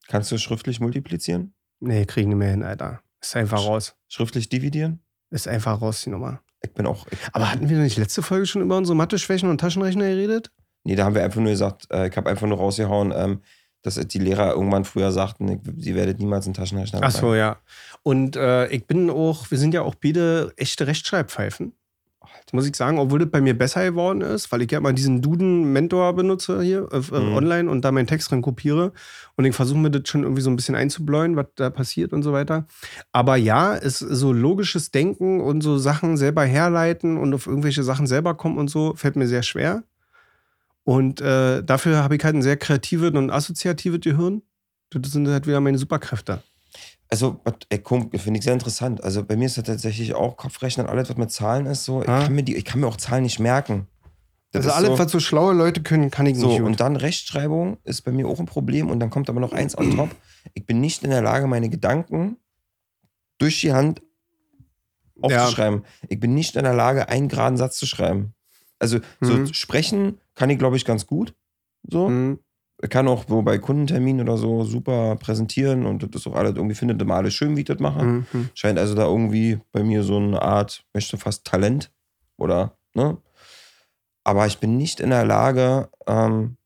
[0.10, 1.54] Kannst du schriftlich multiplizieren?
[1.80, 3.02] Nee, kriegen nicht mehr hin, Alter.
[3.22, 3.96] Ist einfach raus.
[4.10, 5.00] Schriftlich dividieren?
[5.34, 6.42] Ist einfach raus, die Nummer.
[6.62, 7.08] Ich bin auch.
[7.10, 10.52] Ich, Aber hatten wir nicht letzte Folge schon über unsere Mathe-Schwächen und Taschenrechner geredet?
[10.84, 13.42] Nee, da haben wir einfach nur gesagt, äh, ich habe einfach nur rausgehauen, ähm,
[13.82, 17.58] dass die Lehrer irgendwann früher sagten, sie werdet niemals einen Taschenrechner Ach so, ja.
[18.04, 21.74] Und äh, ich bin auch, wir sind ja auch beide echte Rechtschreibpfeifen.
[22.54, 25.24] Muss ich sagen, obwohl das bei mir besser geworden ist, weil ich ja immer diesen
[25.24, 27.34] Duden-Mentor benutze hier äh, äh, Mhm.
[27.34, 28.94] online und da meinen Text drin kopiere.
[29.36, 32.22] Und ich versuche mir das schon irgendwie so ein bisschen einzubläuen, was da passiert und
[32.22, 32.68] so weiter.
[33.12, 38.06] Aber ja, es so logisches Denken und so Sachen selber herleiten und auf irgendwelche Sachen
[38.06, 39.84] selber kommen und so, fällt mir sehr schwer.
[40.84, 44.44] Und äh, dafür habe ich halt ein sehr kreatives und assoziatives Gehirn.
[44.92, 46.44] Das sind halt wieder meine Superkräfte.
[47.10, 49.04] Also, ey, finde ich sehr interessant.
[49.04, 52.08] Also bei mir ist das tatsächlich auch Kopfrechnen, alles, was mit Zahlen ist, so, ich
[52.10, 52.24] Ah.
[52.24, 53.88] kann, mir die, ich kann mir auch Zahlen nicht merken.
[54.52, 56.58] Das Also alles, so, was so schlaue Leute können, kann ich so, nicht.
[56.60, 56.66] gut.
[56.68, 59.78] und dann Rechtschreibung ist bei mir auch ein Problem und dann kommt aber noch eins
[59.78, 60.16] on top.
[60.54, 62.38] Ich bin nicht in der Lage, meine Gedanken
[63.40, 64.02] durch die Hand
[65.28, 65.44] Ja.
[65.46, 65.84] aufzuschreiben.
[66.10, 68.34] Ich bin nicht in der Lage, einen geraden Satz zu schreiben.
[68.80, 69.54] Also so Mhm.
[69.54, 71.34] sprechen kann ich, glaube ich, ganz gut.
[71.90, 72.10] So.
[72.10, 72.40] Mhm.
[72.90, 77.02] Kann auch so bei Kundenterminen oder so super präsentieren und das auch alles irgendwie, findet
[77.02, 78.04] immer alles schön, wie ich das mache.
[78.04, 78.50] Mhm.
[78.54, 81.92] Scheint also da irgendwie bei mir so eine Art, möchte fast Talent
[82.38, 83.18] oder, ne?
[84.26, 86.58] Aber ich bin nicht in der Lage, ähm,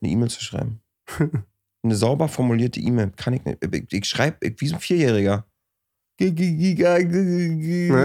[0.00, 0.80] eine E-Mail zu schreiben.
[1.82, 3.64] eine sauber formulierte E-Mail kann ich nicht.
[3.64, 5.46] Ich, ich schreibe wie so ein Vierjähriger.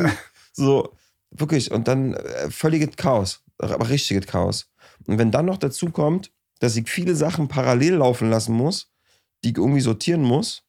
[0.05, 0.11] Ja.
[0.53, 0.93] So,
[1.31, 1.71] wirklich.
[1.71, 3.43] Und dann äh, völliges Chaos.
[3.57, 4.69] Aber richtiges Chaos.
[5.05, 6.31] Und wenn dann noch dazu kommt,
[6.65, 8.91] dass ich viele Sachen parallel laufen lassen muss,
[9.43, 10.63] die ich irgendwie sortieren muss,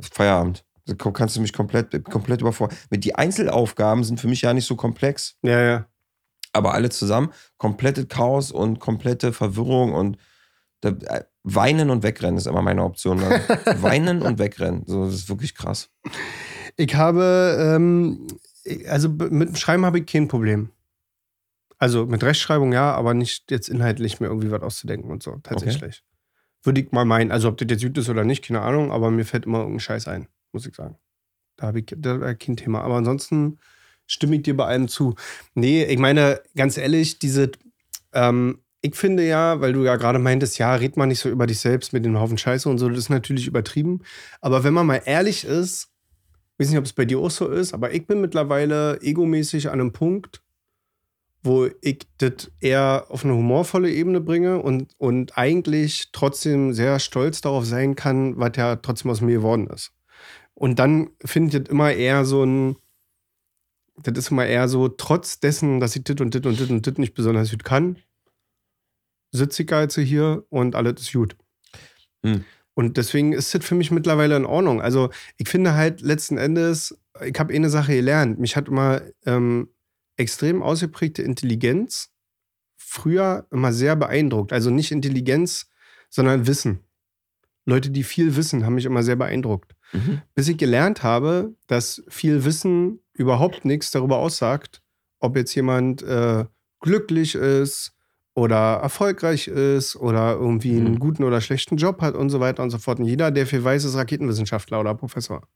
[0.00, 0.64] Feierabend.
[0.86, 2.76] Da kannst du mich komplett, komplett überfordern.
[2.90, 5.86] Mit die Einzelaufgaben sind für mich ja nicht so komplex, Ja, ja.
[6.52, 10.16] aber alle zusammen komplettes Chaos und komplette Verwirrung und
[10.80, 13.20] da, äh, weinen und wegrennen ist immer meine Option.
[13.20, 13.40] Dann.
[13.82, 14.82] weinen und wegrennen.
[14.86, 15.90] So, das ist wirklich krass.
[16.76, 18.26] Ich habe, ähm,
[18.88, 20.70] also mit dem Schreiben habe ich kein Problem.
[21.82, 26.04] Also mit Rechtschreibung ja, aber nicht jetzt inhaltlich mir irgendwie was auszudenken und so, tatsächlich.
[26.62, 27.32] Würde ich mal meinen.
[27.32, 29.80] Also ob das jetzt gut ist oder nicht, keine Ahnung, aber mir fällt immer irgendein
[29.80, 30.96] Scheiß ein, muss ich sagen.
[31.56, 32.82] Da habe ich da kein Thema.
[32.82, 33.58] Aber ansonsten
[34.06, 35.16] stimme ich dir bei allem zu.
[35.54, 37.50] Nee, ich meine, ganz ehrlich, diese,
[38.12, 41.48] ähm, ich finde ja, weil du ja gerade meintest, ja, red mal nicht so über
[41.48, 44.02] dich selbst mit dem Haufen Scheiße und so, das ist natürlich übertrieben.
[44.40, 45.88] Aber wenn man mal ehrlich ist,
[46.52, 49.66] ich weiß nicht, ob es bei dir auch so ist, aber ich bin mittlerweile egomäßig
[49.66, 50.42] an einem Punkt,
[51.42, 57.40] wo ich das eher auf eine humorvolle Ebene bringe und, und eigentlich trotzdem sehr stolz
[57.40, 59.92] darauf sein kann, was ja trotzdem aus mir geworden ist.
[60.54, 62.76] Und dann finde ich das immer eher so ein,
[63.96, 66.86] das ist immer eher so, trotz dessen, dass ich das und das und das und
[66.86, 67.96] das nicht besonders gut kann,
[69.32, 71.36] sitze ich jetzt hier und alles ist gut.
[72.24, 72.44] Hm.
[72.74, 74.80] Und deswegen ist das für mich mittlerweile in Ordnung.
[74.80, 78.38] Also ich finde halt letzten Endes, ich habe eh eine Sache gelernt.
[78.38, 79.68] Mich hat immer ähm,
[80.16, 82.10] extrem ausgeprägte Intelligenz
[82.76, 84.52] früher immer sehr beeindruckt.
[84.52, 85.70] Also nicht Intelligenz,
[86.10, 86.80] sondern Wissen.
[87.64, 89.74] Leute, die viel wissen, haben mich immer sehr beeindruckt.
[89.92, 90.20] Mhm.
[90.34, 94.82] Bis ich gelernt habe, dass viel Wissen überhaupt nichts darüber aussagt,
[95.20, 96.44] ob jetzt jemand äh,
[96.80, 97.92] glücklich ist
[98.34, 100.98] oder erfolgreich ist oder irgendwie einen Mhm.
[100.98, 102.98] guten oder schlechten Job hat und so weiter und so fort.
[102.98, 105.46] Und jeder, der viel weiß, ist Raketenwissenschaftler oder Professor.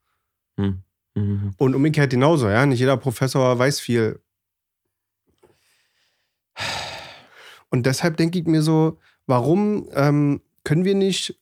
[0.56, 0.82] Mhm.
[1.14, 1.54] Mhm.
[1.56, 2.64] Und umgekehrt genauso, ja.
[2.66, 4.20] Nicht jeder Professor weiß viel.
[7.70, 11.38] Und deshalb denke ich mir so, warum ähm, können wir nicht,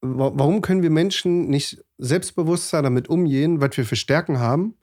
[0.00, 4.74] wa- warum können wir Menschen nicht selbstbewusster damit umgehen, was wir für Stärken haben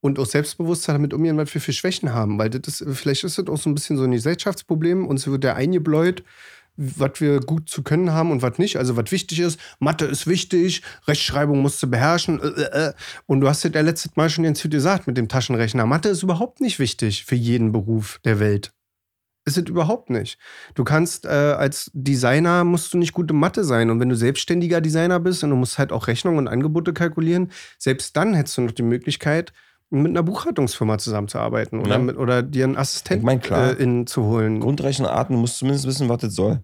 [0.00, 2.38] und auch selbstbewusster damit umgehen, was wir für Schwächen haben?
[2.38, 5.06] Weil das ist, vielleicht ist das auch so ein bisschen so ein Gesellschaftsproblem.
[5.06, 6.22] Uns wird ja eingebläut,
[6.76, 8.76] was wir gut zu können haben und was nicht.
[8.76, 12.38] Also was wichtig ist, Mathe ist wichtig, Rechtschreibung musst du beherrschen.
[12.40, 12.92] Äh, äh, äh.
[13.24, 15.86] Und du hast ja letztes Mal schon ganz gut gesagt mit dem Taschenrechner.
[15.86, 18.72] Mathe ist überhaupt nicht wichtig für jeden Beruf der Welt.
[19.46, 20.38] Ist es überhaupt nicht.
[20.74, 23.90] Du kannst äh, als Designer musst du nicht gute Mathe sein.
[23.90, 27.52] Und wenn du selbstständiger Designer bist und du musst halt auch Rechnungen und Angebote kalkulieren,
[27.78, 29.52] selbst dann hättest du noch die Möglichkeit,
[29.88, 31.98] mit einer Buchhaltungsfirma zusammenzuarbeiten oder, Ja.
[31.98, 33.70] mit, oder dir einen Assistenten Ich mein, klar.
[33.78, 34.58] äh, in, zu holen.
[34.58, 36.60] Grundrechenarten, du musst zumindest wissen, was das soll.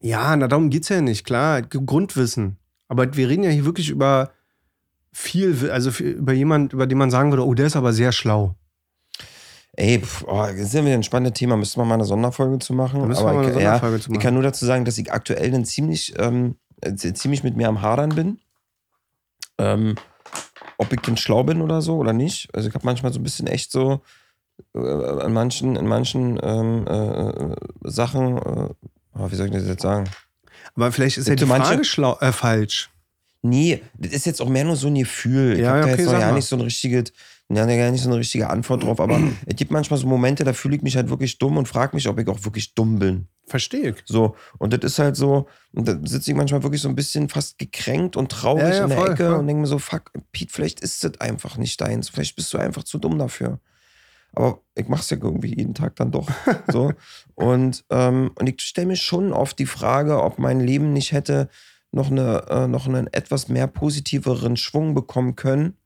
[0.00, 1.60] Ja, na darum geht's ja nicht, klar.
[1.62, 2.56] Grundwissen.
[2.88, 4.30] Aber wir reden ja hier wirklich über
[5.12, 8.54] viel, also über jemand, über den man sagen würde, oh, der ist aber sehr schlau.
[9.76, 11.56] Ey, pf, oh, das ist ja wieder ein spannendes Thema.
[11.56, 13.00] Müssten wir mal eine Sonderfolge zu machen.
[13.00, 14.22] Da müssen wir mal eine ich, ja, Sonderfolge zu ich machen.
[14.22, 17.82] kann nur dazu sagen, dass ich aktuell dann ziemlich, ähm, äh, ziemlich mit mir am
[17.82, 18.38] Hadern bin.
[19.58, 19.96] Ähm,
[20.78, 22.48] ob ich denn schlau bin oder so oder nicht.
[22.54, 24.00] Also ich habe manchmal so ein bisschen echt so
[24.74, 28.68] äh, in manchen, in manchen ähm, äh, äh, Sachen, äh,
[29.18, 30.08] oh, wie soll ich das jetzt sagen?
[30.74, 32.90] Aber vielleicht ist ja die Frage schlau, äh, falsch.
[33.42, 35.54] Nee, das ist jetzt auch mehr nur so ein Gefühl.
[35.54, 37.12] Ich Ja, habe da okay, jetzt noch ja nicht so ein richtiges,
[37.48, 40.52] ja, gar nicht so eine richtige Antwort drauf, aber es gibt manchmal so Momente, da
[40.52, 43.28] fühle ich mich halt wirklich dumm und frage mich, ob ich auch wirklich dumm bin.
[43.46, 44.02] Verstehe ich.
[44.06, 47.28] So, und das ist halt so, und da sitze ich manchmal wirklich so ein bisschen
[47.28, 49.38] fast gekränkt und traurig Ja, ja, in der voll, Ecke voll.
[49.38, 52.08] und denke mir so, fuck, Pete, vielleicht ist das einfach nicht deins.
[52.08, 53.60] Vielleicht bist du einfach zu dumm dafür.
[54.32, 56.28] Aber ich mach's ja irgendwie jeden Tag dann doch.
[56.72, 56.92] so.
[57.36, 61.48] Und, ähm, und ich stelle mir schon oft die Frage, ob mein Leben nicht hätte
[61.92, 65.76] noch, eine, äh, noch einen etwas mehr positiveren Schwung bekommen können,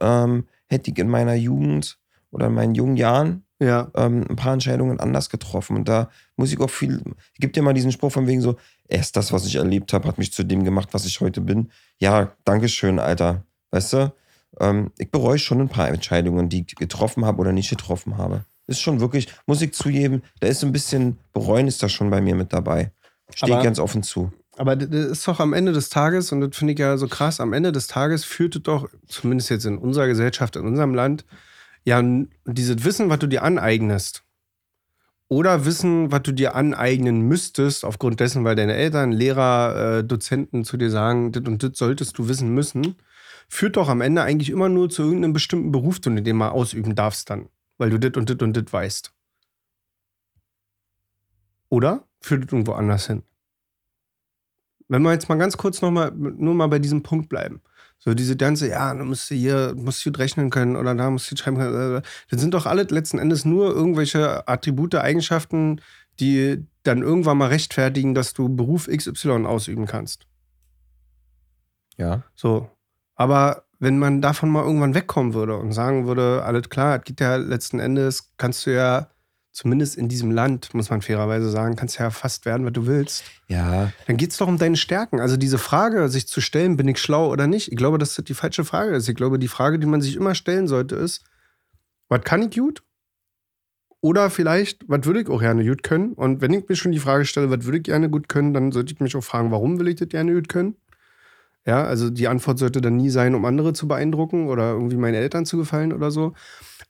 [0.00, 1.98] ähm, hätte ich in meiner Jugend
[2.30, 3.90] oder in meinen jungen Jahren Ja.
[3.96, 5.76] ähm, ein paar Entscheidungen anders getroffen.
[5.76, 7.02] Und da muss ich auch viel.
[7.34, 8.56] Es gibt ja mal diesen Spruch von wegen so:
[8.88, 11.70] Erst das, was ich erlebt habe, hat mich zu dem gemacht, was ich heute bin.
[11.98, 13.44] Ja, Dankeschön, Alter.
[13.70, 14.12] Weißt du?
[14.60, 18.44] Ähm, ich bereue schon ein paar Entscheidungen, die ich getroffen habe oder nicht getroffen habe.
[18.66, 22.10] Ist schon wirklich, muss ich zugeben, da ist so ein bisschen Bereuen ist da schon
[22.10, 22.92] bei mir mit dabei.
[23.34, 24.32] Stehe ganz offen zu.
[24.58, 27.38] Aber das ist doch am Ende des Tages, und das finde ich ja so krass,
[27.38, 31.24] am Ende des Tages führt es doch, zumindest jetzt in unserer Gesellschaft, in unserem Land,
[31.84, 32.02] ja,
[32.44, 34.24] dieses Wissen, was du dir aneignest.
[35.28, 40.64] Oder Wissen, was du dir aneignen müsstest, aufgrund dessen, weil deine Eltern, Lehrer, äh, Dozenten
[40.64, 42.96] zu dir sagen, das und das solltest du wissen müssen,
[43.48, 46.96] führt doch am Ende eigentlich immer nur zu irgendeinem bestimmten Beruf, den du mal ausüben
[46.96, 47.48] darfst dann.
[47.76, 49.12] Weil du das und das und das weißt.
[51.68, 53.22] Oder führt es irgendwo anders hin?
[54.88, 57.60] Wenn wir jetzt mal ganz kurz noch mal, nur mal bei diesem Punkt bleiben.
[57.98, 61.36] So diese ganze, ja, du musst hier, musst du rechnen können oder da musst du
[61.36, 61.96] schreiben können.
[61.96, 65.80] äh, Das sind doch alle letzten Endes nur irgendwelche Attribute, Eigenschaften,
[66.20, 70.26] die dann irgendwann mal rechtfertigen, dass du Beruf XY ausüben kannst.
[71.96, 72.22] Ja.
[72.34, 72.70] So.
[73.14, 77.20] Aber wenn man davon mal irgendwann wegkommen würde und sagen würde, alles klar, es geht
[77.20, 79.08] ja letzten Endes, kannst du ja,
[79.52, 83.24] zumindest in diesem Land, muss man fairerweise sagen, kannst ja fast werden, was du willst.
[83.48, 83.92] Ja.
[84.06, 85.20] Dann geht es doch um deine Stärken.
[85.20, 88.24] Also diese Frage, sich zu stellen, bin ich schlau oder nicht, ich glaube, dass das
[88.24, 89.08] die falsche Frage ist.
[89.08, 91.24] Ich glaube, die Frage, die man sich immer stellen sollte, ist,
[92.08, 92.82] was kann ich gut?
[94.00, 96.12] Oder vielleicht, was würde ich auch gerne gut können?
[96.12, 98.70] Und wenn ich mir schon die Frage stelle, was würde ich gerne gut können, dann
[98.70, 100.76] sollte ich mich auch fragen, warum will ich das gerne gut können?
[101.66, 105.16] Ja, also die Antwort sollte dann nie sein, um andere zu beeindrucken oder irgendwie meinen
[105.16, 106.32] Eltern zu gefallen oder so.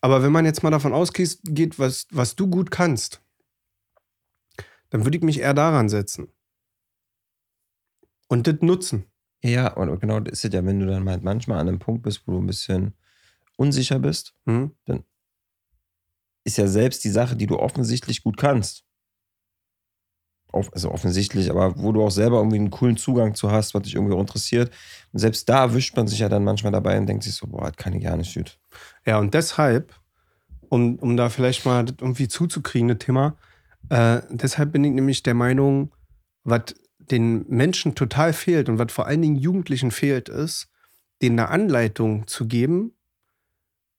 [0.00, 3.20] Aber wenn man jetzt mal davon ausgeht, geht, was, was du gut kannst,
[4.90, 6.32] dann würde ich mich eher daran setzen.
[8.28, 9.04] Und das nutzen.
[9.42, 12.02] Ja, und genau das ist es ja, wenn du dann halt manchmal an einem Punkt
[12.02, 12.94] bist, wo du ein bisschen
[13.56, 14.72] unsicher bist, Mhm.
[16.44, 18.84] ist ja selbst die Sache, die du offensichtlich gut kannst.
[20.52, 23.94] Also offensichtlich, aber wo du auch selber irgendwie einen coolen Zugang zu hast, was dich
[23.94, 24.72] irgendwie auch interessiert.
[25.12, 27.66] Und selbst da erwischt man sich ja dann manchmal dabei und denkt sich so, boah,
[27.66, 28.58] das kann ich gar nicht gut.
[29.06, 29.94] Ja, und deshalb,
[30.68, 33.36] um, um da vielleicht mal irgendwie zuzukriegen, das Thema,
[33.90, 35.92] äh, deshalb bin ich nämlich der Meinung,
[36.44, 40.68] was den Menschen total fehlt und was vor allen Dingen Jugendlichen fehlt, ist,
[41.22, 42.92] denen eine Anleitung zu geben,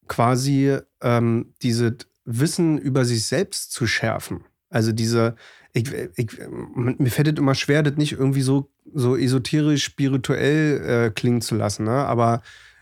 [0.07, 1.93] quasi ähm, dieses
[2.25, 4.45] Wissen über sich selbst zu schärfen.
[4.69, 5.35] Also diese,
[5.73, 6.31] ich, ich,
[6.75, 11.55] mir fällt es immer schwer, das nicht irgendwie so, so esoterisch, spirituell äh, klingen zu
[11.55, 11.91] lassen, ne?
[11.91, 12.41] aber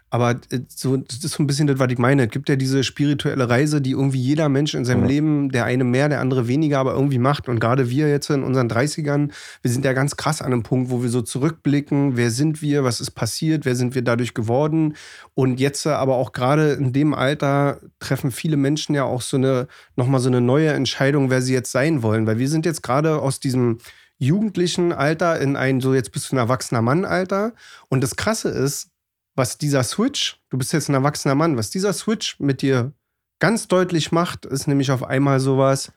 [0.10, 2.26] aber äh, so, das ist so ein bisschen das, was ich meine.
[2.26, 5.08] Es gibt ja diese spirituelle Reise, die irgendwie jeder Mensch in seinem Ja.
[5.08, 7.50] Leben, der eine mehr, der andere weniger, aber irgendwie macht.
[7.50, 9.32] Und gerade wir jetzt in unseren 30ern,
[9.62, 12.84] wir sind ja ganz krass an einem Punkt, wo wir so zurückblicken, wer sind wir,
[12.84, 14.96] was ist passiert, wer sind wir dadurch geworden.
[15.34, 19.68] Und jetzt aber auch gerade in dem Alter treffen viele Menschen ja auch so eine,
[19.96, 22.26] nochmal so eine neue Entscheidung, wer sie jetzt sein wollen.
[22.28, 23.80] Weil wir sind jetzt gerade aus diesem
[24.20, 27.54] jugendlichen Alter in ein, so jetzt bist du ein erwachsener Mann Alter.
[27.90, 28.90] Und das Krasse ist,
[29.38, 32.94] was dieser Switch, du bist jetzt ein erwachsener Mann, was dieser Switch mit dir
[33.40, 35.94] ganz deutlich macht, ist nämlich auf einmal sowas,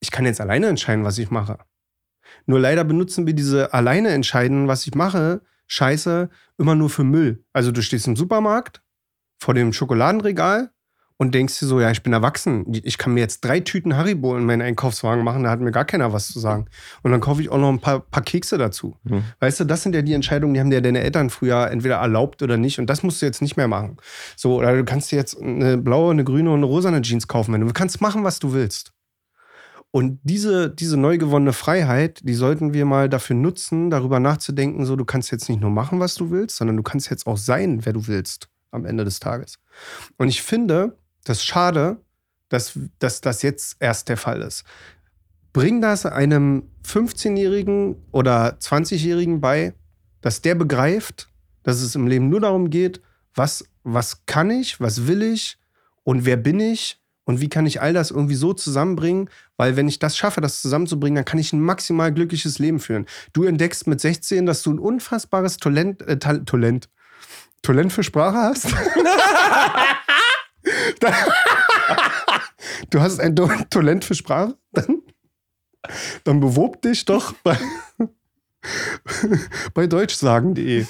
[0.00, 1.58] ich kann jetzt alleine entscheiden, was ich mache.
[2.46, 7.44] Nur leider benutzen wir diese alleine entscheiden, was ich mache, Scheiße, immer nur für Müll.
[7.52, 8.82] Also du stehst im Supermarkt
[9.38, 10.72] vor dem Schokoladenregal
[11.18, 12.64] und denkst dir so, ja, ich bin erwachsen.
[12.84, 15.84] Ich kann mir jetzt drei Tüten Haribo in meinen Einkaufswagen machen, da hat mir gar
[15.84, 16.66] keiner was zu sagen.
[17.02, 18.96] Und dann kaufe ich auch noch ein paar, paar Kekse dazu.
[19.02, 19.24] Mhm.
[19.40, 22.40] Weißt du, das sind ja die Entscheidungen, die haben dir deine Eltern früher entweder erlaubt
[22.42, 22.78] oder nicht.
[22.78, 23.96] Und das musst du jetzt nicht mehr machen.
[24.36, 27.52] So, oder du kannst dir jetzt eine blaue, eine grüne und eine rosane Jeans kaufen.
[27.52, 28.92] Wenn du kannst machen, was du willst.
[29.90, 34.94] Und diese, diese neu gewonnene Freiheit, die sollten wir mal dafür nutzen, darüber nachzudenken, so
[34.94, 37.84] du kannst jetzt nicht nur machen, was du willst, sondern du kannst jetzt auch sein,
[37.84, 39.58] wer du willst am Ende des Tages.
[40.18, 40.96] Und ich finde,
[41.28, 41.98] das ist schade,
[42.48, 44.64] dass, dass das jetzt erst der Fall ist.
[45.52, 49.74] Bring das einem 15-Jährigen oder 20-Jährigen bei,
[50.20, 51.28] dass der begreift,
[51.62, 53.02] dass es im Leben nur darum geht,
[53.34, 55.58] was, was kann ich, was will ich
[56.04, 59.88] und wer bin ich und wie kann ich all das irgendwie so zusammenbringen, weil wenn
[59.88, 63.06] ich das schaffe, das zusammenzubringen, dann kann ich ein maximal glückliches Leben führen.
[63.34, 66.88] Du entdeckst mit 16, dass du ein unfassbares Talent, äh, Tal Talent,
[67.60, 68.68] Talent für Sprache hast.
[72.90, 73.36] du hast ein
[73.70, 75.02] Talent für Sprache, dann,
[76.24, 77.58] dann bewob dich doch bei,
[79.74, 80.86] bei deutschsagen.de.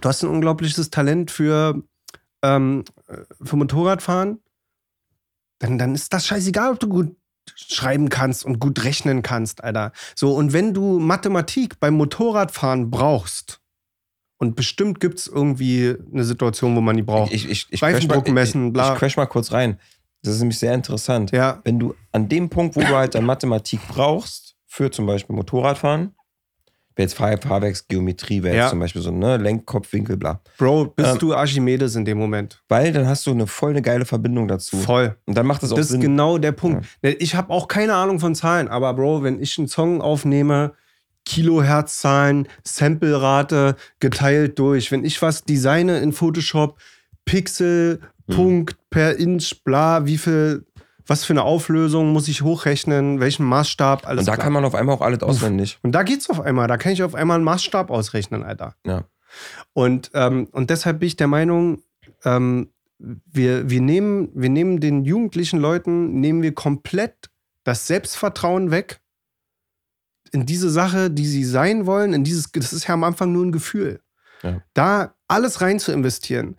[0.00, 1.82] Du hast ein unglaubliches Talent für,
[2.42, 2.84] ähm,
[3.42, 4.40] für Motorradfahren.
[5.58, 7.16] Dann, dann ist das scheißegal, ob du gut
[7.54, 9.92] schreiben kannst und gut rechnen kannst, Alter.
[10.14, 13.60] So, und wenn du Mathematik beim Motorradfahren brauchst,
[14.38, 17.32] und bestimmt gibt es irgendwie eine Situation, wo man die braucht.
[17.32, 18.92] Ich, ich, ich, Reifendruck crash mal, messen, ich, bla.
[18.92, 19.78] ich crash mal kurz rein.
[20.22, 21.30] Das ist nämlich sehr interessant.
[21.30, 25.34] ja, Wenn du an dem Punkt, wo du halt dann Mathematik brauchst, für zum Beispiel
[25.36, 26.14] Motorradfahren,
[26.96, 28.62] wäre jetzt Fahr Fahrwerks, Geometrie, wäre Ja.
[28.62, 30.40] jetzt zum Beispiel so, ne, Lenk, Kopf, Winkel, bla.
[30.58, 32.62] Bro, bist Ähm, du Archimedes in dem Moment.
[32.68, 34.76] Weil dann hast du eine voll eine geile Verbindung dazu.
[34.78, 35.16] Voll.
[35.26, 36.00] Und dann macht es auch Das ist Sinn.
[36.00, 36.86] genau der Punkt.
[37.02, 40.72] Ich habe auch keine Ahnung von Zahlen, aber Bro, wenn ich einen Song aufnehme,
[41.26, 46.78] Kilohertz-Zahlen, Samplerate geteilt durch, wenn ich was designe in Photoshop,
[47.26, 48.34] Pixel, Hm.
[48.36, 50.66] Punkt per Inch, bla, wie viel,
[51.06, 54.44] was für eine Auflösung muss ich hochrechnen, welchen Maßstab, alles Und da klar.
[54.44, 55.78] kann man auf einmal auch alles auswendig.
[55.82, 58.74] Und da geht's auf einmal, da kann ich auf einmal einen Maßstab ausrechnen, Alter.
[58.84, 59.04] Ja.
[59.72, 61.82] Und, ähm, und deshalb bin ich der Meinung,
[62.24, 67.30] ähm, wir, wir, nehmen, wir nehmen den jugendlichen Leuten, nehmen wir komplett
[67.62, 69.00] das Selbstvertrauen weg
[70.32, 73.44] in diese Sache, die sie sein wollen, in dieses, das ist ja am Anfang nur
[73.44, 74.00] ein Gefühl.
[74.42, 74.62] Ja.
[74.74, 76.56] Da alles rein zu investieren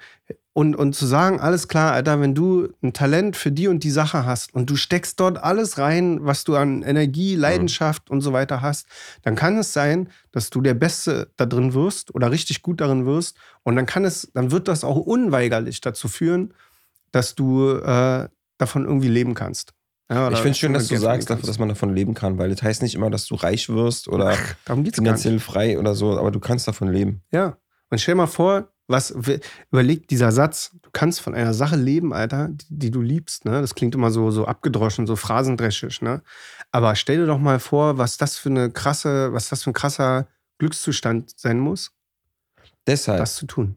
[0.58, 3.92] und, und zu sagen, alles klar, Alter, wenn du ein Talent für die und die
[3.92, 8.34] Sache hast und du steckst dort alles rein, was du an Energie, Leidenschaft und so
[8.34, 8.88] weiter hast,
[9.22, 13.06] dann kann es sein, dass du der Beste da drin wirst oder richtig gut darin
[13.06, 13.38] wirst.
[13.62, 16.56] Und dann kann es, dann wird das auch unweigerlich dazu führen,
[17.12, 19.76] dass du äh, davon irgendwie leben kannst.
[20.10, 22.50] Ja, Ich finde es schön, dass du sagst, verdienen dass man davon leben kann, weil
[22.50, 24.38] das heißt nicht immer, dass du reich wirst oder
[24.94, 27.24] finanziell frei oder so, aber du kannst davon leben.
[27.32, 27.58] Ja.
[27.90, 29.14] Und stell mal vor, was
[29.70, 33.60] überlegt dieser Satz, du kannst von einer Sache leben, Alter, die, die du liebst, ne?
[33.60, 36.22] Das klingt immer so, so abgedroschen, so phrasendreschisch, ne?
[36.72, 39.74] Aber stell dir doch mal vor, was das für eine krasse, was das für ein
[39.74, 40.28] krasser
[40.58, 41.92] Glückszustand sein muss,
[42.88, 43.76] Deshalb das zu tun.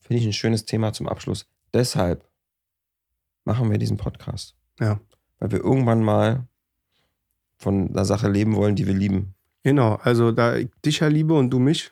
[0.00, 1.46] finde ich ein schönes Thema zum Abschluss.
[1.74, 2.24] Deshalb
[3.44, 4.54] machen wir diesen Podcast.
[4.78, 5.00] Ja.
[5.38, 6.44] Weil wir irgendwann mal
[7.58, 9.34] von einer Sache leben wollen, die wir lieben.
[9.64, 11.90] Genau, also da ich dich ja liebe und du mich.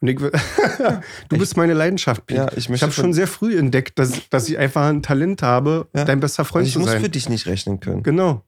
[0.00, 0.18] Und ich,
[1.28, 2.40] du bist meine Leidenschaft, Pete.
[2.40, 5.88] Ja, ich ich habe schon sehr früh entdeckt, dass, dass ich einfach ein Talent habe,
[5.94, 6.04] Ja.
[6.04, 7.02] dein bester Freund Also ich zu muss sein.
[7.02, 8.02] für dich nicht rechnen können.
[8.02, 8.42] Genau.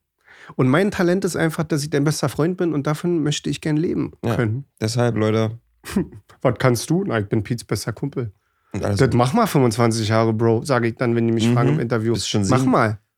[0.56, 3.60] Und mein Talent ist einfach, dass ich dein bester Freund bin und davon möchte ich
[3.60, 4.34] gern leben Ja.
[4.36, 4.64] können.
[4.80, 5.58] Deshalb, Leute,
[6.42, 7.04] Was kannst du?
[7.06, 8.32] Na, ich bin Piets bester Kumpel.
[8.72, 11.54] alles Das mach mal 25 Jahre, Bro, sage ich dann, wenn die mich Mhm.
[11.54, 12.14] fragen im Interview.
[12.16, 12.70] Schon Mach Sen-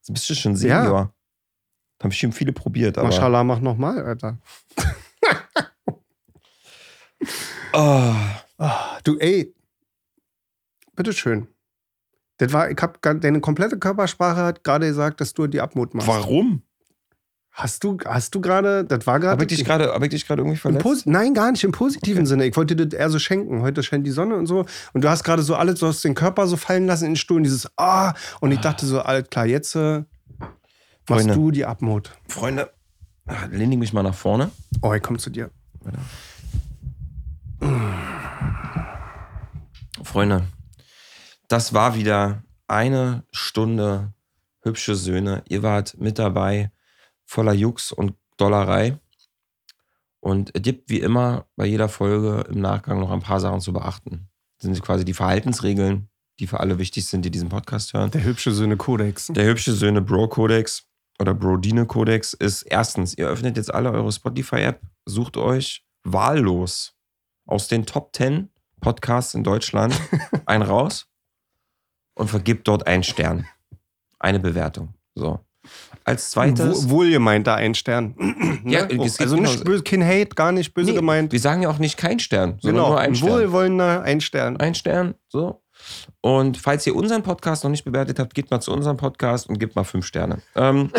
[0.08, 0.14] mal.
[0.14, 0.82] bist du schon Ja.
[0.82, 1.14] Senior.
[2.02, 3.08] Haben bestimmt viele probiert, aber.
[3.08, 4.38] Mashallah, mach noch mal, Alter.
[7.72, 8.14] Oh,
[8.58, 9.54] Ah, du, ey.
[10.94, 11.48] Bitteschön.
[12.38, 16.08] Das war, ich hab, deine komplette Körpersprache hat gerade gesagt, dass du die Abmut machst.
[16.08, 16.62] warum?
[17.58, 19.42] Hast du, hast du gerade, das war Habe gerade.
[19.44, 21.06] ich dich gerade hab ich dich gerade irgendwie verletzt?
[21.06, 22.26] Nein, gar nicht im positiven Okay.
[22.28, 22.44] Sinne.
[22.44, 23.62] Ich wollte dir das eher so schenken.
[23.62, 24.66] Heute scheint die Sonne und so.
[24.92, 27.16] Und du hast gerade so alles, du hast den Körper so fallen lassen in den
[27.16, 28.12] Stuhl und dieses Ah.
[28.40, 30.00] Und ich dachte so, alles klar, jetzt äh,
[30.38, 30.54] machst
[31.06, 31.32] Freunde.
[31.34, 32.10] du die Abmut.
[32.28, 32.70] Freunde,
[33.26, 34.50] ah, lehne ich mich mal nach vorne.
[34.82, 35.50] Oh, ich komm zu dir.
[40.02, 40.44] Freunde,
[41.48, 44.12] das war wieder eine Stunde
[44.62, 45.42] hübsche Söhne.
[45.48, 46.70] Ihr wart mit dabei,
[47.26, 48.98] voller Jux und Dollerei.
[50.20, 54.28] Und gibt wie immer bei jeder Folge im Nachgang noch ein paar Sachen zu beachten.
[54.58, 56.08] Das sind quasi die Verhaltensregeln,
[56.40, 58.10] die für alle wichtig sind, die diesen Podcast hören.
[58.10, 59.26] Der hübsche Söhne Kodex.
[59.28, 60.86] Der hübsche Söhne Bro Codex
[61.18, 66.94] oder Brodine Codex ist erstens, ihr öffnet jetzt alle eure Spotify-App, sucht euch wahllos
[67.46, 68.50] aus den Top 10
[68.80, 69.98] Podcasts in Deutschland
[70.46, 71.08] einen raus
[72.14, 73.46] und vergibt dort einen Stern.
[74.18, 74.94] Eine Bewertung.
[75.14, 75.45] So.
[76.08, 76.88] Als zweites.
[76.88, 78.14] Wo, wohlgemeinter ein Stern.
[78.64, 79.04] Ja, ne?
[79.04, 81.30] es geht also nicht genau- böse, kein Hate, gar nicht böse Nee, gemeint.
[81.30, 83.30] Wir sagen ja auch nicht kein Stern, sondern Genau, nur ein ein Stern.
[83.30, 84.56] wohlwollender ein Stern.
[84.56, 85.62] Ein Stern, so.
[86.20, 89.58] Und falls ihr unseren Podcast noch nicht bewertet habt, geht mal zu unserem Podcast und
[89.58, 90.42] gebt mal fünf Sterne.
[90.54, 90.90] Ähm,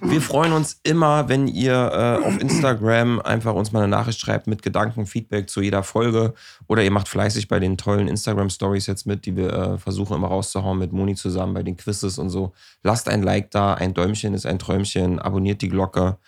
[0.00, 4.46] wir freuen uns immer, wenn ihr äh, auf Instagram einfach uns mal eine Nachricht schreibt
[4.46, 6.34] mit Gedanken, Feedback zu jeder Folge.
[6.66, 10.28] Oder ihr macht fleißig bei den tollen Instagram-Stories jetzt mit, die wir äh, versuchen immer
[10.28, 12.52] rauszuhauen mit Moni zusammen bei den Quizzes und so.
[12.82, 16.18] Lasst ein Like da, ein Däumchen ist ein Träumchen, abonniert die Glocke.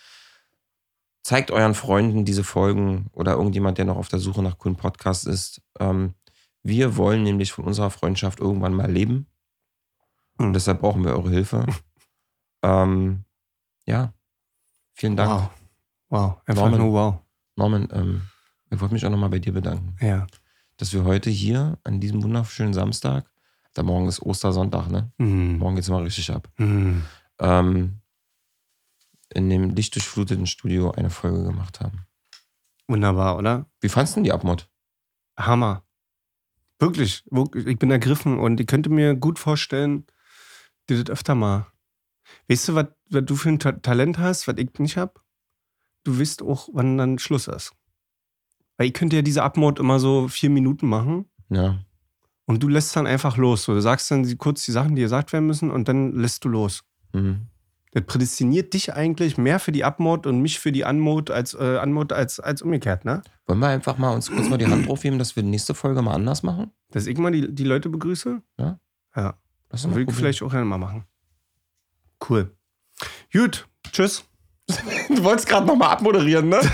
[1.23, 5.25] Zeigt euren Freunden diese Folgen oder irgendjemand, der noch auf der Suche nach coolen Podcasts
[5.25, 5.61] ist.
[5.79, 6.13] Ähm,
[6.67, 9.27] wir wollen nämlich von unserer Freundschaft irgendwann mal leben.
[10.37, 11.65] Und deshalb brauchen wir eure Hilfe.
[12.61, 13.23] ähm,
[13.85, 14.13] ja.
[14.93, 15.31] Vielen Dank.
[15.31, 15.49] Wow.
[16.09, 16.41] Wow.
[16.45, 16.79] Einfach Norman.
[16.79, 17.15] nur wow.
[17.55, 18.21] Norman, ähm,
[18.69, 20.27] ich wollte mich auch nochmal bei dir bedanken, Ja.
[20.77, 23.29] dass wir heute hier an diesem wunderschönen Samstag,
[23.73, 25.11] da morgen ist Ostersonntag, ne?
[25.17, 25.57] Mhm.
[25.59, 26.49] Morgen geht's immer richtig ab.
[26.57, 27.03] Mhm.
[27.39, 28.01] Ähm,
[29.33, 32.05] in dem lichtdurchfluteten Studio eine Folge gemacht haben.
[32.87, 33.65] Wunderbar, oder?
[33.81, 34.69] Wie fandst du denn die Abmod?
[35.37, 35.83] Hammer.
[36.79, 40.05] Wirklich, wirklich, ich bin ergriffen und ich könnte mir gut vorstellen,
[40.89, 41.67] dir das öfter mal.
[42.49, 45.23] Weißt du, was, du für ein Ta Talent hast, was ich nicht hab?
[46.03, 47.73] Du weißt auch, wann dann Schluss ist.
[48.77, 51.79] Weil ich könnte ja diese Abmord immer so vier Minuten machen Ja.
[52.45, 53.63] und du lässt dann einfach los.
[53.63, 56.49] So, du sagst dann kurz die Sachen, die gesagt werden müssen und dann lässt du
[56.49, 56.83] los.
[57.13, 57.47] Mhm.
[57.97, 61.79] Das prädestiniert dich eigentlich mehr für die Abmord und mich für die Anmod als, äh,
[61.79, 63.23] Anmod als, als umgekehrt, ne?
[63.47, 66.03] Wollen wir einfach mal uns kurz mal die Hand draufheben, dass wir die nächste Folge
[66.03, 66.69] mal anders machen?
[66.91, 68.39] Dass ich mal die, die Leute begrüße?
[68.59, 68.79] Ja.
[69.15, 69.33] Ja.
[69.69, 71.05] Das will ich vielleicht auch gerne mal machen.
[72.29, 72.55] Cool.
[73.33, 74.23] Gut, tschüss.
[75.09, 76.59] Du wolltest gerade nochmal abmoderieren, ne?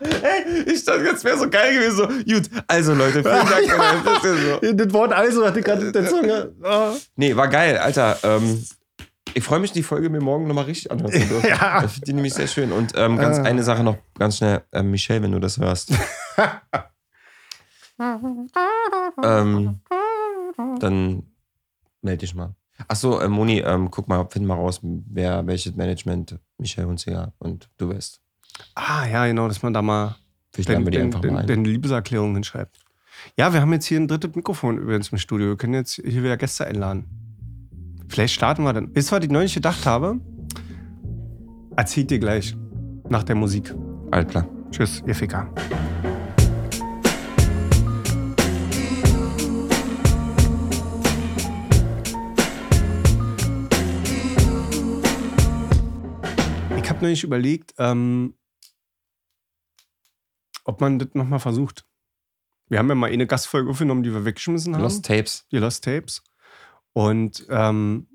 [0.00, 1.96] Ey, ich dachte, jetzt wäre so geil gewesen.
[1.96, 3.50] So, gut, also Leute, vielen Dank.
[3.68, 4.58] dein Interesse.
[4.62, 4.72] so.
[4.72, 6.52] Das Wort also hatte gerade in der Zunge.
[6.64, 6.94] Ah.
[7.14, 8.18] Nee, war geil, Alter.
[8.24, 8.64] Ähm,
[9.34, 11.48] ich freue mich, die Folge mir morgen nochmal richtig anhören zu dürfen.
[11.48, 11.84] Ja.
[11.84, 12.72] Ich finde die nämlich sehr schön.
[12.72, 13.42] Und ähm, ganz Ah.
[13.42, 14.62] eine Sache noch ganz schnell.
[14.72, 15.92] Ähm, Michelle, wenn du das hörst.
[19.22, 19.80] ähm,
[20.80, 21.22] dann
[22.02, 22.54] melde dich mal.
[22.88, 27.68] Achso, äh, Moni, ähm, guck mal, find mal raus, wer welches Management Michelle Hunziger und
[27.76, 28.20] du bist.
[28.74, 30.16] Ah, ja, genau, dass man da mal
[30.52, 31.46] Vielleicht laden wir die den, einfach den, mal ein.
[31.46, 32.78] den Liebeserklärung hinschreibt.
[33.36, 35.48] Ja, wir haben jetzt hier ein drittes Mikrofon übrigens im Studio.
[35.48, 37.31] Wir können jetzt hier wieder Gäste einladen.
[38.12, 38.94] Vielleicht starten wir dann.
[38.94, 40.20] Wisst ihr, was ich neulich gedacht habe?
[41.76, 42.54] Erzählt dir gleich.
[43.08, 43.74] Nach der Musik.
[44.10, 44.46] Alles klar.
[44.70, 45.50] Tschüss, ihr Ficker.
[56.76, 58.34] Ich habe neulich überlegt, ähm,
[60.64, 61.86] ob man das nochmal versucht.
[62.68, 64.82] Wir haben ja mal eine Gastfolge aufgenommen, die wir weggeschmissen haben.
[64.82, 65.46] Lost Tapes.
[65.50, 66.22] die Lost Tapes.
[66.92, 68.08] Und ähm,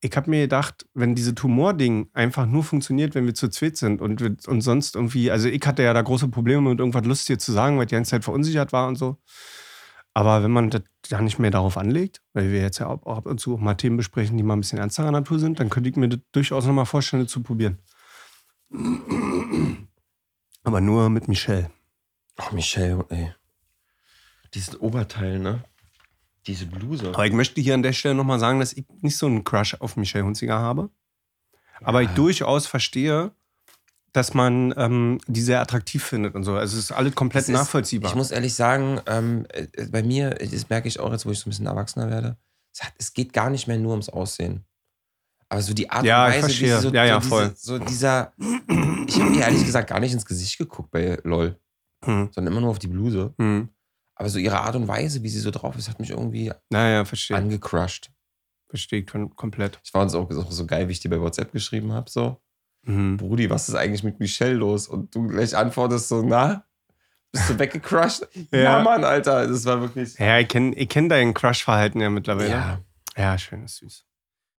[0.00, 4.02] ich habe mir gedacht, wenn diese Tumor-Ding einfach nur funktioniert, wenn wir zu zweit sind
[4.02, 7.42] und, wir, und sonst irgendwie, also ich hatte ja da große Probleme mit irgendwas Lustiges
[7.42, 9.16] zu sagen, weil ich die ganze Zeit verunsichert war und so.
[10.12, 13.26] Aber wenn man das ja nicht mehr darauf anlegt, weil wir jetzt ja auch ab
[13.26, 15.88] und zu auch mal Themen besprechen, die mal ein bisschen ernsterer Natur sind, dann könnte
[15.88, 17.78] ich mir das durchaus nochmal vorstellen, das zu probieren.
[20.62, 21.70] Aber nur mit Michelle.
[22.38, 23.32] Oh, Michelle, ey.
[24.54, 25.64] Dieses Oberteil, ne?
[26.46, 27.08] Diese Bluse.
[27.08, 29.74] Aber ich möchte hier an der Stelle nochmal sagen, dass ich nicht so einen Crush
[29.80, 30.90] auf Michelle Hunziger habe.
[31.82, 33.32] Aber ich durchaus verstehe,
[34.12, 36.54] dass man ähm, die sehr attraktiv findet und so.
[36.54, 38.10] Also es ist alles komplett ist- nachvollziehbar.
[38.10, 41.38] Ich muss ehrlich sagen, ähm, äh, bei mir, das merke ich auch jetzt, wo ich
[41.40, 42.36] so ein bisschen erwachsener werde,
[42.72, 44.64] es, hat, es geht gar nicht mehr nur ums Aussehen.
[45.48, 47.48] Aber so die Art Ja, und Weise, wie sie so, Ja, ja, so, voll.
[47.50, 48.32] Diese, so dieser.
[49.06, 51.58] Ich habe ehrlich gesagt gar nicht ins Gesicht geguckt bei LOL,
[52.04, 52.30] hm.
[52.32, 53.34] sondern immer nur auf die Bluse.
[53.38, 53.68] Hm.
[54.24, 57.04] Aber so ihre Art und Weise, wie sie so drauf ist, hat mich irgendwie Naja,
[57.04, 57.36] verstehe.
[57.36, 58.10] angecrushed.
[58.70, 59.06] Verstehe ich
[59.36, 59.78] komplett.
[59.84, 62.08] Ich fand es auch, auch so geil, wie ich dir bei WhatsApp geschrieben habe.
[62.08, 62.40] So,
[62.84, 63.18] Mhm.
[63.18, 64.88] Brudi, was ist eigentlich mit Michelle los?
[64.88, 66.64] Und du gleich antwortest so, na?
[67.32, 68.26] Bist du weggecrushed?
[68.50, 68.58] ja.
[68.60, 68.82] Ja.
[68.82, 69.46] Mann, Alter.
[69.46, 70.18] Das war wirklich.
[70.18, 72.48] Ja, ich kenne ich kenn dein Crush-Verhalten ja mittlerweile.
[72.48, 72.80] Ja.
[73.18, 74.06] ja, schön, ist süß.